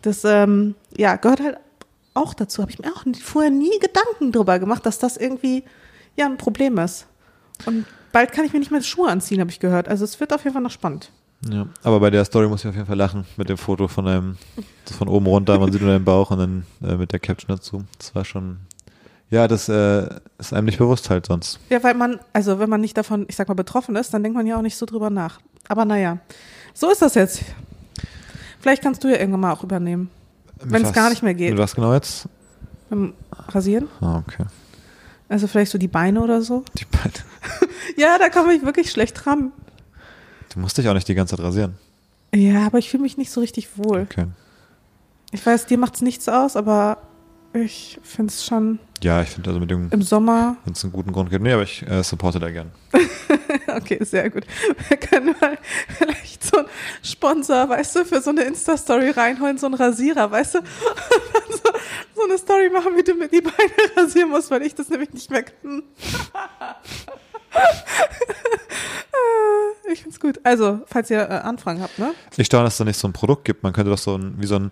Das 0.00 0.24
ähm, 0.24 0.74
ja, 0.96 1.16
gehört 1.16 1.40
halt 1.40 1.58
auch 2.14 2.32
dazu. 2.32 2.62
Habe 2.62 2.70
ich 2.72 2.78
mir 2.78 2.90
auch 2.92 3.04
vorher 3.22 3.50
nie 3.50 3.78
Gedanken 3.78 4.32
drüber 4.32 4.58
gemacht, 4.58 4.86
dass 4.86 4.98
das 4.98 5.18
irgendwie 5.18 5.64
ja 6.16 6.24
ein 6.24 6.38
Problem 6.38 6.78
ist. 6.78 7.06
Und 7.66 7.84
bald 8.10 8.32
kann 8.32 8.46
ich 8.46 8.54
mir 8.54 8.58
nicht 8.58 8.70
mehr 8.70 8.82
Schuhe 8.82 9.10
anziehen, 9.10 9.40
habe 9.40 9.50
ich 9.50 9.60
gehört. 9.60 9.86
Also 9.86 10.04
es 10.04 10.18
wird 10.18 10.32
auf 10.32 10.44
jeden 10.44 10.54
Fall 10.54 10.62
noch 10.62 10.70
spannend. 10.70 11.10
Ja, 11.50 11.66
aber 11.82 11.98
bei 12.00 12.10
der 12.10 12.24
Story 12.24 12.46
muss 12.48 12.60
ich 12.60 12.68
auf 12.68 12.74
jeden 12.74 12.86
Fall 12.86 12.96
lachen 12.96 13.24
mit 13.36 13.48
dem 13.48 13.56
Foto 13.56 13.88
von 13.88 14.06
einem, 14.06 14.36
von 14.96 15.08
oben 15.08 15.26
runter, 15.26 15.58
man 15.58 15.72
sieht 15.72 15.80
nur 15.80 15.90
deinen 15.90 16.04
Bauch 16.04 16.30
und 16.30 16.38
dann 16.38 16.66
äh, 16.82 16.96
mit 16.96 17.12
der 17.12 17.18
Caption 17.18 17.56
dazu. 17.56 17.84
Das 17.98 18.14
war 18.14 18.24
schon, 18.24 18.58
ja, 19.30 19.48
das 19.48 19.68
äh, 19.68 20.08
ist 20.38 20.52
einem 20.52 20.66
nicht 20.66 20.78
bewusst 20.78 21.10
halt 21.10 21.26
sonst. 21.26 21.58
Ja, 21.68 21.82
weil 21.82 21.94
man, 21.94 22.20
also 22.32 22.60
wenn 22.60 22.70
man 22.70 22.80
nicht 22.80 22.96
davon, 22.96 23.24
ich 23.28 23.34
sag 23.34 23.48
mal, 23.48 23.54
betroffen 23.54 23.96
ist, 23.96 24.14
dann 24.14 24.22
denkt 24.22 24.36
man 24.36 24.46
ja 24.46 24.56
auch 24.56 24.62
nicht 24.62 24.76
so 24.76 24.86
drüber 24.86 25.10
nach. 25.10 25.40
Aber 25.68 25.84
naja, 25.84 26.18
so 26.74 26.90
ist 26.90 27.02
das 27.02 27.14
jetzt. 27.14 27.42
Vielleicht 28.60 28.82
kannst 28.82 29.02
du 29.02 29.08
ja 29.08 29.18
irgendwann 29.18 29.40
mal 29.40 29.52
auch 29.52 29.64
übernehmen. 29.64 30.10
Wenn 30.62 30.84
es 30.84 30.92
gar 30.92 31.10
nicht 31.10 31.24
mehr 31.24 31.34
geht. 31.34 31.50
Mit 31.50 31.58
was 31.58 31.74
genau 31.74 31.92
jetzt? 31.92 32.28
Beim 32.88 33.14
Rasieren. 33.48 33.88
Ah, 34.00 34.18
okay. 34.18 34.44
Also 35.28 35.48
vielleicht 35.48 35.72
so 35.72 35.78
die 35.78 35.88
Beine 35.88 36.20
oder 36.20 36.42
so. 36.42 36.64
Die 36.78 36.84
beiden. 36.84 37.12
Ja, 37.96 38.16
da 38.16 38.28
komme 38.28 38.54
ich 38.54 38.62
wirklich 38.62 38.90
schlecht 38.90 39.24
dran. 39.24 39.50
Du 40.52 40.60
musst 40.60 40.76
dich 40.78 40.88
auch 40.88 40.94
nicht 40.94 41.08
die 41.08 41.14
ganze 41.14 41.36
Zeit 41.36 41.44
rasieren. 41.44 41.74
Ja, 42.34 42.66
aber 42.66 42.78
ich 42.78 42.90
fühle 42.90 43.02
mich 43.02 43.16
nicht 43.16 43.30
so 43.30 43.40
richtig 43.40 43.76
wohl. 43.76 44.02
Okay. 44.02 44.26
Ich 45.32 45.44
weiß, 45.44 45.66
dir 45.66 45.78
macht's 45.78 46.00
nichts 46.02 46.28
aus, 46.28 46.56
aber 46.56 46.98
ich 47.54 47.98
finde 48.02 48.32
es 48.32 48.44
schon 48.46 48.78
Ja, 49.02 49.22
ich 49.22 49.28
finde 49.30 49.50
also 49.50 49.60
mit 49.60 49.70
dem, 49.70 49.88
im 49.90 50.02
Sommer. 50.02 50.56
wenn 50.64 50.72
es 50.72 50.82
einen 50.84 50.92
guten 50.92 51.12
Grund 51.12 51.30
gibt. 51.30 51.42
Nee, 51.42 51.52
aber 51.52 51.62
ich 51.62 51.86
äh, 51.86 52.02
supporte 52.02 52.38
da 52.38 52.50
gern. 52.50 52.70
Okay, 53.66 54.02
sehr 54.04 54.28
gut. 54.28 54.44
Wir 54.88 54.96
können 54.96 55.34
mal 55.40 55.56
vielleicht 55.98 56.42
so 56.44 56.58
einen 56.58 56.68
Sponsor, 57.02 57.68
weißt 57.68 57.96
du, 57.96 58.04
für 58.04 58.20
so 58.20 58.30
eine 58.30 58.42
Insta-Story 58.42 59.10
reinholen, 59.10 59.56
so 59.56 59.66
einen 59.66 59.74
Rasierer, 59.74 60.30
weißt 60.30 60.54
du? 60.54 60.58
Und 60.58 60.66
dann 61.34 61.50
so, 61.50 61.72
so 62.16 62.22
eine 62.24 62.38
Story 62.38 62.68
machen, 62.70 62.92
wie 62.96 63.02
du 63.02 63.14
mir 63.14 63.28
die 63.28 63.40
Beine 63.40 63.72
rasieren 63.96 64.30
musst, 64.30 64.50
weil 64.50 64.62
ich 64.62 64.74
das 64.74 64.88
nämlich 64.88 65.12
nicht 65.12 65.30
mehr 65.30 65.44
kann. 65.44 65.82
ich 69.92 70.02
find's 70.02 70.20
gut. 70.20 70.40
Also, 70.44 70.80
falls 70.86 71.10
ihr 71.10 71.20
äh, 71.20 71.34
Anfragen 71.34 71.82
habt, 71.82 71.98
ne? 71.98 72.12
Ich 72.36 72.46
staune, 72.46 72.64
dass 72.64 72.74
es 72.74 72.78
da 72.78 72.84
nicht 72.84 72.98
so 72.98 73.08
ein 73.08 73.12
Produkt 73.12 73.44
gibt. 73.44 73.62
Man 73.62 73.72
könnte 73.72 73.90
doch 73.90 73.98
so 73.98 74.16
ein, 74.16 74.34
wie 74.38 74.46
so 74.46 74.56
ein, 74.56 74.70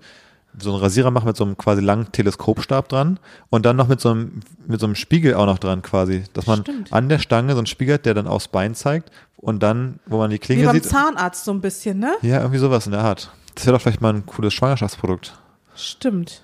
so 0.58 0.72
einen 0.72 0.80
Rasierer 0.80 1.10
machen 1.10 1.26
mit 1.26 1.36
so 1.36 1.44
einem 1.44 1.56
quasi 1.56 1.80
langen 1.80 2.10
Teleskopstab 2.10 2.88
dran 2.88 3.18
und 3.50 3.64
dann 3.64 3.76
noch 3.76 3.88
mit 3.88 4.00
so 4.00 4.10
einem, 4.10 4.40
mit 4.66 4.80
so 4.80 4.86
einem 4.86 4.96
Spiegel 4.96 5.34
auch 5.34 5.46
noch 5.46 5.58
dran 5.58 5.82
quasi, 5.82 6.24
dass 6.32 6.46
man 6.46 6.62
Stimmt. 6.62 6.92
an 6.92 7.08
der 7.08 7.18
Stange 7.18 7.52
so 7.52 7.58
einen 7.58 7.66
Spiegel 7.66 7.94
hat, 7.94 8.06
der 8.06 8.14
dann 8.14 8.26
aufs 8.26 8.48
Bein 8.48 8.74
zeigt 8.74 9.10
und 9.36 9.62
dann, 9.62 10.00
wo 10.06 10.18
man 10.18 10.30
die 10.30 10.34
Wie 10.34 10.38
Klinge 10.40 10.64
beim 10.66 10.74
sieht. 10.74 10.86
Zahnarzt 10.86 11.44
so 11.44 11.52
ein 11.52 11.60
bisschen, 11.60 11.98
ne? 11.98 12.14
Ja, 12.22 12.38
irgendwie 12.40 12.58
sowas 12.58 12.86
in 12.86 12.92
der 12.92 13.02
Art. 13.02 13.30
Das 13.54 13.66
wäre 13.66 13.76
doch 13.76 13.82
vielleicht 13.82 14.00
mal 14.00 14.12
ein 14.12 14.26
cooles 14.26 14.52
Schwangerschaftsprodukt. 14.54 15.38
Stimmt. 15.76 16.42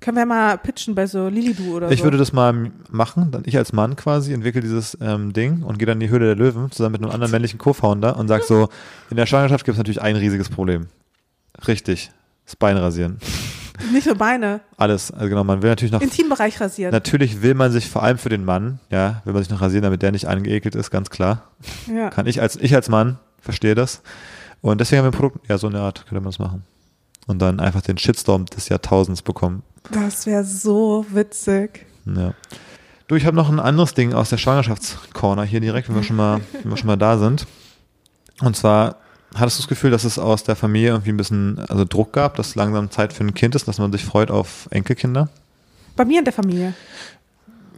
Können 0.00 0.16
wir 0.16 0.26
mal 0.26 0.56
pitchen 0.58 0.94
bei 0.94 1.06
so 1.06 1.28
Lilidu 1.28 1.76
oder 1.76 1.90
Ich 1.90 1.98
so. 1.98 2.04
würde 2.04 2.16
das 2.16 2.32
mal 2.32 2.70
machen, 2.90 3.30
dann 3.30 3.42
ich 3.44 3.56
als 3.58 3.72
Mann 3.72 3.96
quasi 3.96 4.32
entwickle 4.32 4.62
dieses 4.62 4.96
ähm, 5.00 5.32
Ding 5.32 5.62
und 5.62 5.78
gehe 5.78 5.86
dann 5.86 6.00
in 6.00 6.06
die 6.06 6.08
Höhle 6.08 6.26
der 6.26 6.36
Löwen 6.36 6.70
zusammen 6.70 6.92
mit 6.92 7.02
einem 7.02 7.10
anderen 7.10 7.30
männlichen 7.30 7.58
Co-Founder 7.58 8.16
und 8.16 8.28
sag 8.28 8.44
so, 8.44 8.68
in 9.10 9.16
der 9.16 9.26
Schwangerschaft 9.26 9.64
gibt 9.64 9.74
es 9.74 9.78
natürlich 9.78 10.00
ein 10.00 10.16
riesiges 10.16 10.48
Problem. 10.48 10.86
Richtig. 11.66 12.10
Das 12.46 12.56
Bein 12.56 12.76
rasieren. 12.78 13.18
Nicht 13.92 14.04
für 14.04 14.14
Beine. 14.14 14.60
Alles. 14.76 15.10
Also 15.10 15.28
genau, 15.28 15.44
man 15.44 15.62
will 15.62 15.70
natürlich 15.70 15.92
noch 15.92 16.02
Intimbereich 16.02 16.60
rasieren. 16.60 16.92
Natürlich 16.92 17.42
will 17.42 17.54
man 17.54 17.72
sich 17.72 17.88
vor 17.88 18.02
allem 18.02 18.18
für 18.18 18.28
den 18.28 18.44
Mann, 18.44 18.78
ja, 18.90 19.22
will 19.24 19.32
man 19.32 19.42
sich 19.42 19.50
noch 19.50 19.60
rasieren, 19.62 19.84
damit 19.84 20.02
der 20.02 20.12
nicht 20.12 20.26
angeekelt 20.28 20.74
ist, 20.74 20.90
ganz 20.90 21.08
klar. 21.10 21.44
Ja. 21.86 22.10
Kann 22.10 22.26
ich 22.26 22.40
als 22.42 22.56
ich 22.56 22.74
als 22.74 22.88
Mann 22.88 23.18
verstehe 23.40 23.74
das. 23.74 24.02
Und 24.60 24.80
deswegen 24.80 24.98
haben 24.98 25.06
wir 25.06 25.10
ein 25.12 25.18
Produkt, 25.18 25.48
ja, 25.48 25.56
so 25.56 25.66
eine 25.66 25.80
Art 25.80 26.00
könnte 26.06 26.16
man 26.16 26.24
das 26.24 26.38
machen. 26.38 26.64
Und 27.26 27.38
dann 27.40 27.60
einfach 27.60 27.80
den 27.80 27.96
Shitstorm 27.96 28.46
des 28.46 28.68
Jahrtausends 28.68 29.22
bekommen. 29.22 29.62
Das 29.90 30.26
wäre 30.26 30.44
so 30.44 31.04
witzig. 31.10 31.86
Ja. 32.06 32.34
Du, 33.08 33.16
ich 33.16 33.26
habe 33.26 33.36
noch 33.36 33.48
ein 33.50 33.58
anderes 33.58 33.94
Ding 33.94 34.12
aus 34.14 34.30
der 34.30 34.36
Schwangerschaftscorner 34.38 35.42
hier 35.42 35.60
direkt, 35.60 35.88
wenn 35.88 35.96
wir 35.96 36.02
schon 36.04 36.16
mal, 36.16 36.40
wenn 36.62 36.70
wir 36.70 36.76
schon 36.76 36.86
mal 36.86 36.96
da 36.96 37.18
sind. 37.18 37.46
Und 38.40 38.56
zwar 38.56 38.96
hattest 39.34 39.58
du 39.58 39.62
das 39.62 39.68
Gefühl, 39.68 39.90
dass 39.90 40.04
es 40.04 40.18
aus 40.18 40.44
der 40.44 40.54
Familie 40.56 40.90
irgendwie 40.90 41.10
ein 41.10 41.16
bisschen 41.16 41.58
also 41.68 41.84
Druck 41.84 42.12
gab, 42.12 42.36
dass 42.36 42.54
langsam 42.54 42.90
Zeit 42.90 43.12
für 43.12 43.24
ein 43.24 43.34
Kind 43.34 43.54
ist, 43.54 43.66
dass 43.66 43.78
man 43.78 43.90
sich 43.92 44.04
freut 44.04 44.30
auf 44.30 44.68
Enkelkinder? 44.70 45.28
Bei 45.96 46.04
mir 46.04 46.20
in 46.20 46.24
der 46.24 46.32
Familie. 46.34 46.72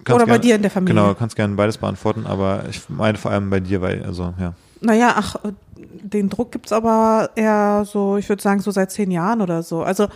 Kannst 0.05 0.17
Oder 0.17 0.27
bei 0.27 0.33
gern- 0.33 0.43
dir 0.43 0.55
in 0.57 0.63
der 0.63 0.71
Familie. 0.71 0.95
Genau, 1.01 1.15
kannst 1.15 1.37
gerne 1.37 1.55
beides 1.55 1.79
beantworten, 1.79 2.27
aber 2.27 2.65
ich 2.69 2.83
meine 2.89 3.17
vor 3.17 3.31
allem 3.31 3.49
bei 3.51 3.61
dir, 3.61 3.81
weil, 3.81 4.05
also, 4.05 4.35
ja. 4.39 4.53
Naja, 4.81 5.15
ach, 5.17 5.37
den 5.77 6.29
Druck 6.29 6.53
gibt's 6.53 6.73
aber 6.73 7.31
eher 7.37 7.85
so, 7.87 8.17
ich 8.17 8.29
würde 8.29 8.43
sagen, 8.43 8.61
so 8.61 8.71
seit 8.73 8.91
zehn 8.91 9.11
Jahren 9.13 9.41
oder 9.41 9.63
so. 9.63 9.83
Also 9.83 10.09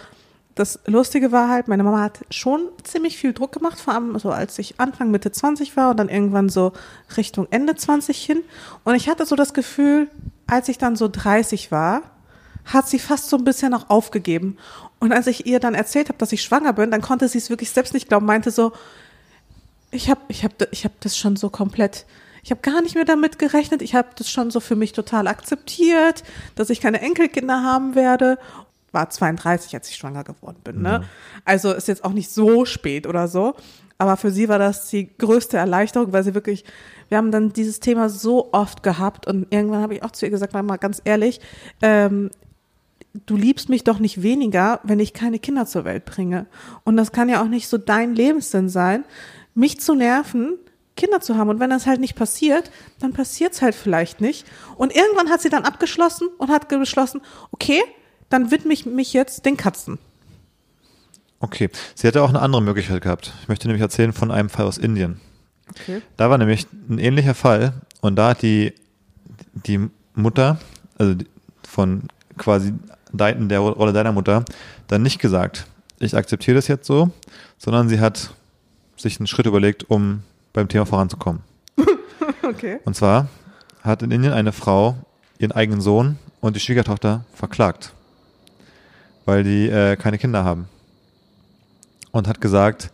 das 0.57 0.81
Lustige 0.87 1.33
war 1.33 1.51
halt, 1.51 1.69
meine 1.69 1.85
Mama 1.85 2.01
hat 2.01 2.21
schon 2.31 2.71
ziemlich 2.83 3.19
viel 3.19 3.35
Druck 3.35 3.53
gemacht, 3.53 3.79
vor 3.79 3.93
allem 3.93 4.19
so 4.19 4.31
als 4.31 4.59
ich 4.59 4.81
Anfang, 4.81 5.11
Mitte 5.11 5.31
20 5.31 5.77
war 5.77 5.91
und 5.91 5.99
dann 5.99 6.09
irgendwann 6.09 6.49
so 6.49 6.73
Richtung 7.19 7.47
Ende 7.51 7.77
20 7.77 8.17
hin. 8.25 8.43
Und 8.83 8.95
ich 8.95 9.09
hatte 9.09 9.27
so 9.27 9.37
das 9.37 9.53
Gefühl, 9.53 10.09
als 10.47 10.71
ich 10.71 10.79
dann 10.79 10.97
so 10.97 11.09
30 11.09 11.71
war, 11.71 12.03
hat 12.65 12.89
sie 12.89 12.99
fast 12.99 13.29
so 13.29 13.37
ein 13.37 13.45
bisschen 13.45 13.75
auch 13.75 13.91
aufgegeben. 13.91 14.57
Und 14.99 15.13
als 15.13 15.27
ich 15.27 15.47
ihr 15.47 15.61
dann 15.61 15.75
erzählt 15.75 16.09
habe, 16.09 16.19
dass 16.19 16.33
ich 16.33 16.43
schwanger 16.43 16.73
bin, 16.73 16.91
dann 16.91 17.03
konnte 17.03 17.29
sie 17.29 17.39
es 17.39 17.51
wirklich 17.51 17.71
selbst 17.71 17.93
nicht 17.93 18.09
glauben, 18.09 18.25
meinte 18.25 18.51
so, 18.51 18.73
ich 19.91 20.09
habe 20.09 20.23
ich 20.29 20.43
hab, 20.43 20.53
ich 20.73 20.85
hab 20.87 20.99
das 21.01 21.19
schon 21.19 21.37
so 21.37 21.51
komplett, 21.51 22.07
ich 22.43 22.51
habe 22.51 22.63
gar 22.63 22.81
nicht 22.81 22.95
mehr 22.95 23.05
damit 23.05 23.39
gerechnet, 23.39 23.83
ich 23.83 23.95
habe 23.95 24.09
das 24.17 24.31
schon 24.31 24.51
so 24.51 24.61
für 24.61 24.75
mich 24.75 24.95
total 24.95 25.29
akzeptiert, 25.29 26.25
dass 26.55 26.71
ich 26.71 26.81
keine 26.81 27.03
Enkelkinder 27.03 27.63
haben 27.63 27.95
werde. 27.95 28.39
War 28.93 29.11
32, 29.11 29.75
als 29.75 29.91
ich 29.91 29.97
schwanger 29.97 30.25
geworden 30.25 30.59
bin. 30.65 30.83
Ne? 30.83 31.05
Also 31.45 31.73
ist 31.73 31.89
jetzt 31.89 32.05
auch 32.05 32.13
nicht 32.13 32.31
so 32.31 32.65
spät 32.65 33.07
oder 33.07 33.29
so. 33.29 33.55
Aber 33.99 34.17
für 34.17 34.31
sie 34.31 34.49
war 34.49 34.59
das 34.59 34.89
die 34.89 35.17
größte 35.17 35.57
Erleichterung, 35.57 36.13
weil 36.13 36.23
sie 36.23 36.35
wirklich, 36.35 36.65
wir 37.09 37.19
haben 37.19 37.31
dann 37.31 37.53
dieses 37.53 37.81
Thema 37.81 38.09
so 38.09 38.53
oft 38.53 38.83
gehabt 38.83 39.27
und 39.27 39.47
irgendwann 39.51 39.83
habe 39.83 39.95
ich 39.95 40.03
auch 40.03 40.11
zu 40.11 40.27
ihr 40.27 40.31
gesagt, 40.31 40.53
mal 40.53 40.77
ganz 40.77 41.01
ehrlich, 41.05 41.41
ähm, 41.81 42.31
du 43.25 43.37
liebst 43.37 43.71
mich 43.71 43.85
doch 43.85 43.99
nicht 43.99 44.23
weniger, 44.23 44.81
wenn 44.83 45.01
ich 45.01 45.15
keine 45.15 45.39
Kinder 45.39 45.65
zur 45.67 45.85
Welt 45.85 46.05
bringe. 46.05 46.47
Und 46.85 46.97
das 46.99 47.13
kann 47.13 47.31
ja 47.31 47.43
auch 47.43 47.49
nicht 47.49 47.69
so 47.69 47.79
dein 47.79 48.15
Lebenssinn 48.15 48.69
sein, 48.69 49.05
mich 49.55 49.81
zu 49.81 49.95
nerven, 49.95 50.59
Kinder 50.97 51.21
zu 51.21 51.37
haben. 51.37 51.49
Und 51.49 51.61
wenn 51.61 51.71
das 51.71 51.87
halt 51.87 52.01
nicht 52.01 52.17
passiert, 52.17 52.71
dann 53.01 53.13
passiert's 53.13 53.63
halt 53.63 53.75
vielleicht 53.75 54.21
nicht. 54.21 54.47
Und 54.77 54.95
irgendwann 54.95 55.31
hat 55.31 55.41
sie 55.41 55.49
dann 55.51 55.65
abgeschlossen 55.65 56.29
und 56.39 56.51
hat 56.51 56.69
beschlossen, 56.69 57.23
okay, 57.53 57.83
dann 58.29 58.51
widme 58.51 58.73
ich 58.73 58.87
mich 58.87 59.13
jetzt 59.13 59.45
den 59.45 59.57
Katzen. 59.57 59.99
Okay. 61.41 61.71
Sie 61.95 62.07
hätte 62.07 62.23
auch 62.23 62.29
eine 62.29 62.41
andere 62.41 62.63
Möglichkeit 62.63 63.03
gehabt. 63.03 63.33
Ich 63.43 63.49
möchte 63.49 63.69
nämlich 63.69 63.83
erzählen 63.83 64.13
von 64.13 64.31
einem 64.31 64.49
Fall 64.49 64.67
aus 64.67 64.79
Indien. 64.79 65.21
Okay. 65.71 66.01
Da 66.17 66.31
war 66.31 66.39
nämlich 66.39 66.67
ein 66.89 66.99
ähnlicher 66.99 67.35
Fall 67.35 67.75
und 68.01 68.17
da 68.17 68.31
hat 68.31 68.43
die, 68.43 68.73
die 69.53 69.89
Mutter, 70.15 70.59
also 70.99 71.15
von 71.69 72.03
quasi 72.39 72.73
der 73.13 73.59
Rolle 73.61 73.93
deiner 73.93 74.13
Mutter, 74.13 74.45
dann 74.89 75.03
nicht 75.03 75.19
gesagt, 75.19 75.67
ich 75.99 76.17
akzeptiere 76.17 76.57
das 76.57 76.69
jetzt 76.69 76.87
so, 76.87 77.11
sondern 77.59 77.89
sie 77.89 78.01
hat 78.01 78.35
sich 78.97 79.19
einen 79.19 79.27
Schritt 79.27 79.47
überlegt, 79.47 79.89
um 79.91 80.23
beim 80.53 80.69
Thema 80.69 80.87
voranzukommen. 80.87 81.43
Okay. 82.43 82.79
Und 82.85 82.95
zwar 82.95 83.29
hat 83.83 84.03
in 84.03 84.13
Indien 84.13 84.33
eine 84.33 84.53
Frau 84.53 84.97
ihren 85.39 85.51
eigenen 85.51 85.81
Sohn 85.81 86.17
und 86.41 86.55
die 86.55 86.61
Schwiegertochter 86.61 87.25
verklagt, 87.35 87.93
weil 89.27 89.45
die 89.45 89.69
äh, 89.69 89.97
keine 89.97 90.17
Kinder 90.17 90.45
haben. 90.45 90.69
Und 92.13 92.29
hat 92.29 92.41
gesagt, 92.41 92.91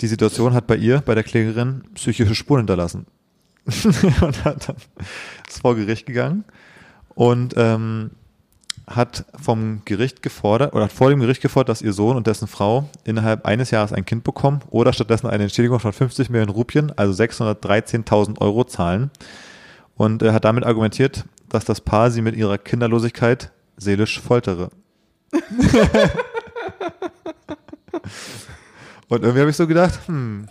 die 0.00 0.06
Situation 0.06 0.54
hat 0.54 0.66
bei 0.66 0.76
ihr, 0.76 1.02
bei 1.02 1.14
der 1.14 1.24
Klägerin, 1.24 1.82
psychische 1.94 2.34
Spuren 2.34 2.60
hinterlassen. 2.60 3.06
und 3.66 4.44
hat 4.44 4.68
dann 4.68 4.76
ist 5.46 5.60
vor 5.60 5.76
Gericht 5.76 6.06
gegangen 6.06 6.44
und 7.14 7.52
ähm, 7.56 8.12
hat 8.86 9.26
vom 9.40 9.82
Gericht 9.84 10.22
gefordert 10.22 10.72
oder 10.74 10.84
hat 10.84 10.92
vor 10.92 11.10
dem 11.10 11.20
Gericht 11.20 11.42
gefordert, 11.42 11.68
dass 11.68 11.82
ihr 11.82 11.92
Sohn 11.92 12.16
und 12.16 12.26
dessen 12.26 12.48
Frau 12.48 12.88
innerhalb 13.04 13.44
eines 13.44 13.70
Jahres 13.70 13.92
ein 13.92 14.06
Kind 14.06 14.24
bekommen 14.24 14.60
oder 14.70 14.92
stattdessen 14.92 15.28
eine 15.28 15.44
Entschädigung 15.44 15.78
von 15.78 15.92
50 15.92 16.30
Millionen 16.30 16.50
Rupien, 16.50 16.92
also 16.96 17.22
613.000 17.22 18.40
Euro 18.40 18.64
zahlen. 18.64 19.10
Und 19.96 20.22
er 20.22 20.32
hat 20.32 20.44
damit 20.44 20.64
argumentiert, 20.64 21.24
dass 21.50 21.66
das 21.66 21.82
Paar 21.82 22.10
sie 22.10 22.22
mit 22.22 22.34
ihrer 22.34 22.58
Kinderlosigkeit 22.58 23.52
seelisch 23.76 24.20
foltere. 24.20 24.70
und 29.08 29.22
irgendwie 29.22 29.40
habe 29.40 29.50
ich 29.50 29.56
so 29.56 29.66
gedacht, 29.66 29.98
hm, 30.06 30.48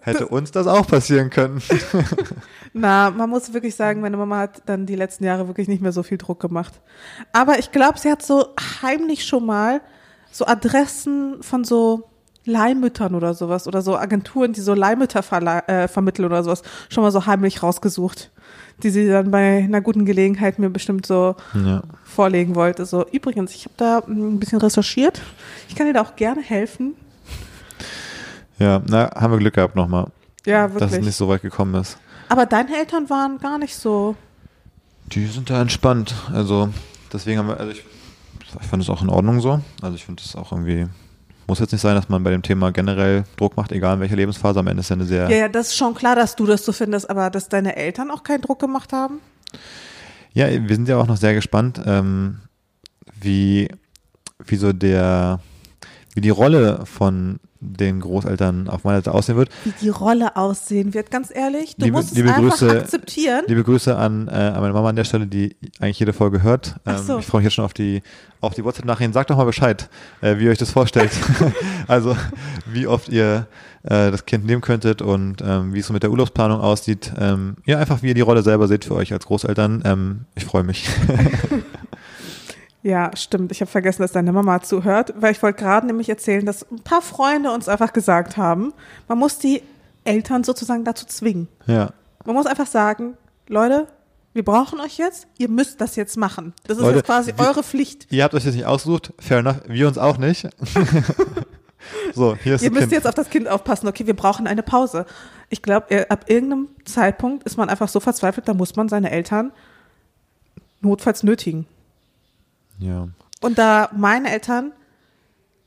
hätte 0.00 0.28
uns 0.28 0.50
das 0.50 0.66
auch 0.66 0.86
passieren 0.86 1.30
können. 1.30 1.62
Na, 2.72 3.10
man 3.10 3.30
muss 3.30 3.52
wirklich 3.52 3.74
sagen, 3.74 4.00
meine 4.00 4.16
Mama 4.16 4.38
hat 4.38 4.62
dann 4.66 4.86
die 4.86 4.96
letzten 4.96 5.24
Jahre 5.24 5.48
wirklich 5.48 5.68
nicht 5.68 5.82
mehr 5.82 5.92
so 5.92 6.02
viel 6.02 6.18
Druck 6.18 6.40
gemacht. 6.40 6.80
Aber 7.32 7.58
ich 7.58 7.72
glaube, 7.72 7.98
sie 7.98 8.10
hat 8.10 8.22
so 8.22 8.54
heimlich 8.82 9.26
schon 9.26 9.46
mal 9.46 9.80
so 10.30 10.46
Adressen 10.46 11.42
von 11.42 11.64
so 11.64 12.08
Leihmüttern 12.44 13.14
oder 13.14 13.34
sowas 13.34 13.68
oder 13.68 13.82
so 13.82 13.96
Agenturen, 13.96 14.52
die 14.52 14.60
so 14.60 14.74
Leihmütter 14.74 15.22
äh, 15.68 15.88
vermitteln 15.88 16.26
oder 16.26 16.42
sowas, 16.42 16.62
schon 16.88 17.04
mal 17.04 17.10
so 17.10 17.26
heimlich 17.26 17.62
rausgesucht, 17.62 18.30
die 18.82 18.90
sie 18.90 19.08
dann 19.08 19.30
bei 19.30 19.58
einer 19.58 19.80
guten 19.80 20.04
Gelegenheit 20.04 20.58
mir 20.58 20.70
bestimmt 20.70 21.06
so 21.06 21.36
ja. 21.54 21.82
vorlegen 22.04 22.54
wollte. 22.54 22.86
So, 22.86 23.06
übrigens, 23.10 23.54
ich 23.54 23.64
habe 23.64 23.74
da 23.76 24.02
ein 24.06 24.38
bisschen 24.38 24.58
recherchiert. 24.58 25.20
Ich 25.68 25.74
kann 25.74 25.86
dir 25.86 25.92
da 25.92 26.02
auch 26.02 26.16
gerne 26.16 26.40
helfen. 26.40 26.94
Ja, 28.58 28.82
na, 28.88 29.10
haben 29.14 29.32
wir 29.32 29.38
Glück 29.38 29.54
gehabt 29.54 29.76
nochmal. 29.76 30.08
Ja, 30.46 30.72
wirklich. 30.72 30.90
Dass 30.90 30.98
es 30.98 31.04
nicht 31.04 31.16
so 31.16 31.28
weit 31.28 31.42
gekommen 31.42 31.74
ist. 31.74 31.98
Aber 32.28 32.46
deine 32.46 32.76
Eltern 32.76 33.08
waren 33.10 33.38
gar 33.38 33.58
nicht 33.58 33.74
so. 33.74 34.16
Die 35.06 35.26
sind 35.26 35.50
da 35.50 35.60
entspannt. 35.60 36.14
Also, 36.32 36.68
deswegen 37.12 37.38
haben 37.38 37.48
wir, 37.48 37.58
also 37.58 37.72
ich, 37.72 37.84
ich 38.60 38.66
fand 38.66 38.82
es 38.82 38.90
auch 38.90 39.02
in 39.02 39.08
Ordnung 39.08 39.40
so. 39.40 39.60
Also, 39.80 39.94
ich 39.94 40.04
finde 40.04 40.22
es 40.24 40.36
auch 40.36 40.52
irgendwie, 40.52 40.86
muss 41.48 41.58
jetzt 41.58 41.72
nicht 41.72 41.80
sein, 41.80 41.94
dass 41.94 42.08
man 42.08 42.22
bei 42.22 42.30
dem 42.30 42.42
Thema 42.42 42.70
generell 42.70 43.24
Druck 43.36 43.56
macht, 43.56 43.72
egal 43.72 43.94
in 43.94 44.00
welcher 44.00 44.16
Lebensphase. 44.16 44.60
Am 44.60 44.66
Ende 44.66 44.80
ist 44.80 44.90
ja 44.90 44.96
eine 44.96 45.04
sehr. 45.04 45.30
Ja, 45.30 45.36
ja, 45.36 45.48
das 45.48 45.68
ist 45.68 45.76
schon 45.76 45.94
klar, 45.94 46.14
dass 46.14 46.36
du 46.36 46.46
das 46.46 46.64
so 46.64 46.72
findest, 46.72 47.08
aber 47.08 47.30
dass 47.30 47.48
deine 47.48 47.74
Eltern 47.74 48.10
auch 48.10 48.22
keinen 48.22 48.42
Druck 48.42 48.60
gemacht 48.60 48.92
haben? 48.92 49.20
Ja, 50.34 50.48
wir 50.50 50.74
sind 50.74 50.88
ja 50.88 50.98
auch 50.98 51.06
noch 51.06 51.16
sehr 51.16 51.34
gespannt, 51.34 51.80
ähm, 51.86 52.40
wie, 53.18 53.68
wie 54.44 54.56
so 54.56 54.72
der, 54.72 55.40
wie 56.18 56.20
die 56.20 56.30
Rolle 56.30 56.80
von 56.84 57.38
den 57.60 58.00
Großeltern 58.00 58.68
auf 58.68 58.82
meiner 58.82 58.98
Seite 58.98 59.14
aussehen 59.14 59.36
wird. 59.36 59.50
Wie 59.64 59.72
die 59.80 59.88
Rolle 59.88 60.34
aussehen 60.36 60.94
wird, 60.94 61.12
ganz 61.12 61.32
ehrlich. 61.32 61.76
Du 61.76 61.84
liebe, 61.84 61.96
musst 61.96 62.16
liebe 62.16 62.28
es 62.28 62.34
einfach 62.34 62.58
Grüße, 62.58 62.70
akzeptieren. 62.80 63.44
Liebe 63.46 63.62
Grüße 63.62 63.96
an, 63.96 64.26
äh, 64.26 64.32
an 64.32 64.60
meine 64.60 64.72
Mama 64.72 64.88
an 64.88 64.96
der 64.96 65.04
Stelle, 65.04 65.28
die 65.28 65.54
eigentlich 65.78 66.00
jede 66.00 66.12
Folge 66.12 66.42
hört. 66.42 66.74
Ähm, 66.86 66.98
so. 66.98 67.20
Ich 67.20 67.26
freue 67.26 67.40
mich 67.40 67.44
jetzt 67.44 67.54
schon 67.54 67.64
auf 67.64 67.72
die, 67.72 68.02
auf 68.40 68.52
die 68.54 68.64
WhatsApp-Nachrichten. 68.64 69.12
Sagt 69.12 69.30
doch 69.30 69.36
mal 69.36 69.44
Bescheid, 69.44 69.88
äh, 70.20 70.38
wie 70.38 70.46
ihr 70.46 70.50
euch 70.50 70.58
das 70.58 70.72
vorstellt. 70.72 71.12
also 71.86 72.16
wie 72.66 72.88
oft 72.88 73.08
ihr 73.10 73.46
äh, 73.84 74.10
das 74.10 74.26
Kind 74.26 74.44
nehmen 74.44 74.60
könntet 74.60 75.02
und 75.02 75.40
ähm, 75.40 75.72
wie 75.72 75.78
es 75.78 75.86
so 75.86 75.92
mit 75.92 76.02
der 76.02 76.10
Urlaubsplanung 76.10 76.60
aussieht. 76.60 77.12
Ähm, 77.16 77.58
ja, 77.64 77.78
einfach 77.78 78.02
wie 78.02 78.08
ihr 78.08 78.14
die 78.14 78.22
Rolle 78.22 78.42
selber 78.42 78.66
seht 78.66 78.84
für 78.84 78.96
euch 78.96 79.12
als 79.12 79.24
Großeltern. 79.26 79.82
Ähm, 79.84 80.24
ich 80.34 80.44
freue 80.44 80.64
mich. 80.64 80.88
Ja, 82.88 83.10
stimmt. 83.14 83.52
Ich 83.52 83.60
habe 83.60 83.70
vergessen, 83.70 84.00
dass 84.00 84.12
deine 84.12 84.32
Mama 84.32 84.62
zuhört, 84.62 85.12
weil 85.18 85.32
ich 85.32 85.42
wollte 85.42 85.58
gerade 85.58 85.86
nämlich 85.86 86.08
erzählen, 86.08 86.46
dass 86.46 86.62
ein 86.72 86.80
paar 86.80 87.02
Freunde 87.02 87.50
uns 87.52 87.68
einfach 87.68 87.92
gesagt 87.92 88.38
haben, 88.38 88.72
man 89.08 89.18
muss 89.18 89.38
die 89.38 89.62
Eltern 90.04 90.42
sozusagen 90.42 90.84
dazu 90.84 91.04
zwingen. 91.06 91.48
ja. 91.66 91.90
Man 92.24 92.34
muss 92.34 92.46
einfach 92.46 92.66
sagen, 92.66 93.16
Leute, 93.46 93.86
wir 94.34 94.44
brauchen 94.44 94.80
euch 94.80 94.98
jetzt, 94.98 95.26
ihr 95.38 95.48
müsst 95.48 95.80
das 95.80 95.96
jetzt 95.96 96.16
machen. 96.16 96.52
Das 96.66 96.76
ist 96.78 96.82
Leute, 96.82 96.96
jetzt 96.98 97.06
quasi 97.06 97.32
wir- 97.36 97.46
eure 97.46 97.62
Pflicht. 97.62 98.06
Ihr 98.10 98.24
habt 98.24 98.34
euch 98.34 98.44
das 98.44 98.54
nicht 98.54 98.66
ausgesucht, 98.66 99.12
fair 99.18 99.38
enough, 99.38 99.56
wir 99.66 99.86
uns 99.88 99.98
auch 99.98 100.16
nicht. 100.18 100.46
so, 102.14 102.36
hier 102.36 102.54
ist 102.54 102.62
Ihr 102.62 102.70
müsst 102.70 102.82
Kind. 102.84 102.92
jetzt 102.92 103.06
auf 103.06 103.14
das 103.14 103.30
Kind 103.30 103.48
aufpassen. 103.48 103.86
Okay, 103.88 104.06
wir 104.06 104.14
brauchen 104.16 104.46
eine 104.46 104.62
Pause. 104.62 105.06
Ich 105.50 105.62
glaube, 105.62 106.10
ab 106.10 106.24
irgendeinem 106.28 106.68
Zeitpunkt 106.84 107.44
ist 107.44 107.56
man 107.56 107.68
einfach 107.68 107.88
so 107.88 108.00
verzweifelt, 108.00 108.48
da 108.48 108.54
muss 108.54 108.76
man 108.76 108.88
seine 108.88 109.10
Eltern 109.10 109.52
notfalls 110.80 111.22
nötigen. 111.22 111.66
Ja. 112.78 113.08
Und 113.40 113.58
da 113.58 113.90
meine 113.96 114.30
Eltern, 114.30 114.72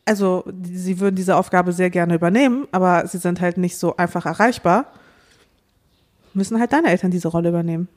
also 0.05 0.43
sie 0.63 0.99
würden 0.99 1.15
diese 1.15 1.35
Aufgabe 1.35 1.71
sehr 1.71 1.89
gerne 1.89 2.15
übernehmen, 2.15 2.67
aber 2.71 3.07
sie 3.07 3.17
sind 3.17 3.39
halt 3.39 3.57
nicht 3.57 3.77
so 3.77 3.95
einfach 3.95 4.25
erreichbar, 4.25 4.85
müssen 6.33 6.59
halt 6.59 6.73
deine 6.73 6.89
Eltern 6.89 7.11
diese 7.11 7.29
Rolle 7.29 7.49
übernehmen. 7.49 7.87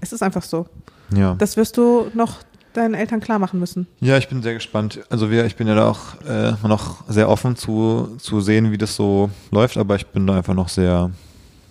Es 0.00 0.12
ist 0.12 0.22
einfach 0.22 0.42
so. 0.42 0.66
ja. 1.14 1.34
Das 1.38 1.56
wirst 1.56 1.76
du 1.76 2.10
noch 2.14 2.38
deinen 2.72 2.94
Eltern 2.94 3.20
klar 3.20 3.38
machen 3.38 3.60
müssen. 3.60 3.86
Ja, 4.00 4.18
ich 4.18 4.28
bin 4.28 4.42
sehr 4.42 4.54
gespannt. 4.54 5.00
Also 5.08 5.30
wir, 5.30 5.44
ich 5.44 5.56
bin 5.56 5.68
ja 5.68 5.74
da 5.74 5.88
auch 5.88 6.20
äh, 6.26 6.54
noch 6.66 7.08
sehr 7.08 7.28
offen 7.28 7.56
zu, 7.56 8.16
zu 8.18 8.40
sehen, 8.40 8.72
wie 8.72 8.78
das 8.78 8.96
so 8.96 9.30
läuft, 9.52 9.76
aber 9.76 9.94
ich 9.94 10.06
bin 10.08 10.26
da 10.26 10.36
einfach 10.36 10.54
noch 10.54 10.68
sehr, 10.68 11.10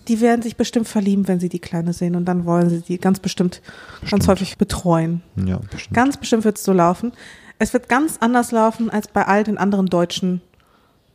Die 0.08 0.22
werden 0.22 0.42
sich 0.42 0.58
bestimmt 0.58 0.88
verlieben, 0.88 1.28
wenn 1.28 1.40
sie 1.40 1.50
die 1.50 1.60
Kleine 1.60 1.94
sehen 1.94 2.16
und 2.16 2.26
dann 2.26 2.46
wollen 2.46 2.70
sie 2.70 2.82
die 2.82 2.98
ganz 2.98 3.20
bestimmt, 3.20 3.62
ganz 3.64 4.02
Bestimmt. 4.02 4.28
häufig 4.28 4.58
betreuen. 4.58 5.22
ja, 5.36 5.60
bestimmt. 5.72 5.96
Ganz 5.96 6.18
bestimmt 6.18 6.44
wird 6.44 6.58
es 6.58 6.64
so 6.64 6.74
laufen. 6.74 7.14
Es 7.60 7.74
wird 7.74 7.88
ganz 7.88 8.18
anders 8.20 8.52
laufen 8.52 8.90
als 8.90 9.08
bei 9.08 9.26
all 9.26 9.44
den 9.44 9.58
anderen 9.58 9.86
deutschen 9.88 10.42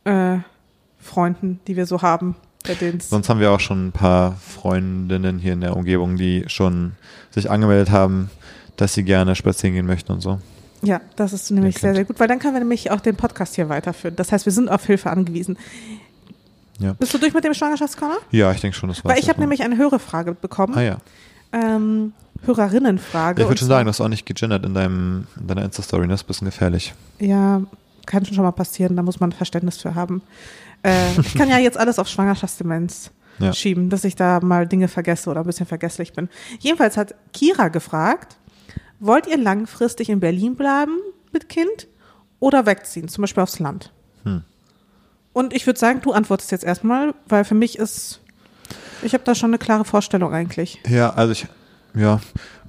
äh, 0.05 0.37
Freunden, 0.97 1.59
die 1.67 1.75
wir 1.75 1.85
so 1.85 2.01
haben. 2.01 2.35
Sonst 2.99 3.29
haben 3.29 3.39
wir 3.39 3.51
auch 3.51 3.59
schon 3.59 3.87
ein 3.87 3.91
paar 3.91 4.35
Freundinnen 4.35 5.39
hier 5.39 5.53
in 5.53 5.61
der 5.61 5.75
Umgebung, 5.75 6.17
die 6.17 6.43
schon 6.47 6.93
sich 7.31 7.49
angemeldet 7.49 7.89
haben, 7.89 8.29
dass 8.75 8.93
sie 8.93 9.03
gerne 9.03 9.35
spazieren 9.35 9.75
gehen 9.75 9.85
möchten 9.85 10.11
und 10.11 10.21
so. 10.21 10.39
Ja, 10.81 11.01
das 11.15 11.33
ist 11.33 11.51
nämlich 11.51 11.77
sehr, 11.77 11.93
sehr 11.93 12.05
gut, 12.05 12.19
weil 12.19 12.27
dann 12.27 12.39
können 12.39 12.53
wir 12.53 12.59
nämlich 12.59 12.91
auch 12.91 13.01
den 13.01 13.15
Podcast 13.15 13.55
hier 13.55 13.69
weiterführen. 13.69 14.15
Das 14.15 14.31
heißt, 14.31 14.45
wir 14.45 14.53
sind 14.53 14.69
auf 14.69 14.85
Hilfe 14.85 15.09
angewiesen. 15.09 15.57
Ja. 16.79 16.93
Bist 16.93 17.13
du 17.13 17.17
durch 17.17 17.33
mit 17.33 17.43
dem 17.43 17.53
Schwangerschaftskorner? 17.53 18.17
Ja, 18.31 18.51
ich 18.51 18.61
denke 18.61 18.75
schon, 18.77 18.89
das 18.89 19.03
war 19.03 19.11
Weil 19.11 19.19
ich 19.19 19.29
habe 19.29 19.39
nämlich 19.39 19.61
eine 19.63 19.77
Hörerfrage 19.77 20.33
bekommen. 20.33 20.73
Ah 20.75 20.81
ja. 20.81 20.97
Ähm, 21.51 22.13
Hörerinnenfrage. 22.45 23.41
Ich 23.41 23.47
würde 23.47 23.59
schon 23.59 23.67
sagen, 23.67 23.85
du 23.85 23.89
hast 23.89 23.99
auch 24.01 24.07
nicht 24.07 24.25
gegendert 24.25 24.65
in, 24.65 24.73
deinem, 24.73 25.27
in 25.39 25.47
deiner 25.47 25.63
Insta-Story, 25.63 26.07
das 26.07 26.21
ist 26.21 26.25
ein 26.25 26.27
bisschen 26.27 26.45
gefährlich. 26.45 26.93
Ja, 27.19 27.61
kann 28.05 28.25
schon 28.25 28.43
mal 28.43 28.51
passieren, 28.51 28.95
da 28.95 29.03
muss 29.03 29.19
man 29.19 29.31
Verständnis 29.31 29.77
für 29.77 29.93
haben. 29.95 30.21
Äh, 30.83 31.19
ich 31.19 31.35
kann 31.35 31.49
ja 31.49 31.57
jetzt 31.57 31.77
alles 31.77 31.99
auf 31.99 32.07
Schwangerschaftsdemenz 32.07 33.11
Ja. 33.39 33.51
schieben, 33.53 33.89
dass 33.89 34.03
ich 34.05 34.15
da 34.15 34.39
mal 34.41 34.67
Dinge 34.67 34.87
vergesse 34.87 35.29
oder 35.29 35.41
ein 35.41 35.45
bisschen 35.45 35.65
vergesslich 35.65 36.13
bin. 36.13 36.29
Jedenfalls 36.59 36.95
hat 36.97 37.13
Kira 37.33 37.67
gefragt, 37.67 38.37
wollt 38.99 39.27
ihr 39.27 39.37
langfristig 39.37 40.09
in 40.09 40.19
Berlin 40.19 40.55
bleiben 40.55 40.97
mit 41.33 41.49
Kind 41.49 41.87
oder 42.39 42.65
wegziehen, 42.65 43.09
zum 43.09 43.21
Beispiel 43.23 43.43
aufs 43.43 43.59
Land? 43.59 43.91
Hm. 44.23 44.43
Und 45.33 45.53
ich 45.53 45.65
würde 45.65 45.79
sagen, 45.79 46.01
du 46.01 46.11
antwortest 46.11 46.51
jetzt 46.51 46.63
erstmal, 46.63 47.13
weil 47.27 47.45
für 47.45 47.55
mich 47.55 47.77
ist, 47.77 48.19
ich 49.03 49.13
habe 49.13 49.23
da 49.23 49.35
schon 49.35 49.51
eine 49.51 49.57
klare 49.57 49.85
Vorstellung 49.85 50.33
eigentlich. 50.33 50.79
Ja, 50.87 51.11
also 51.11 51.31
ich, 51.31 51.47
ja, 51.93 52.19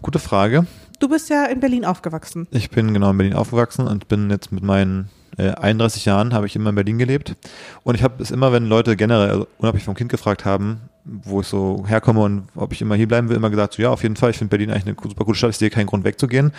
gute 0.02 0.18
Frage. 0.18 0.66
Du 0.98 1.08
bist 1.08 1.30
ja 1.30 1.46
in 1.46 1.60
Berlin 1.60 1.84
aufgewachsen. 1.84 2.46
Ich 2.50 2.70
bin 2.70 2.92
genau 2.92 3.10
in 3.10 3.16
Berlin 3.16 3.34
aufgewachsen 3.34 3.86
und 3.86 4.08
bin 4.08 4.28
jetzt 4.30 4.52
mit 4.52 4.62
meinen 4.62 5.08
äh, 5.38 5.52
31 5.52 6.04
Jahren 6.04 6.34
habe 6.34 6.46
ich 6.46 6.56
immer 6.56 6.70
in 6.70 6.76
Berlin 6.76 6.98
gelebt. 6.98 7.36
Und 7.82 7.94
ich 7.94 8.02
habe 8.02 8.22
es 8.22 8.30
immer, 8.30 8.52
wenn 8.52 8.66
Leute 8.66 8.96
generell, 8.96 9.30
also 9.30 9.46
unabhängig 9.58 9.84
vom 9.84 9.94
Kind 9.94 10.10
gefragt 10.10 10.44
haben, 10.44 10.82
wo 11.04 11.40
ich 11.40 11.46
so 11.46 11.84
herkomme 11.86 12.20
und 12.20 12.48
ob 12.54 12.72
ich 12.72 12.82
immer 12.82 12.94
hier 12.94 13.08
bleiben 13.08 13.28
will, 13.28 13.36
immer 13.36 13.50
gesagt, 13.50 13.74
so 13.74 13.82
ja, 13.82 13.90
auf 13.90 14.02
jeden 14.02 14.16
Fall, 14.16 14.30
ich 14.30 14.38
finde 14.38 14.50
Berlin 14.50 14.70
eigentlich 14.70 14.86
eine 14.86 15.08
super 15.08 15.24
gute 15.24 15.38
Stadt, 15.38 15.50
ich 15.50 15.56
sehe 15.56 15.70
keinen 15.70 15.86
Grund 15.86 16.04
wegzugehen. 16.04 16.52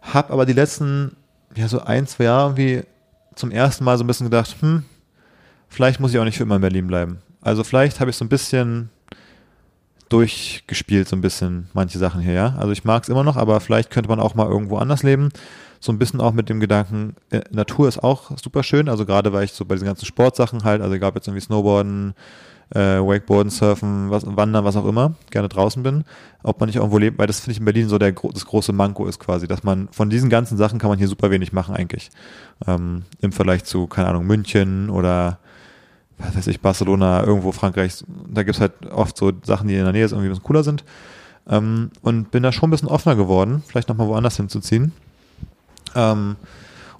Hab 0.00 0.30
aber 0.30 0.46
die 0.46 0.52
letzten, 0.52 1.16
ja, 1.56 1.68
so 1.68 1.80
ein, 1.80 2.06
zwei 2.06 2.24
Jahre 2.24 2.50
irgendwie 2.50 2.84
zum 3.34 3.50
ersten 3.50 3.84
Mal 3.84 3.98
so 3.98 4.04
ein 4.04 4.06
bisschen 4.06 4.26
gedacht, 4.26 4.56
hm, 4.60 4.84
vielleicht 5.72 6.00
muss 6.00 6.12
ich 6.12 6.18
auch 6.18 6.24
nicht 6.24 6.36
für 6.36 6.44
immer 6.44 6.56
in 6.56 6.60
Berlin 6.60 6.86
bleiben. 6.86 7.18
Also 7.40 7.64
vielleicht 7.64 7.98
habe 8.00 8.10
ich 8.10 8.16
so 8.16 8.24
ein 8.24 8.28
bisschen 8.28 8.90
durchgespielt, 10.08 11.08
so 11.08 11.16
ein 11.16 11.22
bisschen 11.22 11.68
manche 11.72 11.98
Sachen 11.98 12.20
hier, 12.20 12.34
ja. 12.34 12.54
Also 12.56 12.70
ich 12.72 12.84
mag 12.84 13.02
es 13.02 13.08
immer 13.08 13.24
noch, 13.24 13.36
aber 13.36 13.60
vielleicht 13.60 13.90
könnte 13.90 14.10
man 14.10 14.20
auch 14.20 14.34
mal 14.34 14.46
irgendwo 14.46 14.76
anders 14.76 15.02
leben. 15.02 15.30
So 15.80 15.90
ein 15.90 15.98
bisschen 15.98 16.20
auch 16.20 16.32
mit 16.32 16.48
dem 16.48 16.60
Gedanken, 16.60 17.16
äh, 17.30 17.40
Natur 17.50 17.88
ist 17.88 18.04
auch 18.04 18.30
super 18.38 18.62
schön, 18.62 18.88
also 18.88 19.04
gerade 19.04 19.32
weil 19.32 19.44
ich 19.44 19.52
so 19.52 19.64
bei 19.64 19.74
diesen 19.74 19.86
ganzen 19.86 20.04
Sportsachen 20.04 20.62
halt, 20.62 20.80
also 20.80 20.94
egal 20.94 21.08
ob 21.08 21.16
jetzt 21.16 21.26
irgendwie 21.26 21.44
Snowboarden, 21.44 22.14
äh, 22.74 23.00
Wakeboarden, 23.00 23.50
Surfen, 23.50 24.10
was, 24.10 24.24
Wandern, 24.24 24.64
was 24.64 24.76
auch 24.76 24.86
immer, 24.86 25.14
gerne 25.30 25.48
draußen 25.48 25.82
bin, 25.82 26.04
ob 26.42 26.60
man 26.60 26.68
nicht 26.68 26.76
irgendwo 26.76 26.98
lebt, 26.98 27.18
weil 27.18 27.26
das 27.26 27.40
finde 27.40 27.52
ich 27.52 27.58
in 27.58 27.64
Berlin 27.64 27.88
so 27.88 27.98
der 27.98 28.12
das 28.12 28.46
große 28.46 28.72
Manko 28.72 29.06
ist 29.06 29.18
quasi, 29.18 29.48
dass 29.48 29.62
man 29.62 29.88
von 29.90 30.08
diesen 30.08 30.30
ganzen 30.30 30.56
Sachen 30.56 30.78
kann 30.78 30.90
man 30.90 30.98
hier 30.98 31.08
super 31.08 31.30
wenig 31.30 31.52
machen 31.52 31.74
eigentlich. 31.74 32.10
Ähm, 32.66 33.02
Im 33.20 33.32
Vergleich 33.32 33.64
zu, 33.64 33.86
keine 33.86 34.08
Ahnung, 34.08 34.26
München 34.26 34.88
oder 34.88 35.38
was 36.22 36.36
weiß 36.36 36.46
ich, 36.48 36.60
Barcelona, 36.60 37.24
irgendwo 37.24 37.52
Frankreich, 37.52 38.04
da 38.28 38.42
gibt's 38.42 38.60
halt 38.60 38.72
oft 38.90 39.16
so 39.16 39.32
Sachen, 39.44 39.68
die 39.68 39.74
in 39.74 39.84
der 39.84 39.92
Nähe 39.92 40.02
irgendwie 40.02 40.26
ein 40.26 40.30
bisschen 40.30 40.44
cooler 40.44 40.64
sind. 40.64 40.84
Ähm, 41.48 41.90
und 42.02 42.30
bin 42.30 42.42
da 42.42 42.52
schon 42.52 42.68
ein 42.68 42.70
bisschen 42.70 42.88
offener 42.88 43.16
geworden, 43.16 43.62
vielleicht 43.66 43.88
nochmal 43.88 44.06
woanders 44.06 44.36
hinzuziehen. 44.36 44.92
Ähm, 45.94 46.36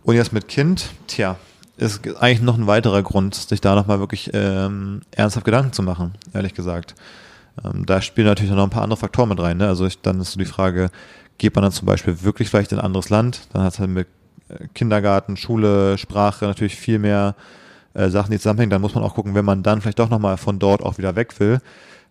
und 0.03 0.17
jetzt 0.17 0.33
mit 0.33 0.49
Kind, 0.49 0.91
tja, 1.07 1.37
ist 1.77 2.01
eigentlich 2.21 2.43
noch 2.43 2.59
ein 2.59 2.67
weiterer 2.67 3.03
Grund, 3.03 3.35
sich 3.35 3.61
da 3.61 3.75
nochmal 3.75 4.01
wirklich 4.01 4.31
ähm, 4.35 5.03
ernsthaft 5.13 5.45
Gedanken 5.45 5.73
zu 5.73 5.83
machen, 5.83 6.13
ehrlich 6.35 6.55
gesagt. 6.55 6.95
Ähm, 7.65 7.87
da 7.87 8.01
spielen 8.01 8.27
natürlich 8.27 8.53
noch 8.53 8.63
ein 8.63 8.71
paar 8.71 8.83
andere 8.83 8.99
Faktoren 8.99 9.29
mit 9.29 9.41
rein. 9.41 9.59
Ne? 9.59 9.69
Also 9.69 9.87
ich, 9.87 10.01
dann 10.01 10.21
ist 10.21 10.33
so 10.33 10.39
die 10.39 10.45
Frage, 10.45 10.91
geht 11.39 11.55
man 11.55 11.63
dann 11.63 11.73
zum 11.73 11.87
Beispiel 11.87 12.23
wirklich 12.23 12.51
vielleicht 12.51 12.73
in 12.73 12.79
ein 12.79 12.85
anderes 12.85 13.11
Land, 13.11 13.49
dann 13.53 13.63
hat 13.63 13.75
es 13.75 13.79
halt 13.79 13.91
mit 13.91 14.09
äh, 14.49 14.67
Kindergarten, 14.75 15.37
Schule, 15.37 15.99
Sprache 15.99 16.47
natürlich 16.47 16.77
viel 16.77 16.99
mehr 16.99 17.35
äh, 17.95 18.09
Sachen, 18.09 18.31
die 18.31 18.39
zusammenhängen. 18.39 18.71
Dann 18.71 18.83
muss 18.83 18.95
man 18.95 19.05
auch 19.05 19.15
gucken, 19.15 19.35
wenn 19.35 19.45
man 19.45 19.63
dann 19.63 19.81
vielleicht 19.81 19.99
doch 19.99 20.11
nochmal 20.11 20.37
von 20.37 20.59
dort 20.59 20.83
auch 20.83 20.99
wieder 20.99 21.17
weg 21.17 21.39
will, 21.41 21.61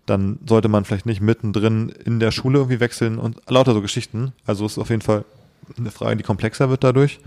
dann 0.05 0.39
sollte 0.47 0.67
man 0.67 0.85
vielleicht 0.85 1.05
nicht 1.05 1.21
mittendrin 1.21 1.89
in 1.89 2.19
der 2.19 2.31
Schule 2.31 2.59
irgendwie 2.59 2.79
wechseln 2.79 3.17
und 3.17 3.37
lauter 3.49 3.73
so 3.73 3.81
Geschichten. 3.81 4.33
Also 4.45 4.65
es 4.65 4.73
ist 4.73 4.77
auf 4.77 4.89
jeden 4.89 5.01
Fall 5.01 5.25
eine 5.77 5.91
Frage, 5.91 6.17
die 6.17 6.23
komplexer 6.23 6.69
wird 6.69 6.83
dadurch. 6.83 7.19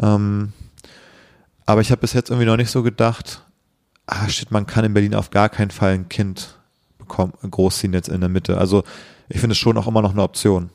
Ähm, 0.00 0.52
aber 1.66 1.80
ich 1.80 1.90
habe 1.90 2.00
bis 2.00 2.12
jetzt 2.12 2.30
irgendwie 2.30 2.46
noch 2.46 2.56
nicht 2.56 2.70
so 2.70 2.82
gedacht, 2.82 3.42
ah 4.06 4.28
shit, 4.28 4.50
man 4.50 4.66
kann 4.66 4.84
in 4.84 4.94
Berlin 4.94 5.14
auf 5.14 5.30
gar 5.30 5.48
keinen 5.48 5.70
Fall 5.70 5.92
ein 5.92 6.08
Kind 6.08 6.56
bekommen, 6.98 7.32
großziehen 7.48 7.92
jetzt 7.92 8.08
in 8.08 8.20
der 8.20 8.30
Mitte. 8.30 8.58
Also 8.58 8.84
ich 9.28 9.40
finde 9.40 9.52
es 9.52 9.58
schon 9.58 9.76
auch 9.76 9.86
immer 9.86 10.02
noch 10.02 10.12
eine 10.12 10.22
Option. 10.22 10.70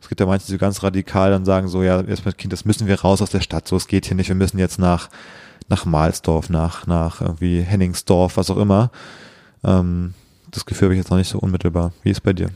Es 0.00 0.08
gibt 0.08 0.20
ja 0.20 0.26
manche, 0.26 0.46
die 0.46 0.52
so 0.52 0.58
ganz 0.58 0.82
radikal 0.82 1.30
dann 1.30 1.44
sagen 1.44 1.68
so, 1.68 1.82
ja, 1.82 2.00
jetzt 2.00 2.24
mit 2.24 2.38
Kind, 2.38 2.52
das 2.52 2.64
müssen 2.64 2.88
wir 2.88 3.00
raus 3.00 3.22
aus 3.22 3.30
der 3.30 3.40
Stadt, 3.40 3.68
so, 3.68 3.76
es 3.76 3.86
geht 3.86 4.06
hier 4.06 4.16
nicht, 4.16 4.28
wir 4.28 4.34
müssen 4.34 4.58
jetzt 4.58 4.78
nach, 4.80 5.08
nach 5.72 5.86
Mahlsdorf, 5.86 6.50
nach, 6.50 6.86
nach 6.86 7.22
irgendwie 7.22 7.62
Henningsdorf, 7.62 8.36
was 8.36 8.50
auch 8.50 8.58
immer. 8.58 8.90
Ähm, 9.64 10.12
das 10.50 10.66
Gefühl 10.66 10.86
habe 10.86 10.94
ich 10.94 10.98
jetzt 10.98 11.10
noch 11.10 11.16
nicht 11.16 11.30
so 11.30 11.38
unmittelbar. 11.38 11.92
Wie 12.02 12.10
ist 12.10 12.22
bei 12.22 12.34
dir? 12.34 12.50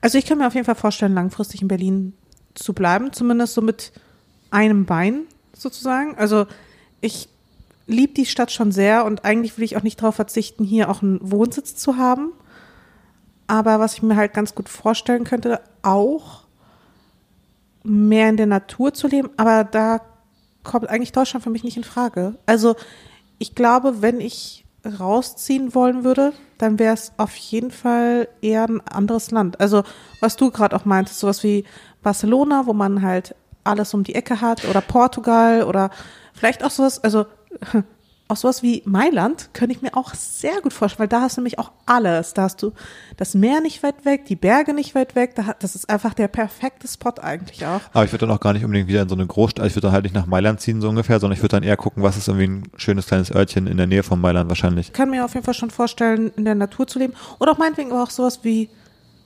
Also 0.00 0.18
ich 0.18 0.26
kann 0.26 0.38
mir 0.38 0.48
auf 0.48 0.54
jeden 0.54 0.66
Fall 0.66 0.74
vorstellen, 0.74 1.14
langfristig 1.14 1.62
in 1.62 1.68
Berlin 1.68 2.12
zu 2.54 2.72
bleiben, 2.72 3.12
zumindest 3.12 3.54
so 3.54 3.62
mit 3.62 3.92
einem 4.50 4.84
Bein 4.84 5.22
sozusagen. 5.56 6.16
Also 6.16 6.46
ich 7.00 7.28
liebe 7.86 8.14
die 8.14 8.26
Stadt 8.26 8.50
schon 8.50 8.72
sehr 8.72 9.04
und 9.04 9.24
eigentlich 9.24 9.56
will 9.56 9.64
ich 9.64 9.76
auch 9.76 9.84
nicht 9.84 10.02
darauf 10.02 10.16
verzichten, 10.16 10.64
hier 10.64 10.90
auch 10.90 11.02
einen 11.02 11.20
Wohnsitz 11.22 11.76
zu 11.76 11.98
haben. 11.98 12.32
Aber 13.46 13.78
was 13.78 13.94
ich 13.94 14.02
mir 14.02 14.16
halt 14.16 14.34
ganz 14.34 14.56
gut 14.56 14.68
vorstellen 14.68 15.22
könnte, 15.22 15.60
auch 15.82 16.42
mehr 17.84 18.28
in 18.28 18.36
der 18.36 18.46
Natur 18.46 18.92
zu 18.92 19.06
leben, 19.06 19.30
aber 19.36 19.62
da 19.62 20.00
kommt 20.64 20.88
eigentlich 20.88 21.12
Deutschland 21.12 21.44
für 21.44 21.50
mich 21.50 21.64
nicht 21.64 21.76
in 21.76 21.84
Frage. 21.84 22.34
Also 22.46 22.76
ich 23.38 23.54
glaube, 23.54 24.02
wenn 24.02 24.20
ich 24.20 24.64
rausziehen 24.98 25.74
wollen 25.74 26.04
würde, 26.04 26.32
dann 26.58 26.78
wäre 26.78 26.94
es 26.94 27.12
auf 27.16 27.34
jeden 27.36 27.70
Fall 27.70 28.28
eher 28.40 28.64
ein 28.64 28.80
anderes 28.80 29.30
Land. 29.30 29.60
Also 29.60 29.82
was 30.20 30.36
du 30.36 30.50
gerade 30.50 30.76
auch 30.76 30.84
meintest, 30.84 31.20
sowas 31.20 31.42
wie 31.42 31.64
Barcelona, 32.02 32.66
wo 32.66 32.72
man 32.72 33.02
halt 33.02 33.34
alles 33.64 33.92
um 33.92 34.04
die 34.04 34.14
Ecke 34.14 34.40
hat, 34.40 34.64
oder 34.68 34.80
Portugal 34.80 35.64
oder 35.64 35.90
vielleicht 36.32 36.64
auch 36.64 36.70
sowas, 36.70 37.02
also 37.02 37.26
auch 38.30 38.36
sowas 38.36 38.62
wie 38.62 38.82
Mailand 38.84 39.50
könnte 39.52 39.74
ich 39.74 39.82
mir 39.82 39.96
auch 39.96 40.14
sehr 40.14 40.60
gut 40.62 40.72
vorstellen, 40.72 41.00
weil 41.00 41.08
da 41.08 41.22
hast 41.22 41.36
du 41.36 41.40
nämlich 41.40 41.58
auch 41.58 41.72
alles. 41.86 42.32
Da 42.34 42.42
hast 42.42 42.62
du 42.62 42.72
das 43.16 43.34
Meer 43.34 43.60
nicht 43.60 43.82
weit 43.82 44.04
weg, 44.04 44.24
die 44.26 44.36
Berge 44.36 44.72
nicht 44.72 44.94
weit 44.94 45.14
weg. 45.14 45.34
Das 45.58 45.74
ist 45.74 45.90
einfach 45.90 46.14
der 46.14 46.28
perfekte 46.28 46.86
Spot 46.86 47.14
eigentlich 47.20 47.66
auch. 47.66 47.80
Aber 47.92 48.04
ich 48.04 48.12
würde 48.12 48.26
dann 48.26 48.36
auch 48.36 48.40
gar 48.40 48.52
nicht 48.52 48.64
unbedingt 48.64 48.88
wieder 48.88 49.02
in 49.02 49.08
so 49.08 49.14
eine 49.14 49.26
Großstadt, 49.26 49.66
ich 49.66 49.74
würde 49.74 49.88
dann 49.88 49.92
halt 49.92 50.04
nicht 50.04 50.14
nach 50.14 50.26
Mailand 50.26 50.60
ziehen 50.60 50.80
so 50.80 50.88
ungefähr, 50.88 51.18
sondern 51.18 51.36
ich 51.36 51.42
würde 51.42 51.56
dann 51.56 51.62
eher 51.62 51.76
gucken, 51.76 52.02
was 52.02 52.16
ist 52.16 52.28
irgendwie 52.28 52.46
ein 52.46 52.62
schönes 52.76 53.06
kleines 53.06 53.34
Örtchen 53.34 53.66
in 53.66 53.76
der 53.76 53.86
Nähe 53.86 54.02
von 54.02 54.20
Mailand 54.20 54.48
wahrscheinlich. 54.48 54.88
Ich 54.88 54.92
kann 54.92 55.10
mir 55.10 55.24
auf 55.24 55.34
jeden 55.34 55.44
Fall 55.44 55.54
schon 55.54 55.70
vorstellen, 55.70 56.30
in 56.36 56.44
der 56.44 56.54
Natur 56.54 56.86
zu 56.86 56.98
leben. 56.98 57.14
Oder 57.38 57.52
auch 57.52 57.58
meinetwegen 57.58 57.92
auch 57.92 58.10
sowas 58.10 58.40
wie, 58.42 58.68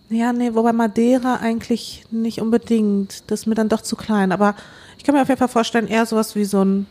ja, 0.09 0.33
nee, 0.33 0.55
wobei 0.55 0.73
Madeira 0.73 1.37
eigentlich 1.37 2.07
nicht 2.11 2.41
unbedingt, 2.41 3.31
das 3.31 3.41
ist 3.41 3.47
mir 3.47 3.55
dann 3.55 3.69
doch 3.69 3.83
zu 3.83 3.97
klein. 3.97 4.33
Aber 4.33 4.55
ich 4.97 5.05
kann 5.05 5.15
mir 5.15 5.23
auf 5.23 5.29
jeden 5.29 5.39
Fall 5.39 5.49
vorstellen, 5.49 5.89
eher 5.89 6.07
sowas 6.07 6.35
wie 6.35 6.45
so 6.45 6.65
ein 6.65 6.87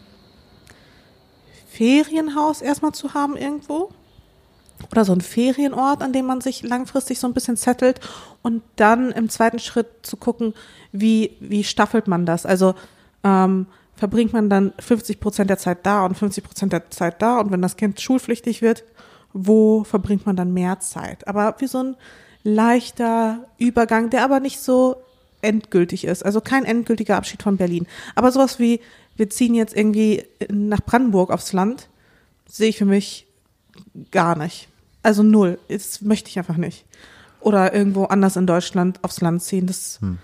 Ferienhaus 1.74 2.61
erstmal 2.61 2.91
zu 2.91 3.13
haben 3.13 3.36
irgendwo 3.36 3.89
oder 4.91 5.05
so 5.05 5.13
ein 5.13 5.21
Ferienort, 5.21 6.03
an 6.03 6.13
dem 6.13 6.26
man 6.26 6.39
sich 6.39 6.61
langfristig 6.61 7.19
so 7.19 7.28
ein 7.28 7.34
bisschen 7.34 7.57
zettelt 7.57 7.99
und 8.41 8.61
dann 8.76 9.11
im 9.11 9.30
zweiten 9.30 9.59
Schritt 9.59 9.88
zu 10.03 10.17
gucken, 10.17 10.53
wie, 10.91 11.36
wie 11.39 11.63
staffelt 11.63 12.07
man 12.07 12.26
das? 12.26 12.45
Also 12.45 12.76
ähm, 13.24 13.65
verbringt 13.95 14.34
man 14.34 14.49
dann 14.49 14.74
50 14.80 15.19
Prozent 15.19 15.49
der 15.49 15.57
Zeit 15.57 15.80
da 15.84 16.05
und 16.05 16.15
50 16.15 16.43
Prozent 16.43 16.74
der 16.74 16.91
Zeit 16.91 17.21
da 17.21 17.39
und 17.39 17.51
wenn 17.51 17.61
das 17.61 17.78
Kind 17.78 17.99
schulpflichtig 17.99 18.61
wird, 18.61 18.84
wo 19.32 19.84
verbringt 19.84 20.28
man 20.28 20.36
dann 20.36 20.53
mehr 20.53 20.80
Zeit? 20.80 21.28
Aber 21.28 21.55
wie 21.57 21.67
so 21.67 21.80
ein 21.80 21.95
leichter 22.43 23.45
Übergang, 23.57 24.11
der 24.11 24.24
aber 24.24 24.39
nicht 24.39 24.59
so 24.59 24.97
endgültig 25.41 26.05
ist. 26.05 26.24
Also 26.24 26.41
kein 26.41 26.65
endgültiger 26.65 27.17
Abschied 27.17 27.43
von 27.43 27.57
Berlin. 27.57 27.88
Aber 28.15 28.32
sowas 28.32 28.59
wie 28.59 28.80
wir 29.16 29.30
ziehen 29.30 29.55
jetzt 29.55 29.76
irgendwie 29.76 30.24
nach 30.49 30.82
Brandenburg 30.82 31.32
aufs 31.32 31.53
Land, 31.53 31.89
sehe 32.47 32.70
ich 32.70 32.78
für 32.78 32.86
mich 32.86 33.28
gar 34.11 34.38
nicht. 34.38 34.70
Also 35.01 35.24
null. 35.24 35.59
Das 35.68 36.01
möchte 36.01 36.30
ich 36.30 36.38
einfach 36.38 36.57
nicht. 36.57 36.86
Oder 37.41 37.74
irgendwo 37.74 38.05
anders 38.05 38.36
in 38.36 38.47
Deutschland 38.47 39.03
aufs 39.03 39.22
Land 39.22 39.43
ziehen. 39.43 39.68
Das 39.68 39.99
hm. 40.01 40.18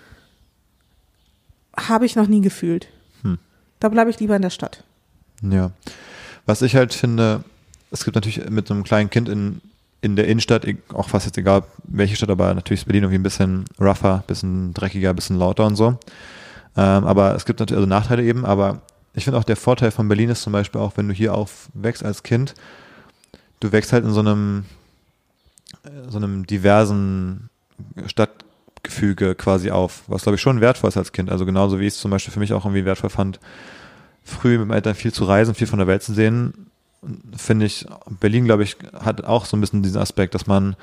habe 1.76 2.06
ich 2.06 2.16
noch 2.16 2.28
nie 2.28 2.42
gefühlt. 2.42 2.88
Hm. 3.24 3.38
Da 3.80 3.90
bleibe 3.90 4.10
ich 4.10 4.20
lieber 4.20 4.36
in 4.36 4.42
der 4.42 4.50
Stadt. 4.50 4.84
Ja. 5.42 5.72
Was 6.46 6.62
ich 6.62 6.76
halt 6.76 6.94
finde, 6.94 7.44
es 7.92 8.06
gibt 8.06 8.16
natürlich 8.16 8.50
mit 8.50 8.72
einem 8.72 8.84
kleinen 8.84 9.10
Kind 9.10 9.30
in, 9.30 9.62
in 10.02 10.16
der 10.16 10.28
Innenstadt, 10.28 10.66
auch 10.94 11.10
fast 11.10 11.26
jetzt 11.26 11.38
egal 11.38 11.64
welche 11.84 12.16
Stadt, 12.16 12.30
aber 12.30 12.54
natürlich 12.54 12.82
ist 12.82 12.86
Berlin 12.86 13.04
irgendwie 13.04 13.20
ein 13.20 13.24
bisschen 13.24 13.66
rougher, 13.80 14.16
ein 14.16 14.28
bisschen 14.28 14.74
dreckiger, 14.74 15.10
ein 15.10 15.16
bisschen 15.16 15.38
lauter 15.38 15.66
und 15.66 15.76
so. 15.76 15.98
Ähm, 16.78 17.06
aber 17.06 17.36
es 17.36 17.46
gibt 17.46 17.60
natürlich 17.60 17.80
also 17.80 17.90
Nachteile 17.90 18.24
eben, 18.24 18.46
aber 18.46 18.82
ich 19.14 19.24
finde 19.24 19.40
auch 19.40 19.44
der 19.44 19.56
Vorteil 19.56 19.92
von 19.92 20.08
Berlin 20.08 20.30
ist 20.30 20.44
zum 20.44 20.54
Beispiel 20.54 20.80
auch, 20.80 20.94
wenn 20.96 21.08
du 21.08 21.14
hier 21.14 21.34
aufwächst 21.34 22.04
als 22.04 22.24
Kind, 22.24 22.54
du 23.60 23.72
wächst 23.72 23.92
halt 23.92 24.06
in 24.06 24.12
so 24.12 24.20
einem, 24.20 24.66
so 26.08 26.18
einem 26.18 26.46
diversen 26.46 27.50
Stadtgefüge 28.06 29.36
quasi 29.36 29.72
auf, 29.72 30.04
was 30.08 30.24
glaube 30.24 30.36
ich 30.36 30.42
schon 30.42 30.62
wertvoll 30.62 30.90
ist 30.90 30.98
als 30.98 31.12
Kind. 31.12 31.30
Also 31.30 31.46
genauso 31.46 31.80
wie 31.80 31.88
ich 31.88 31.94
es 31.96 32.00
zum 32.00 32.12
Beispiel 32.12 32.34
für 32.34 32.40
mich 32.40 32.54
auch 32.54 32.66
irgendwie 32.66 32.86
wertvoll 32.86 33.10
fand, 33.10 33.40
früh 34.24 34.58
mit 34.58 34.68
meinen 34.68 34.78
Eltern 34.78 34.96
viel 34.96 35.14
zu 35.14 35.26
reisen, 35.26 35.56
viel 35.56 35.68
von 35.68 35.80
der 35.80 35.88
Welt 35.88 36.04
zu 36.04 36.14
sehen, 36.14 36.70
finde 37.36 37.66
ich, 37.66 37.86
Berlin, 38.20 38.46
glaube 38.46 38.64
ich, 38.64 38.78
hat 38.94 39.24
auch 39.24 39.46
so 39.46 39.56
ein 39.56 39.62
bisschen 39.62 39.84
diesen 39.84 40.02
Aspekt, 40.02 40.36
dass 40.36 40.48
man 40.48 40.76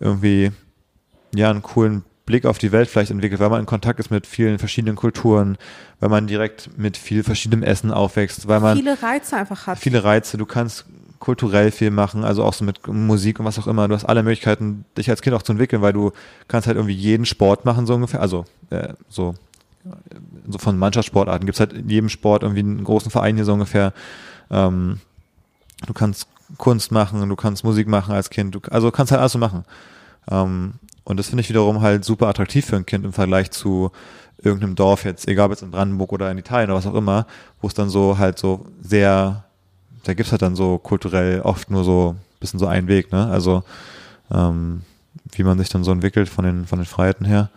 irgendwie 0.00 0.50
ja 1.34 1.50
einen 1.50 1.62
coolen 1.62 2.04
Blick 2.28 2.44
auf 2.44 2.58
die 2.58 2.72
Welt 2.72 2.90
vielleicht 2.90 3.10
entwickelt, 3.10 3.40
weil 3.40 3.48
man 3.48 3.60
in 3.60 3.66
Kontakt 3.66 3.98
ist 3.98 4.10
mit 4.10 4.26
vielen 4.26 4.58
verschiedenen 4.58 4.96
Kulturen, 4.96 5.56
weil 5.98 6.10
man 6.10 6.26
direkt 6.26 6.76
mit 6.76 6.98
viel 6.98 7.24
verschiedenem 7.24 7.62
Essen 7.62 7.90
aufwächst, 7.90 8.46
weil 8.46 8.60
man 8.60 8.76
viele 8.76 9.02
Reize 9.02 9.34
einfach 9.34 9.66
hat. 9.66 9.78
Viele 9.78 10.04
Reize, 10.04 10.36
du 10.36 10.44
kannst 10.44 10.84
kulturell 11.20 11.70
viel 11.70 11.90
machen, 11.90 12.24
also 12.24 12.44
auch 12.44 12.52
so 12.52 12.66
mit 12.66 12.86
Musik 12.86 13.40
und 13.40 13.46
was 13.46 13.58
auch 13.58 13.66
immer. 13.66 13.88
Du 13.88 13.94
hast 13.94 14.04
alle 14.04 14.22
Möglichkeiten, 14.22 14.84
dich 14.98 15.08
als 15.08 15.22
Kind 15.22 15.34
auch 15.34 15.42
zu 15.42 15.52
entwickeln, 15.52 15.80
weil 15.80 15.94
du 15.94 16.12
kannst 16.48 16.66
halt 16.66 16.76
irgendwie 16.76 16.94
jeden 16.94 17.24
Sport 17.24 17.64
machen, 17.64 17.86
so 17.86 17.94
ungefähr. 17.94 18.20
Also 18.20 18.44
äh, 18.68 18.92
so, 19.08 19.34
so 20.46 20.58
von 20.58 20.76
Mannschaftssportarten 20.78 21.46
gibt 21.46 21.56
es 21.56 21.60
halt 21.60 21.72
in 21.72 21.88
jedem 21.88 22.10
Sport 22.10 22.42
irgendwie 22.42 22.60
einen 22.60 22.84
großen 22.84 23.10
Verein 23.10 23.36
hier 23.36 23.46
so 23.46 23.54
ungefähr. 23.54 23.94
Ähm, 24.50 25.00
du 25.86 25.94
kannst 25.94 26.28
Kunst 26.58 26.92
machen, 26.92 27.26
du 27.26 27.36
kannst 27.36 27.64
Musik 27.64 27.88
machen 27.88 28.14
als 28.14 28.28
Kind, 28.28 28.54
du, 28.54 28.60
also 28.70 28.90
kannst 28.90 29.12
halt 29.12 29.20
alles 29.20 29.32
so 29.32 29.38
machen. 29.38 29.64
Ähm, 30.30 30.74
und 31.08 31.16
das 31.16 31.28
finde 31.28 31.40
ich 31.40 31.48
wiederum 31.48 31.80
halt 31.80 32.04
super 32.04 32.26
attraktiv 32.26 32.66
für 32.66 32.76
ein 32.76 32.84
Kind 32.84 33.06
im 33.06 33.14
Vergleich 33.14 33.50
zu 33.50 33.90
irgendeinem 34.42 34.74
Dorf 34.74 35.06
jetzt, 35.06 35.26
egal 35.26 35.46
ob 35.46 35.52
jetzt 35.52 35.62
in 35.62 35.70
Brandenburg 35.70 36.12
oder 36.12 36.30
in 36.30 36.36
Italien 36.36 36.68
oder 36.68 36.78
was 36.78 36.86
auch 36.86 36.94
immer, 36.94 37.26
wo 37.62 37.66
es 37.66 37.72
dann 37.72 37.88
so 37.88 38.18
halt 38.18 38.38
so 38.38 38.66
sehr, 38.82 39.44
da 40.04 40.12
gibt's 40.12 40.32
halt 40.32 40.42
dann 40.42 40.54
so 40.54 40.76
kulturell 40.76 41.40
oft 41.40 41.70
nur 41.70 41.82
so 41.82 42.10
ein 42.10 42.38
bisschen 42.40 42.60
so 42.60 42.66
einen 42.66 42.88
Weg, 42.88 43.10
ne? 43.10 43.26
Also 43.26 43.62
ähm, 44.30 44.82
wie 45.32 45.44
man 45.44 45.58
sich 45.58 45.70
dann 45.70 45.82
so 45.82 45.92
entwickelt 45.92 46.28
von 46.28 46.44
den, 46.44 46.66
von 46.66 46.78
den 46.78 46.84
Freiheiten 46.84 47.24
her. 47.24 47.48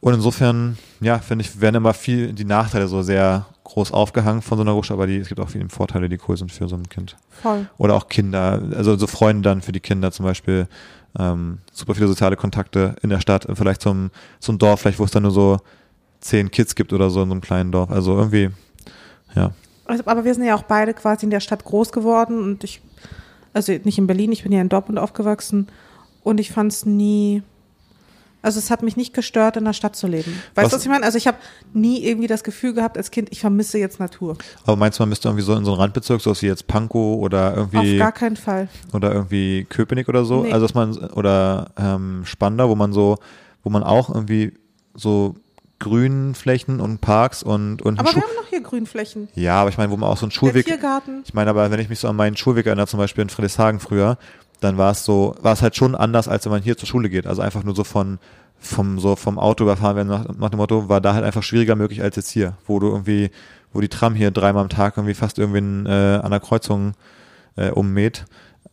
Und 0.00 0.12
insofern, 0.12 0.76
ja, 1.00 1.18
finde 1.20 1.42
ich, 1.42 1.62
werden 1.62 1.76
immer 1.76 1.94
viel 1.94 2.34
die 2.34 2.44
Nachteile 2.44 2.86
so 2.86 3.00
sehr 3.00 3.46
groß 3.64 3.92
aufgehangen 3.92 4.42
von 4.42 4.58
so 4.58 4.62
einer 4.62 4.72
Großstadt, 4.72 4.96
aber 4.96 5.06
die, 5.06 5.16
es 5.16 5.28
gibt 5.28 5.40
auch 5.40 5.48
viele 5.48 5.70
Vorteile, 5.70 6.10
die 6.10 6.18
cool 6.28 6.36
sind 6.36 6.52
für 6.52 6.68
so 6.68 6.76
ein 6.76 6.90
Kind. 6.90 7.16
Voll. 7.30 7.66
Oder 7.78 7.94
auch 7.94 8.08
Kinder, 8.08 8.60
also 8.76 8.94
so 8.96 9.06
Freunde 9.06 9.48
dann 9.48 9.62
für 9.62 9.72
die 9.72 9.80
Kinder 9.80 10.12
zum 10.12 10.26
Beispiel, 10.26 10.68
ähm, 11.18 11.58
super 11.72 11.94
viele 11.94 12.08
soziale 12.08 12.36
Kontakte 12.36 12.96
in 13.02 13.10
der 13.10 13.20
Stadt, 13.20 13.46
vielleicht 13.54 13.82
zum, 13.82 14.10
zum 14.40 14.58
Dorf, 14.58 14.80
vielleicht 14.80 14.98
wo 14.98 15.04
es 15.04 15.10
dann 15.10 15.22
nur 15.22 15.32
so 15.32 15.58
zehn 16.20 16.50
Kids 16.50 16.74
gibt 16.74 16.92
oder 16.92 17.10
so 17.10 17.22
in 17.22 17.28
so 17.28 17.34
einem 17.34 17.40
kleinen 17.40 17.72
Dorf. 17.72 17.90
Also 17.90 18.16
irgendwie, 18.16 18.50
ja. 19.34 19.52
Also, 19.84 20.04
aber 20.06 20.24
wir 20.24 20.34
sind 20.34 20.44
ja 20.44 20.56
auch 20.56 20.64
beide 20.64 20.94
quasi 20.94 21.24
in 21.24 21.30
der 21.30 21.40
Stadt 21.40 21.64
groß 21.64 21.92
geworden 21.92 22.42
und 22.42 22.64
ich, 22.64 22.80
also 23.52 23.72
nicht 23.84 23.98
in 23.98 24.06
Berlin, 24.06 24.32
ich 24.32 24.42
bin 24.42 24.52
ja 24.52 24.60
in 24.60 24.68
Dortmund 24.68 24.98
aufgewachsen 24.98 25.68
und 26.22 26.40
ich 26.40 26.50
fand 26.50 26.72
es 26.72 26.84
nie 26.84 27.42
also 28.46 28.60
es 28.60 28.70
hat 28.70 28.82
mich 28.82 28.96
nicht 28.96 29.12
gestört, 29.12 29.56
in 29.56 29.64
der 29.64 29.72
Stadt 29.72 29.96
zu 29.96 30.06
leben. 30.06 30.40
Weißt 30.54 30.70
du, 30.70 30.76
was 30.76 30.82
ich 30.84 30.88
meine? 30.88 31.04
Also 31.04 31.18
ich 31.18 31.26
habe 31.26 31.36
nie 31.72 32.04
irgendwie 32.04 32.28
das 32.28 32.44
Gefühl 32.44 32.74
gehabt 32.74 32.96
als 32.96 33.10
Kind, 33.10 33.28
ich 33.32 33.40
vermisse 33.40 33.76
jetzt 33.76 33.98
Natur. 33.98 34.38
Aber 34.64 34.76
meinst 34.76 34.98
du, 34.98 35.02
man 35.02 35.08
müsste 35.08 35.26
irgendwie 35.26 35.42
so 35.42 35.52
in 35.56 35.64
so 35.64 35.72
einen 35.72 35.80
Randbezirk, 35.80 36.20
so 36.20 36.32
wie 36.40 36.46
jetzt 36.46 36.68
Pankow 36.68 37.20
oder 37.20 37.56
irgendwie. 37.56 37.94
Auf 37.94 37.98
gar 37.98 38.12
keinen 38.12 38.36
Fall. 38.36 38.68
Oder 38.92 39.12
irgendwie 39.12 39.66
Köpenick 39.68 40.08
oder 40.08 40.24
so? 40.24 40.44
Nee. 40.44 40.52
Also 40.52 40.64
dass 40.64 40.74
man, 40.74 40.96
oder 40.96 41.72
ähm, 41.76 42.22
Spandau, 42.24 42.68
wo 42.68 42.76
man 42.76 42.92
so, 42.92 43.18
wo 43.64 43.70
man 43.70 43.82
auch 43.82 44.14
irgendwie 44.14 44.52
so 44.94 45.34
Grünflächen 45.80 46.80
und 46.80 47.00
Parks 47.00 47.42
und 47.42 47.82
und 47.82 47.98
aber 47.98 48.14
wir 48.14 48.22
haben 48.22 48.34
noch 48.40 48.48
hier 48.48 48.62
Grünflächen. 48.62 49.28
Ja, 49.34 49.60
aber 49.60 49.70
ich 49.70 49.76
meine, 49.76 49.90
wo 49.90 49.96
man 49.96 50.08
auch 50.08 50.16
so 50.16 50.24
einen 50.24 50.30
Schulweg. 50.30 50.64
Der 50.66 50.76
Tiergarten. 50.76 51.22
Ich 51.24 51.34
meine, 51.34 51.50
aber 51.50 51.70
wenn 51.70 51.80
ich 51.80 51.88
mich 51.88 51.98
so 51.98 52.08
an 52.08 52.16
meinen 52.16 52.36
Schulweg 52.36 52.66
erinnere, 52.66 52.86
zum 52.86 52.98
Beispiel 52.98 53.22
in 53.22 53.28
Friedrichshagen 53.28 53.80
früher, 53.80 54.16
dann 54.60 54.78
war 54.78 54.92
es 54.92 55.04
so, 55.04 55.34
war 55.40 55.52
es 55.52 55.62
halt 55.62 55.76
schon 55.76 55.94
anders, 55.94 56.28
als 56.28 56.44
wenn 56.44 56.52
man 56.52 56.62
hier 56.62 56.76
zur 56.76 56.88
Schule 56.88 57.08
geht. 57.10 57.26
Also 57.26 57.42
einfach 57.42 57.62
nur 57.62 57.74
so 57.74 57.84
von, 57.84 58.18
vom, 58.58 58.98
so 58.98 59.16
vom 59.16 59.38
Auto 59.38 59.64
überfahren 59.64 59.96
werden, 59.96 60.08
nach, 60.08 60.24
nach 60.36 60.50
dem 60.50 60.58
Motto, 60.58 60.88
war 60.88 61.00
da 61.00 61.14
halt 61.14 61.24
einfach 61.24 61.42
schwieriger 61.42 61.76
möglich 61.76 62.02
als 62.02 62.16
jetzt 62.16 62.30
hier, 62.30 62.54
wo 62.66 62.78
du 62.78 62.88
irgendwie, 62.88 63.30
wo 63.72 63.80
die 63.80 63.88
Tram 63.88 64.14
hier 64.14 64.30
dreimal 64.30 64.62
am 64.62 64.68
Tag 64.70 64.96
irgendwie 64.96 65.14
fast 65.14 65.38
irgendwie 65.38 65.88
äh, 65.90 66.16
an 66.18 66.30
der 66.30 66.40
Kreuzung 66.40 66.94
äh, 67.56 67.70
ummäht. 67.70 68.24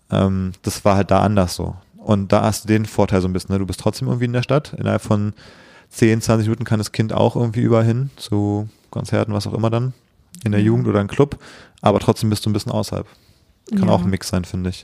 Ähm, 0.10 0.54
das 0.62 0.86
war 0.86 0.96
halt 0.96 1.12
da 1.12 1.22
anders 1.22 1.56
so. 1.56 1.76
Und 1.98 2.32
da 2.32 2.44
hast 2.44 2.64
du 2.66 2.68
den 2.68 2.86
Vorteil 2.86 3.22
so 3.22 3.28
ein 3.28 3.34
bisschen, 3.34 3.54
ne? 3.54 3.60
du 3.60 3.66
bist 3.66 3.80
trotzdem 3.80 4.08
irgendwie 4.08 4.26
in 4.26 4.34
der 4.34 4.44
Stadt. 4.44 4.74
Innerhalb 4.74 5.02
von 5.02 5.34
10, 5.90 6.22
20 6.22 6.48
Minuten 6.48 6.66
kann 6.66 6.80
das 6.80 6.92
Kind 6.92 7.14
auch 7.14 7.36
irgendwie 7.36 7.62
überall 7.62 7.86
hin, 7.86 8.10
zu 8.18 8.68
Konzerten, 8.90 9.34
was 9.34 9.48
auch 9.48 9.54
immer 9.54 9.70
dann, 9.70 9.94
in 10.44 10.52
der 10.52 10.60
Ja. 10.62 10.68
Jugend 10.68 10.88
oder 10.88 11.00
im 11.02 11.08
Club. 11.08 11.38
Aber 11.82 12.00
trotzdem 12.00 12.30
bist 12.30 12.46
du 12.46 12.50
ein 12.50 12.54
bisschen 12.54 12.72
außerhalb. 12.72 13.08
Kann 13.70 13.88
Ja. 13.88 13.94
auch 13.94 14.02
ein 14.04 14.10
Mix 14.10 14.28
sein, 14.30 14.44
finde 14.46 14.70
ich. 14.72 14.84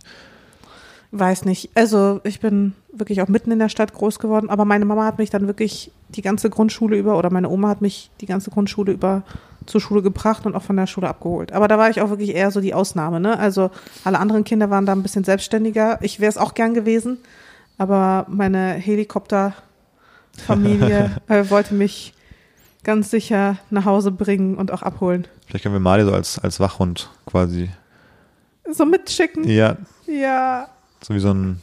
Weiß 1.11 1.45
nicht. 1.45 1.71
Also 1.73 2.21
ich 2.23 2.39
bin 2.39 2.73
wirklich 2.93 3.21
auch 3.21 3.27
mitten 3.27 3.51
in 3.51 3.59
der 3.59 3.69
Stadt 3.69 3.93
groß 3.93 4.19
geworden, 4.19 4.49
aber 4.49 4.65
meine 4.65 4.85
Mama 4.85 5.05
hat 5.05 5.17
mich 5.17 5.31
dann 5.31 5.47
wirklich 5.47 5.91
die 6.09 6.21
ganze 6.21 6.51
Grundschule 6.51 6.97
über 6.97 7.17
oder 7.17 7.31
meine 7.31 7.49
Oma 7.49 7.69
hat 7.69 7.81
mich 7.81 8.11
die 8.21 8.27
ganze 8.27 8.51
Grundschule 8.51 8.91
über 8.91 9.23
zur 9.65 9.81
Schule 9.81 10.01
gebracht 10.01 10.45
und 10.45 10.55
auch 10.55 10.63
von 10.63 10.75
der 10.75 10.87
Schule 10.87 11.07
abgeholt. 11.07 11.51
Aber 11.51 11.67
da 11.67 11.77
war 11.77 11.89
ich 11.89 12.01
auch 12.01 12.09
wirklich 12.09 12.35
eher 12.35 12.51
so 12.51 12.61
die 12.61 12.73
Ausnahme. 12.73 13.19
Ne? 13.19 13.37
Also 13.39 13.71
alle 14.03 14.19
anderen 14.19 14.43
Kinder 14.43 14.69
waren 14.69 14.85
da 14.85 14.91
ein 14.91 15.01
bisschen 15.01 15.23
selbstständiger. 15.23 15.97
Ich 16.01 16.19
wäre 16.19 16.29
es 16.29 16.37
auch 16.37 16.53
gern 16.53 16.75
gewesen, 16.75 17.17
aber 17.77 18.25
meine 18.29 18.73
Helikopterfamilie 18.73 21.11
äh, 21.27 21.49
wollte 21.49 21.73
mich 21.73 22.13
ganz 22.83 23.09
sicher 23.09 23.57
nach 23.69 23.85
Hause 23.85 24.11
bringen 24.11 24.55
und 24.55 24.71
auch 24.71 24.83
abholen. 24.83 25.27
Vielleicht 25.47 25.63
können 25.63 25.75
wir 25.75 25.79
Mali 25.79 26.03
so 26.03 26.13
als, 26.13 26.39
als 26.39 26.59
Wachhund 26.59 27.09
quasi. 27.25 27.69
So 28.71 28.85
mitschicken. 28.85 29.49
Ja, 29.49 29.77
Ja, 30.05 30.67
so 31.03 31.13
wie 31.13 31.19
so 31.19 31.31
ein, 31.31 31.61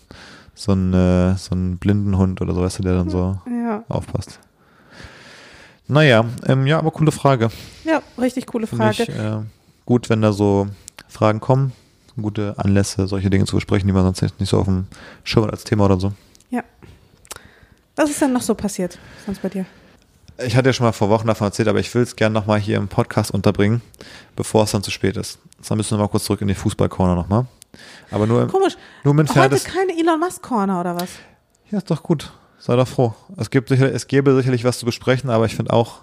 so 0.55 0.72
ein, 0.72 0.93
äh, 0.95 1.37
so 1.37 1.55
ein 1.55 1.78
blinden 1.78 2.16
Hund 2.16 2.41
oder 2.41 2.55
so, 2.55 2.62
weißt 2.62 2.78
du, 2.78 2.82
der 2.82 2.95
dann 2.95 3.11
so 3.11 3.39
ja. 3.49 3.84
aufpasst. 3.89 4.39
Naja, 5.89 6.24
ähm, 6.47 6.66
ja, 6.66 6.78
aber 6.78 6.91
coole 6.91 7.12
Frage. 7.12 7.51
Ja, 7.84 8.03
richtig 8.18 8.47
coole 8.47 8.66
Frage. 8.66 9.05
ich 9.05 9.09
äh, 9.09 9.39
gut, 9.84 10.11
wenn 10.11 10.22
da 10.22 10.32
so 10.32 10.66
Fragen 11.09 11.41
kommen. 11.41 11.72
Gute 12.20 12.55
Anlässe, 12.57 13.07
solche 13.07 13.28
Dinge 13.28 13.45
zu 13.45 13.57
besprechen, 13.57 13.87
die 13.87 13.93
man 13.93 14.03
sonst 14.03 14.41
nicht 14.41 14.49
so 14.49 14.59
auf 14.59 14.64
dem 14.64 14.87
Schirm 15.22 15.45
hat 15.45 15.53
als 15.53 15.64
Thema 15.64 15.84
oder 15.84 16.01
so. 16.01 16.12
Was 17.97 18.11
ist 18.11 18.20
denn 18.20 18.34
noch 18.34 18.43
so 18.43 18.55
passiert 18.55 18.99
sonst 19.24 19.41
bei 19.41 19.49
dir? 19.49 19.64
Ich 20.45 20.55
hatte 20.55 20.68
ja 20.68 20.72
schon 20.74 20.84
mal 20.84 20.93
vor 20.93 21.09
Wochen 21.09 21.26
davon 21.26 21.47
erzählt, 21.47 21.66
aber 21.66 21.80
ich 21.80 21.95
will 21.95 22.03
es 22.03 22.14
gerne 22.14 22.34
nochmal 22.34 22.61
hier 22.61 22.76
im 22.76 22.89
Podcast 22.89 23.30
unterbringen, 23.30 23.80
bevor 24.37 24.64
es 24.64 24.72
dann 24.72 24.82
zu 24.82 24.91
spät 24.91 25.16
ist. 25.16 25.39
Jetzt 25.57 25.74
müssen 25.74 25.97
wir 25.97 26.03
mal 26.03 26.09
kurz 26.09 26.24
zurück 26.24 26.43
in 26.43 26.49
die 26.49 26.55
Fußball-Corner 26.55 27.14
nochmal. 27.14 27.47
Aber 28.11 28.27
nur, 28.27 28.47
Komisch. 28.49 28.77
nur 29.05 29.18
Entfernt 29.18 29.53
Heute 29.53 29.64
keine 29.64 29.93
Elon 29.99 30.20
Musk 30.20 30.43
Corner 30.43 30.81
oder 30.81 30.97
was? 30.97 31.11
Ja, 31.70 31.79
ist 31.79 31.91
doch 31.91 32.03
gut. 32.03 32.33
Sei 32.59 32.77
doch 32.77 32.89
froh. 32.89 33.14
Es, 33.37 33.51
gibt 33.51 33.68
sicher, 33.68 33.93
es 33.93 34.07
gäbe 34.07 34.35
sicherlich 34.35 34.64
was 34.64 34.79
zu 34.79 34.87
besprechen, 34.87 35.31
aber 35.31 35.47
ich 35.47 35.57
finde 35.57 35.72
auch, 35.72 36.01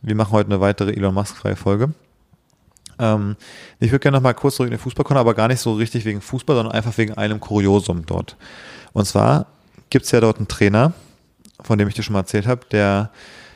wir 0.00 0.14
machen 0.14 0.32
heute 0.32 0.50
eine 0.50 0.60
weitere 0.60 0.92
Elon 0.92 1.14
Musk-freie 1.14 1.56
Folge. 1.56 1.92
Ähm, 2.98 3.36
ich 3.80 3.90
würde 3.90 4.00
gerne 4.00 4.16
noch 4.16 4.22
mal 4.22 4.34
kurz 4.34 4.56
zurück 4.56 4.68
in 4.68 4.76
den 4.76 4.80
Fußball 4.80 5.04
kommen, 5.04 5.18
aber 5.18 5.34
gar 5.34 5.48
nicht 5.48 5.60
so 5.60 5.74
richtig 5.74 6.04
wegen 6.04 6.20
Fußball, 6.20 6.56
sondern 6.56 6.74
einfach 6.74 6.96
wegen 6.98 7.14
einem 7.14 7.40
Kuriosum 7.40 8.06
dort. 8.06 8.36
Und 8.92 9.06
zwar 9.06 9.46
gibt 9.90 10.04
es 10.04 10.10
ja 10.10 10.20
dort 10.20 10.38
einen 10.38 10.48
Trainer, 10.48 10.92
von 11.60 11.78
dem 11.78 11.88
ich 11.88 11.94
dir 11.94 12.02
schon 12.02 12.12
mal 12.12 12.20
erzählt 12.20 12.46
habe, 12.46 12.62
der 12.70 13.10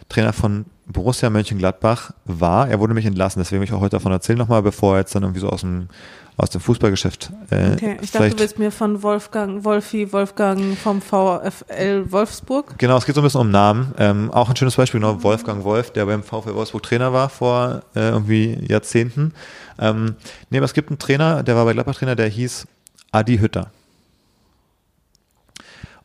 Trainer 0.09 0.33
von 0.33 0.67
Borussia 0.87 1.31
Mönchengladbach 1.31 2.13
war. 2.25 2.69
Er 2.69 2.81
wurde 2.81 2.91
nämlich 2.91 3.07
entlassen, 3.07 3.41
deswegen 3.41 3.61
will 3.61 3.69
ich 3.69 3.73
auch 3.73 3.81
heute 3.81 3.97
davon 3.97 4.13
erzählen 4.13 4.39
nochmal, 4.39 4.63
bevor 4.63 4.95
er 4.95 5.01
jetzt 5.01 5.15
dann 5.15 5.23
irgendwie 5.23 5.41
so 5.41 5.49
aus 5.49 5.63
dem, 5.63 5.89
aus 6.37 6.51
dem 6.51 6.61
Fußballgeschäft 6.61 7.31
äh, 7.51 7.73
Okay, 7.73 7.99
ich 8.01 8.11
dachte, 8.11 8.31
du 8.31 8.39
willst 8.39 8.59
mir 8.59 8.71
von 8.71 9.03
Wolfgang, 9.03 9.65
Wolfi, 9.65 10.13
Wolfgang 10.13 10.77
vom 10.79 11.03
VfL 11.03 12.11
Wolfsburg. 12.11 12.79
Genau, 12.79 12.97
es 12.97 13.05
geht 13.05 13.15
so 13.15 13.21
ein 13.21 13.25
bisschen 13.25 13.41
um 13.43 13.51
Namen. 13.51 13.95
Ähm, 13.99 14.31
auch 14.31 14.49
ein 14.49 14.57
schönes 14.57 14.77
Beispiel, 14.77 15.01
genau, 15.01 15.23
Wolfgang 15.23 15.63
Wolf, 15.65 15.91
der 15.91 16.07
beim 16.07 16.23
VfL 16.23 16.55
Wolfsburg 16.55 16.83
Trainer 16.83 17.13
war 17.13 17.29
vor 17.29 17.83
äh, 17.95 18.09
irgendwie 18.11 18.59
Jahrzehnten. 18.67 19.35
Ähm, 19.79 20.17
nee, 20.51 20.59
aber 20.59 20.65
es 20.65 20.75
gibt 20.75 20.91
einen 20.91 20.99
Trainer, 20.99 21.43
der 21.43 21.55
war 21.55 21.65
bei 21.65 21.75
Gladbach 21.75 21.97
Trainer, 21.97 22.17
der 22.17 22.29
hieß 22.29 22.67
Adi 23.13 23.39
Hütter. 23.39 23.71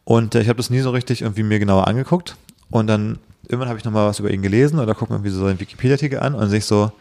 Und 0.03 0.35
äh, 0.35 0.41
ich 0.41 0.49
habe 0.49 0.57
das 0.57 0.69
nie 0.69 0.79
so 0.79 0.91
richtig 0.91 1.21
irgendwie 1.21 1.43
mir 1.43 1.59
genauer 1.59 1.87
angeguckt. 1.87 2.35
Und 2.69 2.87
dann 2.87 3.19
irgendwann 3.43 3.69
habe 3.69 3.79
ich 3.79 3.85
nochmal 3.85 4.07
was 4.07 4.19
über 4.19 4.31
ihn 4.31 4.41
gelesen 4.41 4.79
oder 4.79 4.93
gucke 4.93 5.11
mir 5.11 5.17
irgendwie 5.17 5.31
so 5.31 5.45
seinen 5.45 5.59
Wikipedia-Artikel 5.59 6.19
an 6.19 6.35
und 6.35 6.49
sehe 6.49 6.59
ich 6.59 6.65
so, 6.65 6.91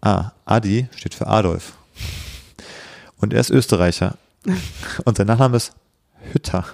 ah, 0.00 0.30
Adi 0.44 0.88
steht 0.94 1.14
für 1.14 1.26
Adolf. 1.26 1.74
Und 3.24 3.32
er 3.32 3.40
ist 3.40 3.48
Österreicher. 3.48 4.18
Und 5.06 5.16
sein 5.16 5.26
Nachname 5.26 5.56
ist 5.56 5.72
Hütter. 6.30 6.66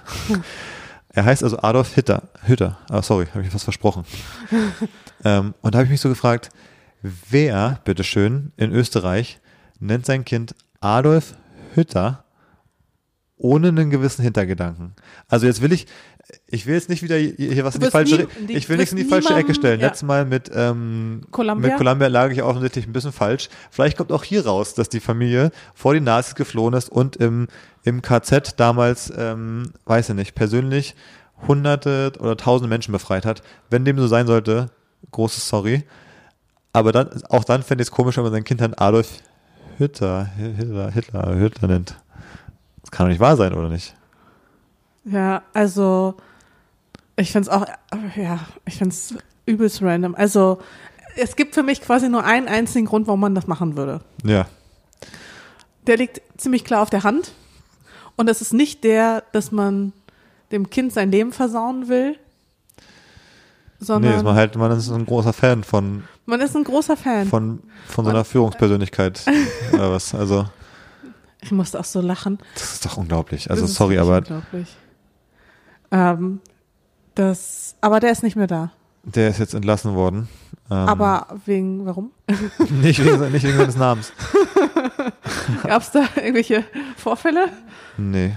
Er 1.07 1.23
heißt 1.23 1.45
also 1.45 1.59
Adolf 1.59 1.93
Hitter. 1.95 2.23
Hütter. 2.45 2.77
Ah, 2.89 3.01
sorry, 3.01 3.27
habe 3.27 3.45
ich 3.45 3.53
was 3.53 3.63
versprochen. 3.63 4.03
ähm, 5.23 5.53
und 5.61 5.73
da 5.73 5.77
habe 5.77 5.85
ich 5.85 5.91
mich 5.91 6.01
so 6.01 6.09
gefragt, 6.09 6.49
wer, 7.01 7.79
bitteschön, 7.85 8.51
in 8.57 8.73
Österreich 8.73 9.39
nennt 9.79 10.05
sein 10.05 10.25
Kind 10.25 10.53
Adolf 10.81 11.35
Hütter 11.73 12.25
ohne 13.41 13.69
einen 13.69 13.89
gewissen 13.89 14.23
Hintergedanken? 14.23 14.93
Also 15.27 15.45
jetzt 15.47 15.61
will 15.61 15.71
ich, 15.73 15.87
ich 16.47 16.65
will 16.67 16.75
jetzt 16.75 16.89
nicht 16.89 17.01
wieder 17.03 17.17
hier 17.17 17.63
was 17.65 17.75
in 17.75 17.81
die 17.81 17.87
falsche, 17.89 18.27
nie- 18.39 18.47
die- 18.47 18.53
ich 18.53 18.69
will 18.69 18.77
nichts 18.77 18.91
in 18.91 18.97
die 18.97 19.03
falsche 19.05 19.33
Ecke 19.33 19.53
stellen. 19.55 19.79
ja. 19.79 19.87
Letztes 19.87 20.07
Mal 20.07 20.25
mit, 20.25 20.51
ähm, 20.53 21.21
Columbia? 21.31 21.69
mit 21.69 21.77
Columbia 21.77 22.07
lag 22.07 22.31
ich 22.31 22.41
offensichtlich 22.43 22.87
ein 22.87 22.93
bisschen 22.93 23.11
falsch. 23.11 23.49
Vielleicht 23.71 23.97
kommt 23.97 24.11
auch 24.11 24.23
hier 24.23 24.45
raus, 24.45 24.73
dass 24.75 24.89
die 24.89 24.99
Familie 24.99 25.51
vor 25.73 25.93
die 25.93 25.99
Nazis 26.01 26.35
geflohen 26.35 26.73
ist 26.73 26.89
und 26.89 27.15
im, 27.17 27.47
im 27.83 28.01
KZ 28.01 28.59
damals, 28.59 29.11
ähm, 29.17 29.71
weiß 29.85 30.09
ich 30.09 30.15
nicht, 30.15 30.35
persönlich 30.35 30.95
hunderte 31.47 32.11
oder 32.19 32.37
tausende 32.37 32.69
Menschen 32.69 32.91
befreit 32.91 33.25
hat. 33.25 33.41
Wenn 33.69 33.83
dem 33.85 33.97
so 33.97 34.07
sein 34.07 34.27
sollte, 34.27 34.69
großes 35.11 35.47
Sorry. 35.49 35.83
Aber 36.73 36.91
dann, 36.91 37.09
auch 37.29 37.43
dann 37.43 37.63
fände 37.63 37.81
ich 37.81 37.87
es 37.87 37.91
komisch, 37.91 38.15
wenn 38.17 38.23
man 38.23 38.31
sein 38.31 38.43
Kind 38.43 38.61
dann 38.61 38.73
Adolf 38.75 39.09
Hitler, 39.77 40.25
Hitler, 40.37 40.91
Hitler, 40.91 41.35
Hitler 41.35 41.67
nennt. 41.67 41.95
Das 42.81 42.91
kann 42.91 43.05
doch 43.05 43.11
nicht 43.11 43.19
wahr 43.19 43.37
sein, 43.37 43.53
oder 43.53 43.69
nicht? 43.69 43.95
Ja, 45.05 45.43
also 45.53 46.15
ich 47.15 47.31
finde 47.31 47.49
es 47.49 47.55
auch, 47.55 47.65
äh, 47.65 48.23
ja, 48.23 48.39
ich 48.65 48.77
finde 48.77 48.93
es 48.93 49.15
übelst 49.45 49.81
random. 49.81 50.15
Also 50.15 50.59
es 51.15 51.35
gibt 51.35 51.55
für 51.55 51.63
mich 51.63 51.81
quasi 51.81 52.09
nur 52.09 52.23
einen 52.23 52.47
einzigen 52.47 52.85
Grund, 52.85 53.07
warum 53.07 53.19
man 53.19 53.35
das 53.35 53.47
machen 53.47 53.77
würde. 53.77 54.01
Ja. 54.23 54.47
Der 55.87 55.97
liegt 55.97 56.21
ziemlich 56.37 56.63
klar 56.63 56.81
auf 56.81 56.89
der 56.89 57.03
Hand. 57.03 57.33
Und 58.15 58.29
es 58.29 58.41
ist 58.41 58.53
nicht 58.53 58.83
der, 58.83 59.23
dass 59.31 59.51
man 59.51 59.93
dem 60.51 60.69
Kind 60.69 60.93
sein 60.93 61.11
Leben 61.11 61.31
versauen 61.31 61.87
will, 61.87 62.17
Nee, 63.81 63.87
sondern 63.87 64.13
ist 64.13 64.23
man 64.23 64.35
halt, 64.35 64.55
man 64.55 64.71
ist 64.71 64.91
ein 64.91 65.07
großer 65.07 65.33
Fan 65.33 65.63
von, 65.63 66.03
man 66.27 66.39
ist 66.39 66.55
ein 66.55 66.63
großer 66.63 66.95
Fan. 66.95 67.27
von, 67.27 67.63
von 67.87 68.05
so 68.05 68.11
einer 68.11 68.23
Führungspersönlichkeit. 68.23 69.25
oder 69.73 69.91
was. 69.91 70.13
Also, 70.13 70.45
ich 71.41 71.51
musste 71.51 71.79
auch 71.79 71.85
so 71.85 72.01
lachen. 72.01 72.37
das 72.53 72.73
ist 72.73 72.85
doch 72.85 72.97
unglaublich. 72.97 73.49
Also, 73.49 73.63
Das 73.63 73.73
sorry, 73.73 73.97
aber 73.97 74.17
Unglaublich. 74.17 74.75
Ähm, 75.91 76.39
das, 77.15 77.75
aber 77.81 77.99
der 77.99 78.11
ist 78.11 78.23
nicht 78.23 78.35
mehr 78.35 78.47
da. 78.47 78.71
der 79.03 79.29
ist 79.29 79.39
jetzt 79.39 79.53
entlassen 79.53 79.95
worden. 79.95 80.29
Ähm, 80.69 80.77
aber 80.77 81.27
wegen, 81.45 81.85
warum? 81.85 82.11
nicht 82.81 83.03
wegen, 83.03 83.31
nicht 83.31 83.43
wegen 83.43 83.57
seines 83.57 83.75
Namens. 83.75 84.13
Gab 85.63 85.81
es 85.81 85.91
da 85.91 86.05
irgendwelche 86.15 86.63
Vorfälle? 86.95 87.49
Nee. 87.97 88.33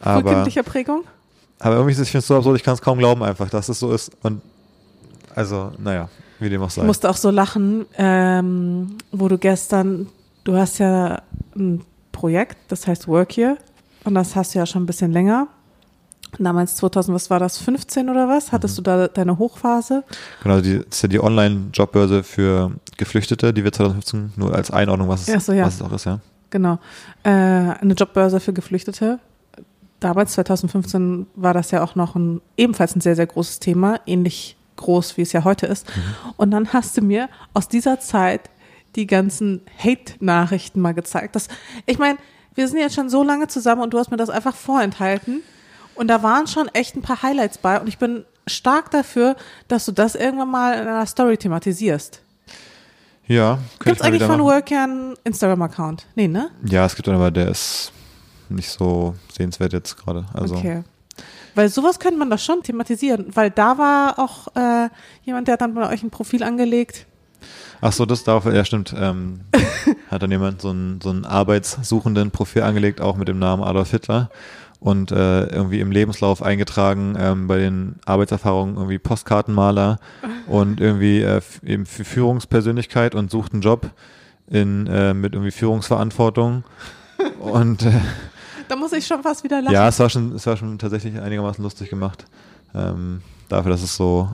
Aber, 0.00 0.20
Frühkindlicher 0.20 0.62
Prägung? 0.62 1.04
aber 1.58 1.76
irgendwie 1.76 1.92
ist 1.92 2.14
es, 2.14 2.26
so 2.26 2.36
absurd, 2.36 2.56
ich 2.56 2.64
kann 2.64 2.74
es 2.74 2.82
kaum 2.82 2.98
glauben 2.98 3.22
einfach, 3.22 3.48
dass 3.48 3.68
es 3.68 3.78
so 3.78 3.92
ist. 3.92 4.10
Und, 4.22 4.42
also, 5.34 5.72
naja, 5.78 6.08
wie 6.40 6.50
dem 6.50 6.62
auch 6.62 6.70
sei. 6.70 6.82
Ich 6.82 6.86
musste 6.86 7.08
auch 7.08 7.16
so 7.16 7.30
lachen, 7.30 7.86
ähm, 7.96 8.98
wo 9.12 9.28
du 9.28 9.38
gestern, 9.38 10.08
du 10.44 10.56
hast 10.56 10.78
ja 10.78 11.22
ein 11.54 11.82
Projekt, 12.16 12.56
das 12.68 12.86
heißt 12.86 13.06
Work 13.08 13.36
Here. 13.36 13.58
Und 14.04 14.14
das 14.14 14.34
hast 14.34 14.54
du 14.54 14.58
ja 14.58 14.66
schon 14.66 14.84
ein 14.84 14.86
bisschen 14.86 15.12
länger. 15.12 15.48
Damals 16.38 16.76
2000, 16.76 17.14
was 17.14 17.28
war 17.28 17.38
das, 17.38 17.58
15 17.58 18.08
oder 18.08 18.26
was? 18.28 18.52
Hattest 18.52 18.76
du 18.78 18.82
da 18.82 19.08
deine 19.08 19.38
Hochphase? 19.38 20.02
Genau, 20.42 20.60
die, 20.60 20.78
das 20.78 20.96
ist 20.96 21.02
ja 21.02 21.08
die 21.08 21.20
Online-Jobbörse 21.20 22.22
für 22.22 22.72
Geflüchtete, 22.96 23.52
die 23.52 23.64
wir 23.64 23.72
2015 23.72 24.32
nur 24.36 24.54
als 24.54 24.70
Einordnung, 24.70 25.08
was 25.08 25.28
es, 25.28 25.46
so, 25.46 25.52
ja. 25.52 25.66
was 25.66 25.74
es 25.74 25.82
auch 25.82 25.92
ist, 25.92 26.06
ja. 26.06 26.20
Genau. 26.50 26.78
Äh, 27.22 27.30
eine 27.30 27.94
Jobbörse 27.94 28.40
für 28.40 28.52
Geflüchtete. 28.52 29.18
Damals, 30.00 30.32
2015, 30.32 31.26
war 31.34 31.54
das 31.54 31.70
ja 31.70 31.82
auch 31.82 31.94
noch 31.94 32.16
ein, 32.16 32.40
ebenfalls 32.56 32.96
ein 32.96 33.00
sehr, 33.02 33.16
sehr 33.16 33.26
großes 33.26 33.60
Thema, 33.60 34.00
ähnlich 34.06 34.56
groß, 34.76 35.16
wie 35.16 35.22
es 35.22 35.32
ja 35.32 35.44
heute 35.44 35.66
ist. 35.66 35.86
Und 36.36 36.50
dann 36.50 36.72
hast 36.72 36.96
du 36.96 37.02
mir 37.02 37.28
aus 37.54 37.68
dieser 37.68 38.00
Zeit 38.00 38.42
die 38.96 39.06
ganzen 39.06 39.60
Hate-Nachrichten 39.78 40.80
mal 40.80 40.94
gezeigt. 40.94 41.36
Das, 41.36 41.48
ich 41.84 41.98
meine, 41.98 42.18
wir 42.54 42.66
sind 42.68 42.78
jetzt 42.78 42.94
schon 42.94 43.08
so 43.08 43.22
lange 43.22 43.48
zusammen 43.48 43.82
und 43.82 43.92
du 43.92 43.98
hast 43.98 44.10
mir 44.10 44.16
das 44.16 44.30
einfach 44.30 44.56
vorenthalten. 44.56 45.42
Und 45.94 46.08
da 46.08 46.22
waren 46.22 46.46
schon 46.46 46.68
echt 46.68 46.96
ein 46.96 47.02
paar 47.02 47.22
Highlights 47.22 47.58
bei. 47.58 47.80
Und 47.80 47.86
ich 47.86 47.98
bin 47.98 48.24
stark 48.46 48.90
dafür, 48.90 49.36
dass 49.68 49.86
du 49.86 49.92
das 49.92 50.14
irgendwann 50.14 50.50
mal 50.50 50.74
in 50.74 50.86
einer 50.86 51.06
Story 51.06 51.36
thematisierst. 51.36 52.22
Ja, 53.26 53.58
Gibt 53.82 53.96
es 53.96 54.02
eigentlich 54.02 54.22
von 54.22 54.38
machen. 54.38 54.44
Work 54.44 54.70
ja 54.70 54.84
einen 54.84 55.14
Instagram-Account? 55.24 56.06
Nee, 56.14 56.28
ne? 56.28 56.50
Ja, 56.64 56.86
es 56.86 56.94
gibt 56.94 57.08
einen, 57.08 57.16
aber 57.16 57.30
der 57.30 57.48
ist 57.48 57.92
nicht 58.48 58.70
so 58.70 59.14
sehenswert 59.36 59.72
jetzt 59.72 59.96
gerade. 59.96 60.26
Also, 60.32 60.54
Okay. 60.54 60.84
Weil 61.56 61.70
sowas 61.70 61.98
könnte 61.98 62.18
man 62.18 62.28
doch 62.28 62.38
schon 62.38 62.62
thematisieren, 62.62 63.34
weil 63.34 63.50
da 63.50 63.78
war 63.78 64.18
auch 64.18 64.54
äh, 64.54 64.90
jemand, 65.22 65.48
der 65.48 65.54
hat 65.54 65.62
dann 65.62 65.72
bei 65.74 65.88
euch 65.88 66.02
ein 66.02 66.10
Profil 66.10 66.42
angelegt. 66.42 67.06
Ach 67.80 67.92
so, 67.92 68.06
das 68.06 68.24
darf, 68.24 68.46
ja 68.46 68.64
stimmt. 68.64 68.94
Ähm, 68.98 69.40
hat 70.10 70.22
dann 70.22 70.30
jemand 70.30 70.60
so 70.62 70.70
ein, 70.70 71.00
so 71.02 71.10
ein 71.10 71.24
arbeitssuchenden 71.24 72.30
Profil 72.30 72.62
angelegt, 72.62 73.00
auch 73.00 73.16
mit 73.16 73.28
dem 73.28 73.38
Namen 73.38 73.62
Adolf 73.62 73.90
Hitler 73.90 74.30
und 74.80 75.10
äh, 75.10 75.46
irgendwie 75.46 75.80
im 75.80 75.90
Lebenslauf 75.90 76.42
eingetragen 76.42 77.16
ähm, 77.18 77.46
bei 77.46 77.58
den 77.58 77.96
Arbeitserfahrungen 78.04 78.76
irgendwie 78.76 78.98
Postkartenmaler 78.98 79.98
und 80.46 80.80
irgendwie 80.80 81.22
äh, 81.22 81.40
eben 81.64 81.86
Führungspersönlichkeit 81.86 83.14
und 83.14 83.30
sucht 83.30 83.52
einen 83.52 83.62
Job 83.62 83.90
in, 84.48 84.86
äh, 84.86 85.14
mit 85.14 85.32
irgendwie 85.32 85.50
Führungsverantwortung 85.50 86.64
und 87.40 87.82
äh, 87.82 87.92
Da 88.68 88.76
muss 88.76 88.92
ich 88.92 89.06
schon 89.06 89.22
fast 89.22 89.44
wieder 89.44 89.62
lachen. 89.62 89.74
ja, 89.74 89.88
es 89.88 89.98
war 89.98 90.10
schon, 90.10 90.32
es 90.34 90.46
war 90.46 90.56
schon 90.56 90.78
tatsächlich 90.78 91.20
einigermaßen 91.20 91.62
lustig 91.62 91.88
gemacht. 91.88 92.24
Ähm, 92.74 93.22
dafür, 93.48 93.70
dass 93.70 93.82
es 93.82 93.96
so 93.96 94.28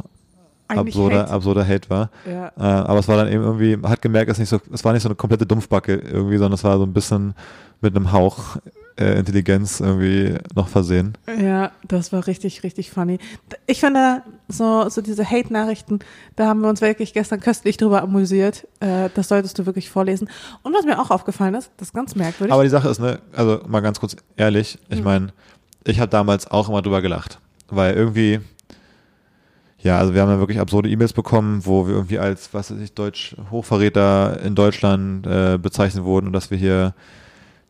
Eigentlich 0.72 0.94
absurder, 0.94 1.20
Hate. 1.22 1.30
absurder 1.30 1.66
Hate 1.68 1.90
war. 1.90 2.10
Ja. 2.28 2.48
Äh, 2.58 2.60
aber 2.62 2.98
es 2.98 3.08
war 3.08 3.16
dann 3.16 3.28
eben 3.28 3.42
irgendwie, 3.42 3.76
man 3.76 3.90
hat 3.90 4.02
gemerkt, 4.02 4.30
es, 4.30 4.38
nicht 4.38 4.48
so, 4.48 4.60
es 4.72 4.84
war 4.84 4.92
nicht 4.92 5.02
so 5.02 5.08
eine 5.08 5.16
komplette 5.16 5.46
Dumpfbacke 5.46 5.94
irgendwie, 5.94 6.36
sondern 6.38 6.54
es 6.54 6.64
war 6.64 6.76
so 6.78 6.84
ein 6.84 6.92
bisschen 6.92 7.34
mit 7.80 7.96
einem 7.96 8.12
Hauch 8.12 8.56
äh, 8.98 9.18
Intelligenz 9.18 9.80
irgendwie 9.80 10.34
noch 10.54 10.68
versehen. 10.68 11.16
Ja, 11.40 11.72
das 11.88 12.12
war 12.12 12.26
richtig, 12.26 12.62
richtig 12.62 12.90
funny. 12.90 13.18
Ich 13.66 13.80
finde, 13.80 14.22
so, 14.48 14.88
so 14.90 15.00
diese 15.00 15.28
Hate-Nachrichten, 15.28 16.00
da 16.36 16.46
haben 16.46 16.60
wir 16.60 16.68
uns 16.68 16.80
wirklich 16.82 17.12
gestern 17.14 17.40
köstlich 17.40 17.76
drüber 17.78 18.02
amüsiert. 18.02 18.68
Äh, 18.80 19.08
das 19.14 19.28
solltest 19.28 19.58
du 19.58 19.66
wirklich 19.66 19.88
vorlesen. 19.90 20.28
Und 20.62 20.74
was 20.74 20.84
mir 20.84 21.00
auch 21.00 21.10
aufgefallen 21.10 21.54
ist, 21.54 21.70
das 21.78 21.88
ist 21.88 21.94
ganz 21.94 22.14
merkwürdig. 22.14 22.52
Aber 22.52 22.62
die 22.64 22.68
Sache 22.68 22.88
ist, 22.88 23.00
ne, 23.00 23.18
also 23.34 23.60
mal 23.66 23.80
ganz 23.80 23.98
kurz 23.98 24.14
ehrlich, 24.36 24.78
ich 24.90 24.98
Mhm. 24.98 25.04
meine, 25.04 25.28
ich 25.84 25.98
habe 25.98 26.10
damals 26.10 26.48
auch 26.48 26.68
immer 26.68 26.82
drüber 26.82 27.02
gelacht, 27.02 27.40
weil 27.68 27.94
irgendwie, 27.94 28.40
ja, 29.82 29.98
also 29.98 30.14
wir 30.14 30.22
haben 30.22 30.30
ja 30.30 30.38
wirklich 30.38 30.60
absurde 30.60 30.88
E-Mails 30.88 31.12
bekommen, 31.12 31.66
wo 31.66 31.88
wir 31.88 31.94
irgendwie 31.94 32.20
als, 32.20 32.54
was 32.54 32.70
weiß 32.70 32.80
ich, 32.80 32.94
Deutsch 32.94 33.34
Hochverräter 33.50 34.40
in 34.40 34.54
Deutschland 34.54 35.26
äh, 35.26 35.58
bezeichnet 35.60 36.04
wurden 36.04 36.28
und 36.28 36.32
dass 36.32 36.52
wir 36.52 36.58
hier 36.58 36.94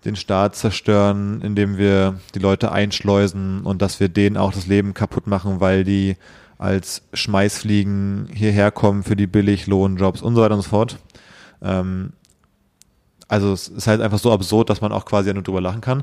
den 0.05 0.17
Staat 0.17 0.55
zerstören, 0.55 1.41
indem 1.41 1.79
wir 1.79 2.19
die 2.35 2.39
Leute 2.39 2.71
einschleusen 2.71 3.63
und 3.63 3.81
dass 3.81 3.99
wir 3.99 4.11
denen 4.11 4.37
auch 4.37 4.53
das 4.53 4.67
Leben 4.67 4.93
kaputt 4.93 5.27
machen, 5.27 5.61
weil 5.61 5.85
die 5.85 6.17
als 6.59 7.03
Schmeißfliegen 7.15 8.29
hierher 8.33 8.71
kommen 8.71 9.05
für 9.05 9.17
die 9.17 9.27
Billiglohnjobs 9.27 10.21
und 10.21 10.35
so 10.35 10.43
weiter 10.43 10.55
und 10.55 10.63
so 10.63 10.69
fort. 10.69 10.99
Ähm, 11.63 12.13
also 13.27 13.55
es 13.55 13.69
ist 13.69 13.87
halt 13.87 14.03
einfach 14.03 14.19
so 14.19 14.33
absurd, 14.33 14.69
dass 14.69 14.83
man 14.83 14.93
auch 14.93 15.07
quasi 15.07 15.33
nur 15.33 15.43
drüber 15.43 15.63
lachen 15.63 15.81
kann. 15.81 16.03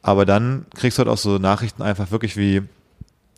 Aber 0.00 0.24
dann 0.26 0.66
kriegst 0.74 0.98
du 0.98 1.00
halt 1.00 1.08
auch 1.08 1.18
so 1.18 1.38
Nachrichten 1.38 1.82
einfach 1.82 2.12
wirklich 2.12 2.36
wie, 2.36 2.62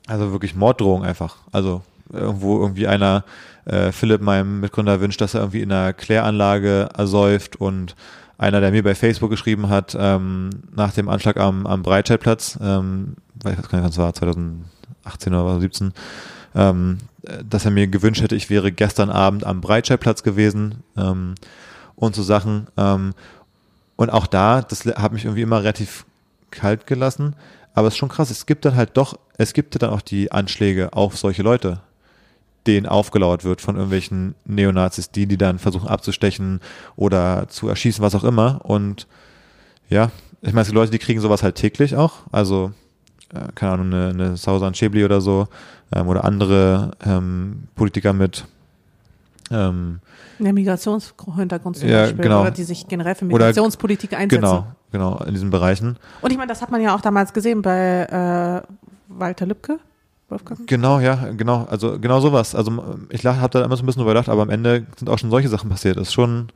also 0.07 0.33
wirklich 0.33 0.55
Morddrohungen 0.55 1.07
einfach. 1.07 1.37
Also 1.53 1.83
irgendwo 2.13 2.61
irgendwie 2.61 2.87
einer, 2.87 3.25
äh, 3.65 3.93
Philipp, 3.93 4.21
meinem 4.23 4.61
Mitgründer, 4.61 5.01
wünscht, 5.01 5.21
dass 5.21 5.35
er 5.35 5.41
irgendwie 5.41 5.63
in 5.63 5.73
einer 5.73 5.93
Kläranlage 5.93 6.89
ersäuft 6.97 7.57
und 7.57 7.97
einer, 8.39 8.61
der 8.61 8.71
mir 8.71 8.83
bei 8.83 8.95
Facebook 8.95 9.31
geschrieben 9.31 9.69
hat, 9.69 9.97
ähm, 9.99 10.51
nach 10.75 10.93
dem 10.93 11.09
Anschlag 11.09 11.39
am, 11.39 11.67
am 11.67 11.83
Breitscheidplatz, 11.83 12.59
ähm, 12.63 13.17
ich 13.39 13.45
weiß 13.45 13.57
gar 13.57 13.63
nicht, 13.63 13.73
wann 13.73 13.91
es 13.91 13.99
war, 13.99 14.13
2018 14.13 15.35
oder 15.35 15.43
2017, 15.45 15.93
ähm, 16.55 16.99
äh, 17.23 17.43
dass 17.49 17.65
er 17.65 17.71
mir 17.71 17.87
gewünscht 17.87 18.23
hätte, 18.23 18.37
ich 18.37 18.51
wäre 18.51 18.73
gestern 18.73 19.11
Abend 19.11 19.45
am 19.45 19.61
Breitscheidplatz 19.61 20.23
gewesen 20.23 20.83
ähm, 20.97 21.35
und 21.97 22.15
so 22.15 22.23
Sachen. 22.23 22.67
Ähm, 22.77 23.15
und 23.97 24.11
auch 24.11 24.27
da, 24.27 24.61
das 24.61 24.85
hat 24.85 25.13
mich 25.13 25.25
irgendwie 25.25 25.43
immer 25.43 25.61
relativ 25.61 26.05
kalt 26.51 26.87
gelassen, 26.87 27.35
aber 27.75 27.89
es 27.89 27.95
ist 27.95 27.99
schon 27.99 28.09
krass, 28.09 28.31
es 28.31 28.47
gibt 28.47 28.65
dann 28.65 28.77
halt 28.77 28.91
doch, 28.95 29.19
es 29.39 29.53
gibt 29.53 29.80
dann 29.82 29.91
auch 29.91 30.01
die 30.03 30.32
Anschläge 30.32 30.93
auf 30.93 31.16
solche 31.16 31.43
Leute, 31.43 31.80
denen 32.66 32.87
aufgelauert 32.87 33.45
wird 33.45 33.61
von 33.61 33.76
irgendwelchen 33.76 34.34
Neonazis, 34.45 35.11
die 35.11 35.26
die 35.26 35.37
dann 35.37 35.59
versuchen 35.59 35.89
abzustechen 35.89 36.61
oder 36.97 37.47
zu 37.49 37.68
erschießen, 37.68 38.03
was 38.03 38.14
auch 38.14 38.24
immer. 38.24 38.61
Und 38.64 39.07
ja, 39.89 40.11
ich 40.43 40.53
meine, 40.53 40.62
es 40.62 40.68
gibt 40.68 40.74
Leute, 40.76 40.91
die 40.91 40.99
kriegen 40.99 41.20
sowas 41.20 41.43
halt 41.43 41.55
täglich 41.57 41.95
auch. 41.97 42.14
Also, 42.32 42.72
äh, 43.32 43.41
keine 43.55 43.72
Ahnung, 43.72 43.87
eine, 43.93 44.09
eine 44.09 44.37
Sausan 44.37 44.74
Schäbli 44.74 45.05
oder 45.05 45.20
so 45.20 45.47
ähm, 45.93 46.09
oder 46.09 46.24
andere 46.24 46.93
ähm, 47.05 47.68
Politiker 47.76 48.12
mit 48.12 48.47
ähm, 49.51 50.01
Der 50.41 50.53
Migrationshintergrund 50.53 51.76
zum 51.76 51.89
Ja, 51.89 52.03
Beispiel. 52.03 52.22
genau. 52.22 52.41
Oder 52.41 52.51
die 52.51 52.64
sich 52.64 52.89
generell 52.89 53.14
für 53.14 53.26
Oder- 53.26 53.47
Migrationspolitik 53.47 54.12
einsetzen. 54.14 54.41
genau, 54.43 54.66
genau, 54.91 55.18
in 55.24 55.34
diesen 55.34 55.51
Bereichen. 55.51 55.97
Und 56.20 56.30
ich 56.32 56.37
meine, 56.37 56.49
das 56.49 56.62
hat 56.62 56.70
man 56.72 56.80
ja 56.80 56.95
auch 56.97 57.01
damals 57.01 57.32
gesehen 57.32 57.62
bei 57.62 58.62
äh, 58.64 58.72
Walter 59.09 59.47
Lübcke. 59.47 59.79
Wolfgang? 60.29 60.67
Genau, 60.67 60.99
ja, 60.99 61.31
genau, 61.37 61.67
also 61.71 61.99
genau 62.01 62.21
sowas. 62.21 62.55
Also 62.55 62.99
ich 63.11 63.25
habe 63.25 63.49
da 63.51 63.65
immer 63.65 63.77
so 63.77 63.83
ein 63.83 63.87
bisschen 63.87 64.01
drüber 64.01 64.13
gedacht, 64.13 64.29
aber 64.29 64.43
am 64.43 64.51
Ende 64.51 64.87
sind 64.97 65.09
auch 65.09 65.19
schon 65.19 65.31
solche 65.31 65.49
Sachen 65.49 65.71
passiert. 65.71 65.97
Das 65.97 66.09
ist 66.09 66.15
schon, 66.15 66.49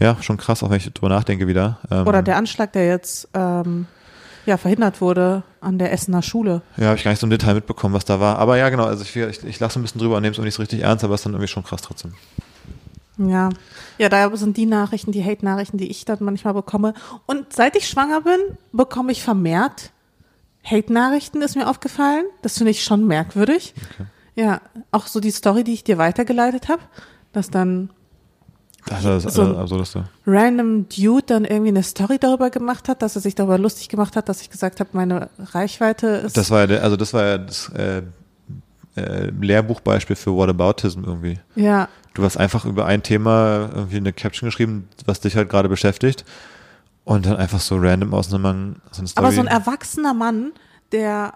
ja, 0.00 0.16
schon 0.20 0.36
krass, 0.36 0.62
auch 0.62 0.70
wenn 0.70 0.78
ich 0.78 0.92
drüber 0.92 1.08
nachdenke 1.08 1.46
wieder. 1.46 1.78
Ähm, 1.90 2.06
Oder 2.06 2.22
der 2.22 2.36
Anschlag, 2.36 2.72
der 2.72 2.88
jetzt 2.88 3.28
ähm, 3.34 3.86
ja, 4.46 4.56
verhindert 4.56 5.00
wurde 5.00 5.44
an 5.60 5.78
der 5.78 5.92
Essener 5.92 6.22
Schule. 6.22 6.62
Ja, 6.76 6.86
habe 6.86 6.96
ich 6.96 7.04
gar 7.04 7.12
nicht 7.12 7.20
so 7.20 7.26
im 7.26 7.30
Detail 7.30 7.54
mitbekommen, 7.54 7.94
was 7.94 8.04
da 8.04 8.18
war. 8.18 8.38
Aber 8.38 8.56
ja, 8.56 8.68
genau, 8.68 8.84
also 8.84 9.02
ich, 9.02 9.14
ich, 9.14 9.44
ich 9.44 9.60
lache 9.60 9.72
so 9.72 9.78
ein 9.78 9.82
bisschen 9.82 10.00
drüber 10.00 10.16
und 10.16 10.22
nehme 10.22 10.32
es 10.32 10.40
auch 10.40 10.44
nicht 10.44 10.54
so 10.54 10.62
richtig 10.62 10.80
ernst, 10.80 11.04
aber 11.04 11.14
es 11.14 11.20
ist 11.20 11.26
dann 11.26 11.34
irgendwie 11.34 11.48
schon 11.48 11.62
krass 11.62 11.82
trotzdem. 11.82 12.14
Ja. 13.18 13.50
Ja, 13.98 14.08
da 14.08 14.34
sind 14.36 14.56
die 14.56 14.66
Nachrichten, 14.66 15.12
die 15.12 15.24
Hate-Nachrichten, 15.24 15.78
die 15.78 15.88
ich 15.88 16.04
dann 16.04 16.18
manchmal 16.20 16.54
bekomme. 16.54 16.94
Und 17.26 17.52
seit 17.52 17.76
ich 17.76 17.88
schwanger 17.88 18.22
bin, 18.22 18.40
bekomme 18.72 19.12
ich 19.12 19.22
vermehrt 19.22 19.92
Hate-Nachrichten, 20.64 21.42
ist 21.42 21.56
mir 21.56 21.68
aufgefallen. 21.68 22.24
Das 22.42 22.58
finde 22.58 22.70
ich 22.70 22.84
schon 22.84 23.06
merkwürdig. 23.06 23.74
Ja, 24.34 24.60
auch 24.92 25.06
so 25.08 25.20
die 25.20 25.30
Story, 25.30 25.64
die 25.64 25.72
ich 25.74 25.84
dir 25.84 25.98
weitergeleitet 25.98 26.68
habe, 26.68 26.82
dass 27.32 27.50
dann 27.50 27.90
Das 28.86 29.04
ist 29.04 29.26
das 29.26 29.34
So 29.34 29.42
ein- 29.42 29.54
äh, 29.54 29.58
Absurdeste. 29.58 30.04
random 30.26 30.88
Dude 30.88 31.24
dann 31.26 31.44
irgendwie 31.44 31.68
eine 31.68 31.82
Story 31.82 32.18
darüber 32.18 32.50
gemacht 32.50 32.88
hat, 32.88 33.02
dass 33.02 33.14
er 33.16 33.22
sich 33.22 33.34
darüber 33.34 33.58
lustig 33.58 33.88
gemacht 33.88 34.16
hat, 34.16 34.28
dass 34.28 34.40
ich 34.40 34.50
gesagt 34.50 34.80
habe, 34.80 34.90
meine 34.92 35.28
Reichweite 35.38 36.06
ist. 36.06 36.36
Das 36.36 36.50
war 36.50 36.60
ja, 36.60 36.66
der, 36.66 36.82
also 36.82 36.96
das 36.96 37.12
war 37.12 37.24
ja 37.24 37.38
das 37.38 37.68
äh, 37.76 38.02
äh, 38.96 39.30
Lehrbuchbeispiel 39.40 40.16
für 40.16 40.34
Whataboutism 40.34 41.04
irgendwie. 41.04 41.38
ja, 41.54 41.88
Du 42.14 42.24
hast 42.24 42.36
einfach 42.36 42.66
über 42.66 42.84
ein 42.84 43.02
Thema 43.02 43.70
irgendwie 43.74 43.96
eine 43.96 44.12
Caption 44.12 44.46
geschrieben, 44.48 44.86
was 45.06 45.20
dich 45.20 45.34
halt 45.34 45.48
gerade 45.48 45.68
beschäftigt 45.70 46.26
und 47.04 47.26
dann 47.26 47.36
einfach 47.36 47.60
so 47.60 47.76
random 47.76 48.14
aus 48.14 48.32
einem 48.32 48.76
so 48.90 48.98
eine 49.00 49.08
Story. 49.08 49.26
aber 49.26 49.34
so 49.34 49.40
ein 49.40 49.46
erwachsener 49.46 50.14
Mann, 50.14 50.52
der 50.92 51.34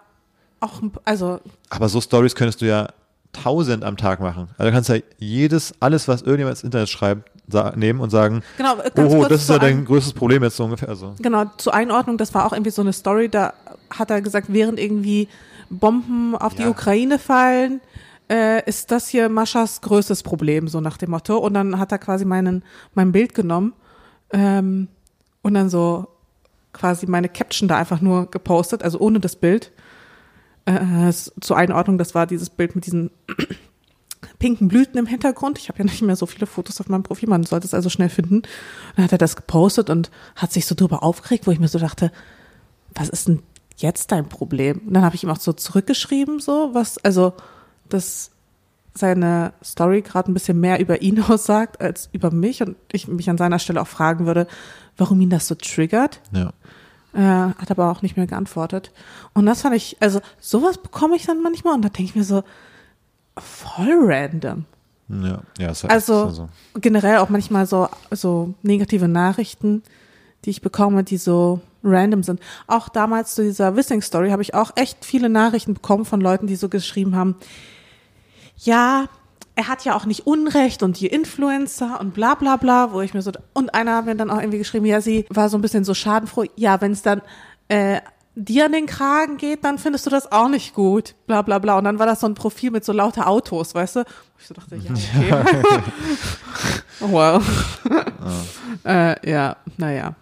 auch, 0.61 0.81
also 1.05 1.41
Aber 1.71 1.89
so 1.89 2.01
Stories 2.01 2.35
könntest 2.35 2.61
du 2.62 2.67
ja 2.67 2.89
tausend 3.33 3.85
am 3.85 3.97
Tag 3.97 4.21
machen. 4.21 4.49
Also 4.57 4.71
du 4.71 4.75
kannst 4.75 4.89
ja 4.89 4.97
jedes, 5.19 5.75
alles, 5.81 6.09
was 6.09 6.23
irgendjemand 6.23 6.57
ins 6.57 6.64
Internet 6.64 6.89
schreibt, 6.89 7.31
nehmen 7.77 8.01
und 8.01 8.11
sagen, 8.11 8.43
genau, 8.57 8.75
oh, 8.97 9.25
das 9.29 9.43
ist 9.43 9.51
ja 9.51 9.59
dein 9.59 9.79
ein- 9.79 9.85
größtes 9.85 10.14
Problem 10.14 10.43
jetzt 10.43 10.57
so 10.57 10.64
ungefähr. 10.64 10.89
Also, 10.89 11.14
Genau, 11.21 11.45
zur 11.59 11.75
Einordnung, 11.75 12.17
das 12.19 12.35
war 12.35 12.45
auch 12.47 12.53
irgendwie 12.53 12.71
so 12.73 12.83
eine 12.83 12.93
Story, 12.93 13.29
da 13.29 13.53
hat 13.91 14.11
er 14.11 14.21
gesagt, 14.21 14.47
während 14.51 14.81
irgendwie 14.81 15.29
Bomben 15.71 16.35
auf 16.37 16.55
die 16.55 16.62
Ja. 16.62 16.71
Ukraine 16.71 17.19
fallen, 17.21 17.81
äh, 18.29 18.69
ist 18.69 18.91
das 18.91 19.07
hier 19.09 19.29
Maschas 19.29 19.81
größtes 19.81 20.23
Problem, 20.25 20.67
so 20.67 20.81
nach 20.81 20.97
dem 20.97 21.11
Motto. 21.11 21.37
Und 21.39 21.55
dann 21.55 21.79
hat 21.79 21.93
er 21.93 21.99
quasi 21.99 22.25
meinen, 22.25 22.64
mein 22.95 23.12
Bild 23.12 23.35
genommen 23.35 23.75
ähm, 24.33 24.89
und 25.47 25.55
dann 25.55 25.70
so 25.70 26.09
quasi 26.72 27.07
meine 27.07 27.28
Caption 27.28 27.68
da 27.68 27.76
einfach 27.76 28.01
nur 28.01 28.28
gepostet, 28.28 28.82
also 28.82 28.99
ohne 28.99 29.20
das 29.20 29.36
Bild. 29.36 29.70
Äh, 30.64 31.12
zur 31.12 31.57
Einordnung, 31.57 31.99
das 31.99 32.16
war 32.16 32.26
dieses 32.26 32.51
Bild 32.51 32.74
mit 32.74 32.84
diesen 32.84 33.12
pinken 34.40 34.66
Blüten 34.66 34.99
im 34.99 35.07
Hintergrund. 35.07 35.61
Ich 35.61 35.68
habe 35.68 35.78
ja 35.78 35.84
nicht 35.84 36.03
mehr 36.03 36.16
so 36.16 36.26
viele 36.26 36.47
Fotos 36.47 36.80
auf 36.80 36.88
meinem 36.88 37.05
Profil, 37.05 37.28
man 37.28 37.44
sollte 37.44 37.64
es 37.64 37.74
also 37.74 37.88
schnell 37.90 38.09
finden. 38.09 38.42
Dann 38.97 39.05
hat 39.05 39.12
er 39.12 39.18
das 39.18 39.36
gepostet 39.36 39.88
und 39.88 40.11
hat 40.34 40.53
sich 40.53 40.66
so 40.66 40.74
drüber 40.74 41.05
aufgeregt, 41.05 41.47
wo 41.47 41.53
ich 41.53 41.61
mir 41.61 41.68
so 41.68 41.78
dachte, 41.78 42.11
was 42.92 43.09
ist 43.09 43.28
denn 43.28 43.40
jetzt 43.76 44.11
dein 44.11 44.28
Problem? 44.28 44.80
Und 44.84 44.94
dann 44.94 45.05
habe 45.05 45.14
ich 45.14 45.22
ihm 45.22 45.30
auch 45.30 45.38
so 45.38 45.53
zurückgeschrieben, 45.53 46.40
so 46.40 46.70
was, 46.72 46.99
also 46.99 47.34
dass 47.88 48.32
seine 48.94 49.53
Story 49.62 50.03
gerade 50.03 50.30
ein 50.30 50.34
bisschen 50.34 50.59
mehr 50.59 50.80
über 50.80 51.03
ihn 51.03 51.22
aussagt 51.28 51.80
als 51.80 52.09
über 52.11 52.32
mich 52.32 52.62
und 52.62 52.76
ich 52.90 53.07
mich 53.07 53.30
an 53.30 53.38
seiner 53.38 53.61
Stelle 53.61 53.80
auch 53.80 53.86
fragen 53.86 54.26
würde, 54.26 54.49
warum 54.97 55.20
ihn 55.20 55.30
das 55.30 55.49
so 55.49 55.55
triggert. 55.55 56.20
ja. 56.32 56.53
Äh, 57.14 57.55
hat 57.59 57.70
aber 57.70 57.90
auch 57.90 58.03
nicht 58.03 58.18
mehr 58.18 58.26
geantwortet. 58.26 58.92
Und 59.32 59.47
das 59.47 59.62
fand 59.62 59.74
ich, 59.74 59.97
also 60.01 60.20
sowas 60.38 60.76
bekomme 60.76 61.16
ich 61.16 61.24
dann 61.24 61.42
manchmal 61.42 61.72
und 61.72 61.80
da 61.82 61.88
denke 61.88 62.11
ich 62.11 62.14
mir 62.14 62.24
so, 62.24 62.44
voll 63.38 63.97
random. 64.03 64.66
Ja, 65.09 65.40
ja, 65.59 65.70
ist 65.70 65.82
ja 65.82 65.88
Also, 65.88 66.24
ist 66.24 66.38
ja 66.38 66.49
so. 66.74 66.80
generell 66.80 67.18
auch 67.18 67.30
manchmal 67.30 67.64
so, 67.66 67.88
so 68.11 68.53
negative 68.62 69.09
Nachrichten, 69.09 69.82
die 70.44 70.51
ich 70.51 70.61
bekomme, 70.61 71.05
die 71.05 71.16
so 71.16 71.61
random 71.82 72.22
sind. 72.22 72.40
Auch 72.66 72.90
damals 72.90 73.34
zu 73.34 73.42
dieser 73.42 73.76
Wissing-Story 73.76 74.30
habe 74.30 74.42
ich 74.42 74.55
auch 74.55 74.72
echt 74.74 75.05
viele 75.05 75.28
Nachrichten 75.30 75.72
bekommen 75.72 76.05
von 76.05 76.20
Leuten, 76.20 76.47
die 76.47 76.57
so 76.57 76.68
geschrieben 76.68 77.16
haben, 77.16 77.36
ja, 78.59 79.07
er 79.57 79.68
hat 79.68 79.84
ja 79.84 79.96
auch 79.96 80.04
nicht 80.04 80.26
Unrecht 80.26 80.82
und 80.82 81.00
die 81.00 81.07
Influencer 81.07 81.98
und 81.98 82.12
bla 82.12 82.34
bla 82.34 82.57
bla, 82.57 82.92
wo 82.92 83.00
ich 83.00 83.14
mir 83.14 83.22
so, 83.22 83.32
und 83.54 83.74
einer 83.74 83.96
hat 83.96 84.04
mir 84.04 84.14
dann 84.14 84.30
auch 84.30 84.38
irgendwie 84.38 84.59
geschrieben, 84.59 84.84
ja, 84.84 85.00
sie 85.00 85.24
war 85.30 85.48
so 85.48 85.57
ein 85.57 85.62
bisschen 85.62 85.82
so 85.82 85.94
schadenfroh, 85.94 86.44
ja, 86.57 86.80
wenn 86.82 86.92
es 86.92 87.00
dann 87.02 87.22
äh, 87.68 88.00
dir 88.34 88.66
an 88.66 88.72
den 88.72 88.84
Kragen 88.84 89.38
geht, 89.38 89.64
dann 89.64 89.78
findest 89.78 90.04
du 90.04 90.11
das 90.11 90.30
auch 90.30 90.50
nicht 90.50 90.74
gut. 90.74 91.14
Bla 91.26 91.40
bla 91.40 91.59
bla. 91.59 91.78
Und 91.78 91.84
dann 91.84 91.98
war 91.98 92.04
das 92.04 92.20
so 92.20 92.26
ein 92.26 92.34
Profil 92.34 92.70
mit 92.70 92.84
so 92.84 92.92
lauter 92.92 93.26
Autos, 93.26 93.74
weißt 93.74 93.96
du? 93.96 94.04
Ich 94.38 94.46
so 94.46 94.54
dachte, 94.54 94.76
ja, 94.76 94.92
okay. 95.40 95.62
oh, 97.00 97.09
wow. 97.11 97.42
äh, 98.84 99.28
ja, 99.28 99.57
naja. 99.78 100.14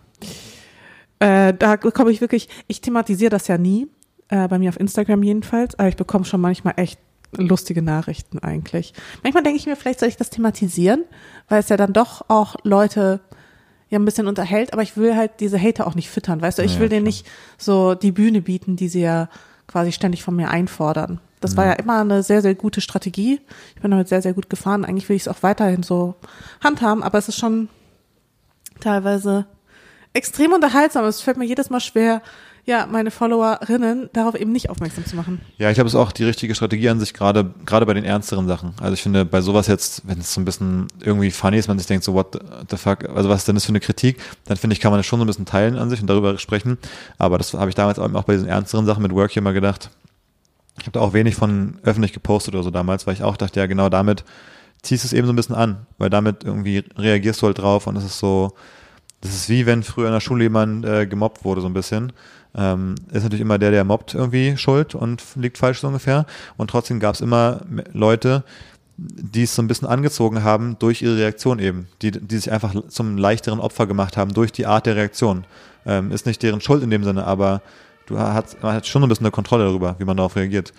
Äh, 1.18 1.54
da 1.54 1.74
bekomme 1.74 2.12
ich 2.12 2.20
wirklich, 2.20 2.48
ich 2.68 2.80
thematisiere 2.80 3.30
das 3.30 3.48
ja 3.48 3.58
nie, 3.58 3.88
äh, 4.28 4.46
bei 4.46 4.60
mir 4.60 4.68
auf 4.68 4.78
Instagram 4.78 5.24
jedenfalls, 5.24 5.76
aber 5.76 5.88
ich 5.88 5.96
bekomme 5.96 6.24
schon 6.24 6.40
manchmal 6.40 6.74
echt 6.76 7.00
lustige 7.36 7.82
Nachrichten 7.82 8.38
eigentlich. 8.38 8.92
Manchmal 9.22 9.42
denke 9.42 9.58
ich 9.58 9.66
mir, 9.66 9.76
vielleicht 9.76 10.00
soll 10.00 10.08
ich 10.08 10.16
das 10.16 10.30
thematisieren, 10.30 11.04
weil 11.48 11.60
es 11.60 11.68
ja 11.68 11.76
dann 11.76 11.92
doch 11.92 12.28
auch 12.28 12.56
Leute 12.62 13.20
ja 13.90 13.98
ein 13.98 14.04
bisschen 14.04 14.26
unterhält, 14.26 14.72
aber 14.72 14.82
ich 14.82 14.96
will 14.96 15.14
halt 15.16 15.32
diese 15.40 15.60
Hater 15.60 15.86
auch 15.86 15.94
nicht 15.94 16.10
füttern, 16.10 16.40
weißt 16.40 16.58
du, 16.58 16.62
ich 16.62 16.74
Ja, 16.74 16.80
will 16.80 16.88
denen 16.88 17.04
klar. 17.04 17.08
nicht 17.14 17.26
so 17.58 17.94
die 17.94 18.12
Bühne 18.12 18.40
bieten, 18.40 18.76
die 18.76 18.88
sie 18.88 19.02
ja 19.02 19.28
quasi 19.66 19.92
ständig 19.92 20.22
von 20.22 20.34
mir 20.36 20.50
einfordern. 20.50 21.20
Das 21.40 21.56
war 21.58 21.66
ja 21.66 21.72
immer 21.74 22.00
eine 22.00 22.22
sehr, 22.22 22.40
sehr 22.40 22.54
gute 22.54 22.80
Strategie. 22.80 23.38
Ich 23.76 23.82
bin 23.82 23.90
damit 23.90 24.08
sehr, 24.08 24.22
sehr 24.22 24.32
gut 24.32 24.48
gefahren. 24.48 24.84
Eigentlich 24.86 25.10
will 25.10 25.16
ich 25.16 25.22
es 25.22 25.28
auch 25.28 25.42
weiterhin 25.42 25.82
so 25.82 26.14
handhaben, 26.62 27.02
aber 27.02 27.18
es 27.18 27.28
ist 27.28 27.38
schon 27.38 27.68
teilweise 28.80 29.46
extrem 30.14 30.52
unterhaltsam. 30.52 31.04
Es 31.04 31.20
fällt 31.20 31.36
mir 31.36 31.44
jedes 31.44 31.68
Mal 31.70 31.80
schwer, 31.80 32.22
ja, 32.66 32.86
meine 32.86 33.10
Followerinnen 33.10 34.08
darauf 34.12 34.34
eben 34.34 34.50
nicht 34.50 34.70
aufmerksam 34.70 35.04
zu 35.04 35.16
machen. 35.16 35.40
Ja, 35.58 35.68
ich 35.68 35.74
glaube, 35.74 35.88
es 35.88 35.94
ist 35.94 36.00
auch 36.00 36.12
die 36.12 36.24
richtige 36.24 36.54
Strategie 36.54 36.88
an 36.88 36.98
sich, 36.98 37.12
gerade 37.12 37.52
gerade 37.66 37.84
bei 37.84 37.92
den 37.92 38.04
ernsteren 38.04 38.46
Sachen. 38.46 38.72
Also 38.80 38.94
ich 38.94 39.02
finde, 39.02 39.26
bei 39.26 39.42
sowas 39.42 39.66
jetzt, 39.66 40.06
wenn 40.06 40.18
es 40.18 40.32
so 40.32 40.40
ein 40.40 40.46
bisschen 40.46 40.86
irgendwie 41.00 41.30
funny 41.30 41.58
ist, 41.58 41.68
man 41.68 41.78
sich 41.78 41.86
denkt 41.86 42.04
so, 42.04 42.14
what 42.14 42.38
the 42.70 42.76
fuck, 42.76 43.08
also 43.10 43.28
was 43.28 43.44
denn 43.44 43.54
das 43.54 43.64
für 43.64 43.70
eine 43.70 43.80
Kritik, 43.80 44.18
dann 44.46 44.56
finde 44.56 44.74
ich, 44.74 44.80
kann 44.80 44.90
man 44.90 44.98
das 44.98 45.06
schon 45.06 45.18
so 45.18 45.24
ein 45.24 45.26
bisschen 45.26 45.44
teilen 45.44 45.76
an 45.76 45.90
sich 45.90 46.00
und 46.00 46.08
darüber 46.08 46.38
sprechen. 46.38 46.78
Aber 47.18 47.36
das 47.36 47.52
habe 47.52 47.68
ich 47.68 47.74
damals 47.74 47.98
auch 47.98 48.08
bei 48.24 48.32
diesen 48.32 48.48
ernsteren 48.48 48.86
Sachen 48.86 49.02
mit 49.02 49.12
Work 49.12 49.32
hier 49.32 49.42
mal 49.42 49.52
gedacht. 49.52 49.90
Ich 50.78 50.86
habe 50.86 50.92
da 50.92 51.00
auch 51.00 51.12
wenig 51.12 51.36
von 51.36 51.78
öffentlich 51.82 52.12
gepostet 52.12 52.54
oder 52.54 52.64
so 52.64 52.70
damals, 52.70 53.06
weil 53.06 53.14
ich 53.14 53.22
auch 53.22 53.36
dachte, 53.36 53.60
ja, 53.60 53.66
genau 53.66 53.90
damit 53.90 54.24
ziehst 54.82 55.04
du 55.04 55.06
es 55.06 55.12
eben 55.12 55.26
so 55.26 55.32
ein 55.32 55.36
bisschen 55.36 55.54
an, 55.54 55.86
weil 55.98 56.10
damit 56.10 56.44
irgendwie 56.44 56.84
reagierst 56.96 57.42
du 57.42 57.46
halt 57.46 57.58
drauf 57.58 57.86
und 57.86 57.96
es 57.96 58.04
ist 58.04 58.18
so, 58.18 58.52
das 59.20 59.34
ist 59.34 59.48
wie 59.48 59.66
wenn 59.66 59.82
früher 59.82 60.08
in 60.08 60.12
der 60.12 60.20
Schule 60.20 60.44
jemand 60.44 60.84
äh, 60.84 61.06
gemobbt 61.06 61.44
wurde, 61.44 61.60
so 61.60 61.66
ein 61.66 61.74
bisschen. 61.74 62.12
Ähm, 62.56 62.94
ist 63.12 63.24
natürlich 63.24 63.40
immer 63.40 63.58
der, 63.58 63.70
der 63.72 63.84
mobbt, 63.84 64.14
irgendwie 64.14 64.56
schuld 64.56 64.94
und 64.94 65.22
liegt 65.34 65.58
falsch 65.58 65.80
so 65.80 65.88
ungefähr. 65.88 66.24
Und 66.56 66.70
trotzdem 66.70 67.00
gab 67.00 67.14
es 67.14 67.20
immer 67.20 67.62
me- 67.68 67.84
Leute, 67.92 68.44
die 68.96 69.42
es 69.42 69.56
so 69.56 69.62
ein 69.62 69.66
bisschen 69.66 69.88
angezogen 69.88 70.44
haben 70.44 70.76
durch 70.78 71.02
ihre 71.02 71.16
Reaktion 71.16 71.58
eben, 71.58 71.88
die, 72.00 72.12
die 72.12 72.36
sich 72.36 72.52
einfach 72.52 72.72
zum 72.88 73.18
leichteren 73.18 73.58
Opfer 73.58 73.88
gemacht 73.88 74.16
haben 74.16 74.32
durch 74.32 74.52
die 74.52 74.66
Art 74.66 74.86
der 74.86 74.94
Reaktion. 74.94 75.44
Ähm, 75.84 76.12
ist 76.12 76.26
nicht 76.26 76.42
deren 76.44 76.60
Schuld 76.60 76.82
in 76.84 76.90
dem 76.90 77.02
Sinne, 77.02 77.26
aber 77.26 77.60
du 78.06 78.18
hast, 78.18 78.62
man 78.62 78.74
hat 78.76 78.86
schon 78.86 79.02
ein 79.02 79.08
bisschen 79.08 79.26
eine 79.26 79.32
Kontrolle 79.32 79.64
darüber, 79.64 79.96
wie 79.98 80.04
man 80.04 80.16
darauf 80.16 80.36
reagiert. 80.36 80.72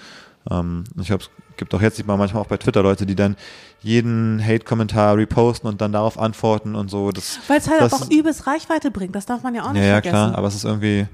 Ähm, 0.49 0.85
ich 0.97 1.07
glaube, 1.07 1.23
es 1.23 1.29
gibt 1.57 1.73
auch 1.75 1.81
jetzt 1.81 1.97
sieht 1.97 2.07
man 2.07 2.17
manchmal 2.17 2.41
auch 2.41 2.47
bei 2.47 2.57
Twitter 2.57 2.83
Leute, 2.83 3.05
die 3.05 3.15
dann 3.15 3.35
jeden 3.81 4.41
Hate-Kommentar 4.43 5.17
reposten 5.17 5.69
und 5.69 5.81
dann 5.81 5.91
darauf 5.91 6.17
antworten 6.17 6.73
und 6.73 6.89
so. 6.89 7.11
Weil 7.47 7.57
es 7.57 7.69
halt 7.69 7.81
das, 7.81 7.93
auch 7.93 8.09
übelst 8.09 8.47
Reichweite 8.47 8.91
bringt. 8.91 9.13
Das 9.13 9.25
darf 9.25 9.43
man 9.43 9.53
ja 9.53 9.63
auch 9.63 9.73
nicht 9.73 9.81
ja, 9.81 9.87
ja, 9.87 9.93
vergessen. 9.95 10.13
klar, 10.13 10.37
aber 10.37 10.47
es 10.47 10.55
ist 10.55 10.63
irgendwie, 10.63 11.05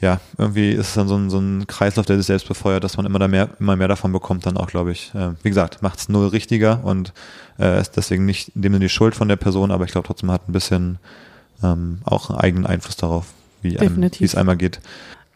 ja, 0.00 0.20
irgendwie 0.36 0.70
ist 0.70 0.88
es 0.88 0.94
dann 0.94 1.08
so 1.08 1.16
ein, 1.16 1.30
so 1.30 1.38
ein 1.38 1.66
Kreislauf, 1.66 2.04
der 2.04 2.18
sich 2.18 2.26
selbst 2.26 2.46
befeuert, 2.46 2.84
dass 2.84 2.96
man 2.96 3.06
immer 3.06 3.18
da 3.18 3.28
mehr, 3.28 3.48
immer 3.58 3.76
mehr 3.76 3.88
davon 3.88 4.12
bekommt, 4.12 4.44
dann 4.44 4.56
auch, 4.56 4.66
glaube 4.66 4.92
ich. 4.92 5.14
Äh, 5.14 5.30
wie 5.42 5.48
gesagt, 5.48 5.82
macht 5.82 5.98
es 5.98 6.08
null 6.08 6.28
richtiger 6.28 6.84
und 6.84 7.14
äh, 7.58 7.80
ist 7.80 7.96
deswegen 7.96 8.26
nicht 8.26 8.54
in 8.54 8.62
dem 8.62 8.74
Sinne 8.74 8.84
die 8.84 8.90
Schuld 8.90 9.14
von 9.14 9.28
der 9.28 9.36
Person, 9.36 9.70
aber 9.70 9.84
ich 9.84 9.92
glaube 9.92 10.06
trotzdem 10.06 10.30
hat 10.30 10.48
ein 10.48 10.52
bisschen 10.52 10.98
ähm, 11.62 12.00
auch 12.04 12.28
einen 12.28 12.38
eigenen 12.38 12.66
Einfluss 12.66 12.96
darauf, 12.96 13.26
wie, 13.62 13.76
es 13.76 14.34
einmal 14.34 14.56
geht. 14.56 14.80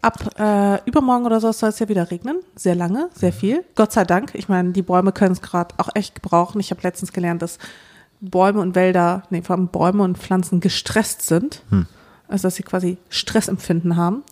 Ab 0.02 0.38
äh, 0.38 0.78
übermorgen 0.86 1.26
oder 1.26 1.40
so 1.40 1.52
soll 1.52 1.70
es 1.70 1.78
ja 1.78 1.88
wieder 1.88 2.10
regnen. 2.10 2.36
Sehr 2.54 2.74
lange, 2.74 3.08
sehr 3.14 3.32
viel. 3.32 3.64
Gott 3.74 3.92
sei 3.92 4.04
Dank. 4.04 4.34
Ich 4.34 4.48
meine, 4.48 4.72
die 4.72 4.82
Bäume 4.82 5.12
können 5.12 5.32
es 5.32 5.42
gerade 5.42 5.74
auch 5.78 5.90
echt 5.94 6.14
gebrauchen. 6.14 6.60
Ich 6.60 6.70
habe 6.70 6.80
letztens 6.82 7.12
gelernt, 7.12 7.42
dass 7.42 7.58
Bäume 8.20 8.60
und 8.60 8.74
Wälder, 8.74 9.24
nee, 9.30 9.42
vor 9.42 9.56
allem 9.56 9.68
Bäume 9.68 10.02
und 10.02 10.18
Pflanzen 10.18 10.60
gestresst 10.60 11.22
sind. 11.22 11.62
Hm. 11.70 11.86
Also 12.30 12.48
dass 12.48 12.56
sie 12.56 12.62
quasi 12.62 12.96
Stressempfinden 13.08 13.96
haben. 13.96 14.22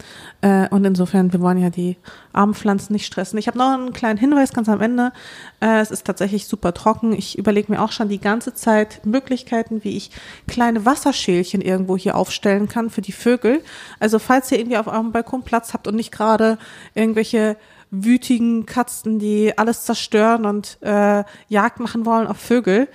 Äh, 0.41 0.69
und 0.69 0.85
insofern, 0.85 1.33
wir 1.33 1.41
wollen 1.41 1.59
ja 1.59 1.69
die 1.69 1.97
armen 2.33 2.55
Pflanzen 2.55 2.93
nicht 2.93 3.07
stressen. 3.07 3.39
Ich 3.39 3.49
habe 3.49 3.59
noch 3.59 3.73
einen 3.73 3.93
kleinen 3.93 4.19
Hinweis 4.19 4.53
ganz 4.53 4.69
am 4.69 4.81
Ende. 4.81 5.13
Äh, 5.61 5.81
es 5.81 5.91
ist 5.91 6.07
tatsächlich 6.07 6.47
super 6.47 6.73
trocken. 6.73 7.13
Ich 7.13 7.37
überlege 7.37 7.73
mir 7.73 7.83
auch 7.83 7.93
schon 7.93 8.09
die 8.09 8.21
ganze 8.21 8.55
Zeit 8.55 9.05
Möglichkeiten, 9.05 9.83
wie 9.83 9.97
ich 9.97 10.11
kleine 10.47 10.85
Wasserschälchen 10.85 11.61
irgendwo 11.61 11.97
hier 11.97 12.17
aufstellen 12.17 12.69
kann 12.69 12.89
für 12.91 13.03
die 13.03 13.13
Vögel. 13.13 13.63
Also 13.99 14.19
falls 14.19 14.53
ihr 14.53 14.59
irgendwie 14.59 14.79
auf 14.79 14.87
eurem 14.87 15.13
Balkon 15.13 15.43
Platz 15.43 15.75
habt 15.75 15.89
und 15.89 15.97
nicht 15.97 16.13
gerade 16.13 16.59
irgendwelche 16.95 17.57
wütigen 17.91 18.67
Katzen, 18.67 19.19
die 19.19 19.57
alles 19.57 19.85
zerstören 19.85 20.45
und 20.47 20.79
äh, 20.83 21.25
Jagd 21.49 21.81
machen 21.81 22.07
wollen 22.07 22.27
auf 22.27 22.39
Vögel, 22.39 22.89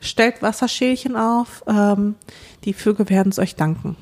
stellt 0.00 0.42
Wasserschälchen 0.42 1.16
auf. 1.16 1.64
Ähm, 1.66 2.14
die 2.64 2.72
Vögel 2.72 3.08
werden 3.08 3.30
es 3.30 3.38
euch 3.38 3.56
danken. 3.56 3.96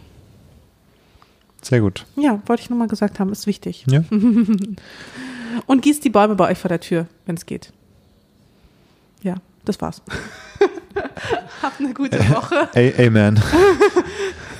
Sehr 1.66 1.80
gut. 1.80 2.06
Ja, 2.14 2.40
wollte 2.46 2.62
ich 2.62 2.70
nur 2.70 2.78
mal 2.78 2.86
gesagt 2.86 3.18
haben, 3.18 3.32
ist 3.32 3.48
wichtig. 3.48 3.84
Ja. 3.90 4.04
Und 5.66 5.82
gießt 5.82 6.04
die 6.04 6.10
Bäume 6.10 6.36
bei 6.36 6.52
euch 6.52 6.58
vor 6.58 6.68
der 6.68 6.78
Tür, 6.78 7.08
wenn 7.24 7.34
es 7.34 7.44
geht. 7.44 7.72
Ja, 9.20 9.34
das 9.64 9.80
war's. 9.80 10.00
Habt 11.62 11.80
eine 11.80 11.92
gute 11.92 12.20
Woche. 12.30 12.68
Amen. 13.04 13.42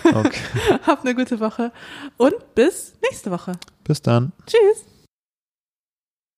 Okay. 0.02 0.40
Habt 0.84 1.07
eine 1.07 1.14
gute 1.14 1.38
Woche. 1.38 1.70
Und 2.16 2.34
bis 2.57 2.94
nächste 3.00 3.30
Woche. 3.30 3.52
Bis 3.84 4.02
dann. 4.02 4.32
Tschüss. 4.44 4.84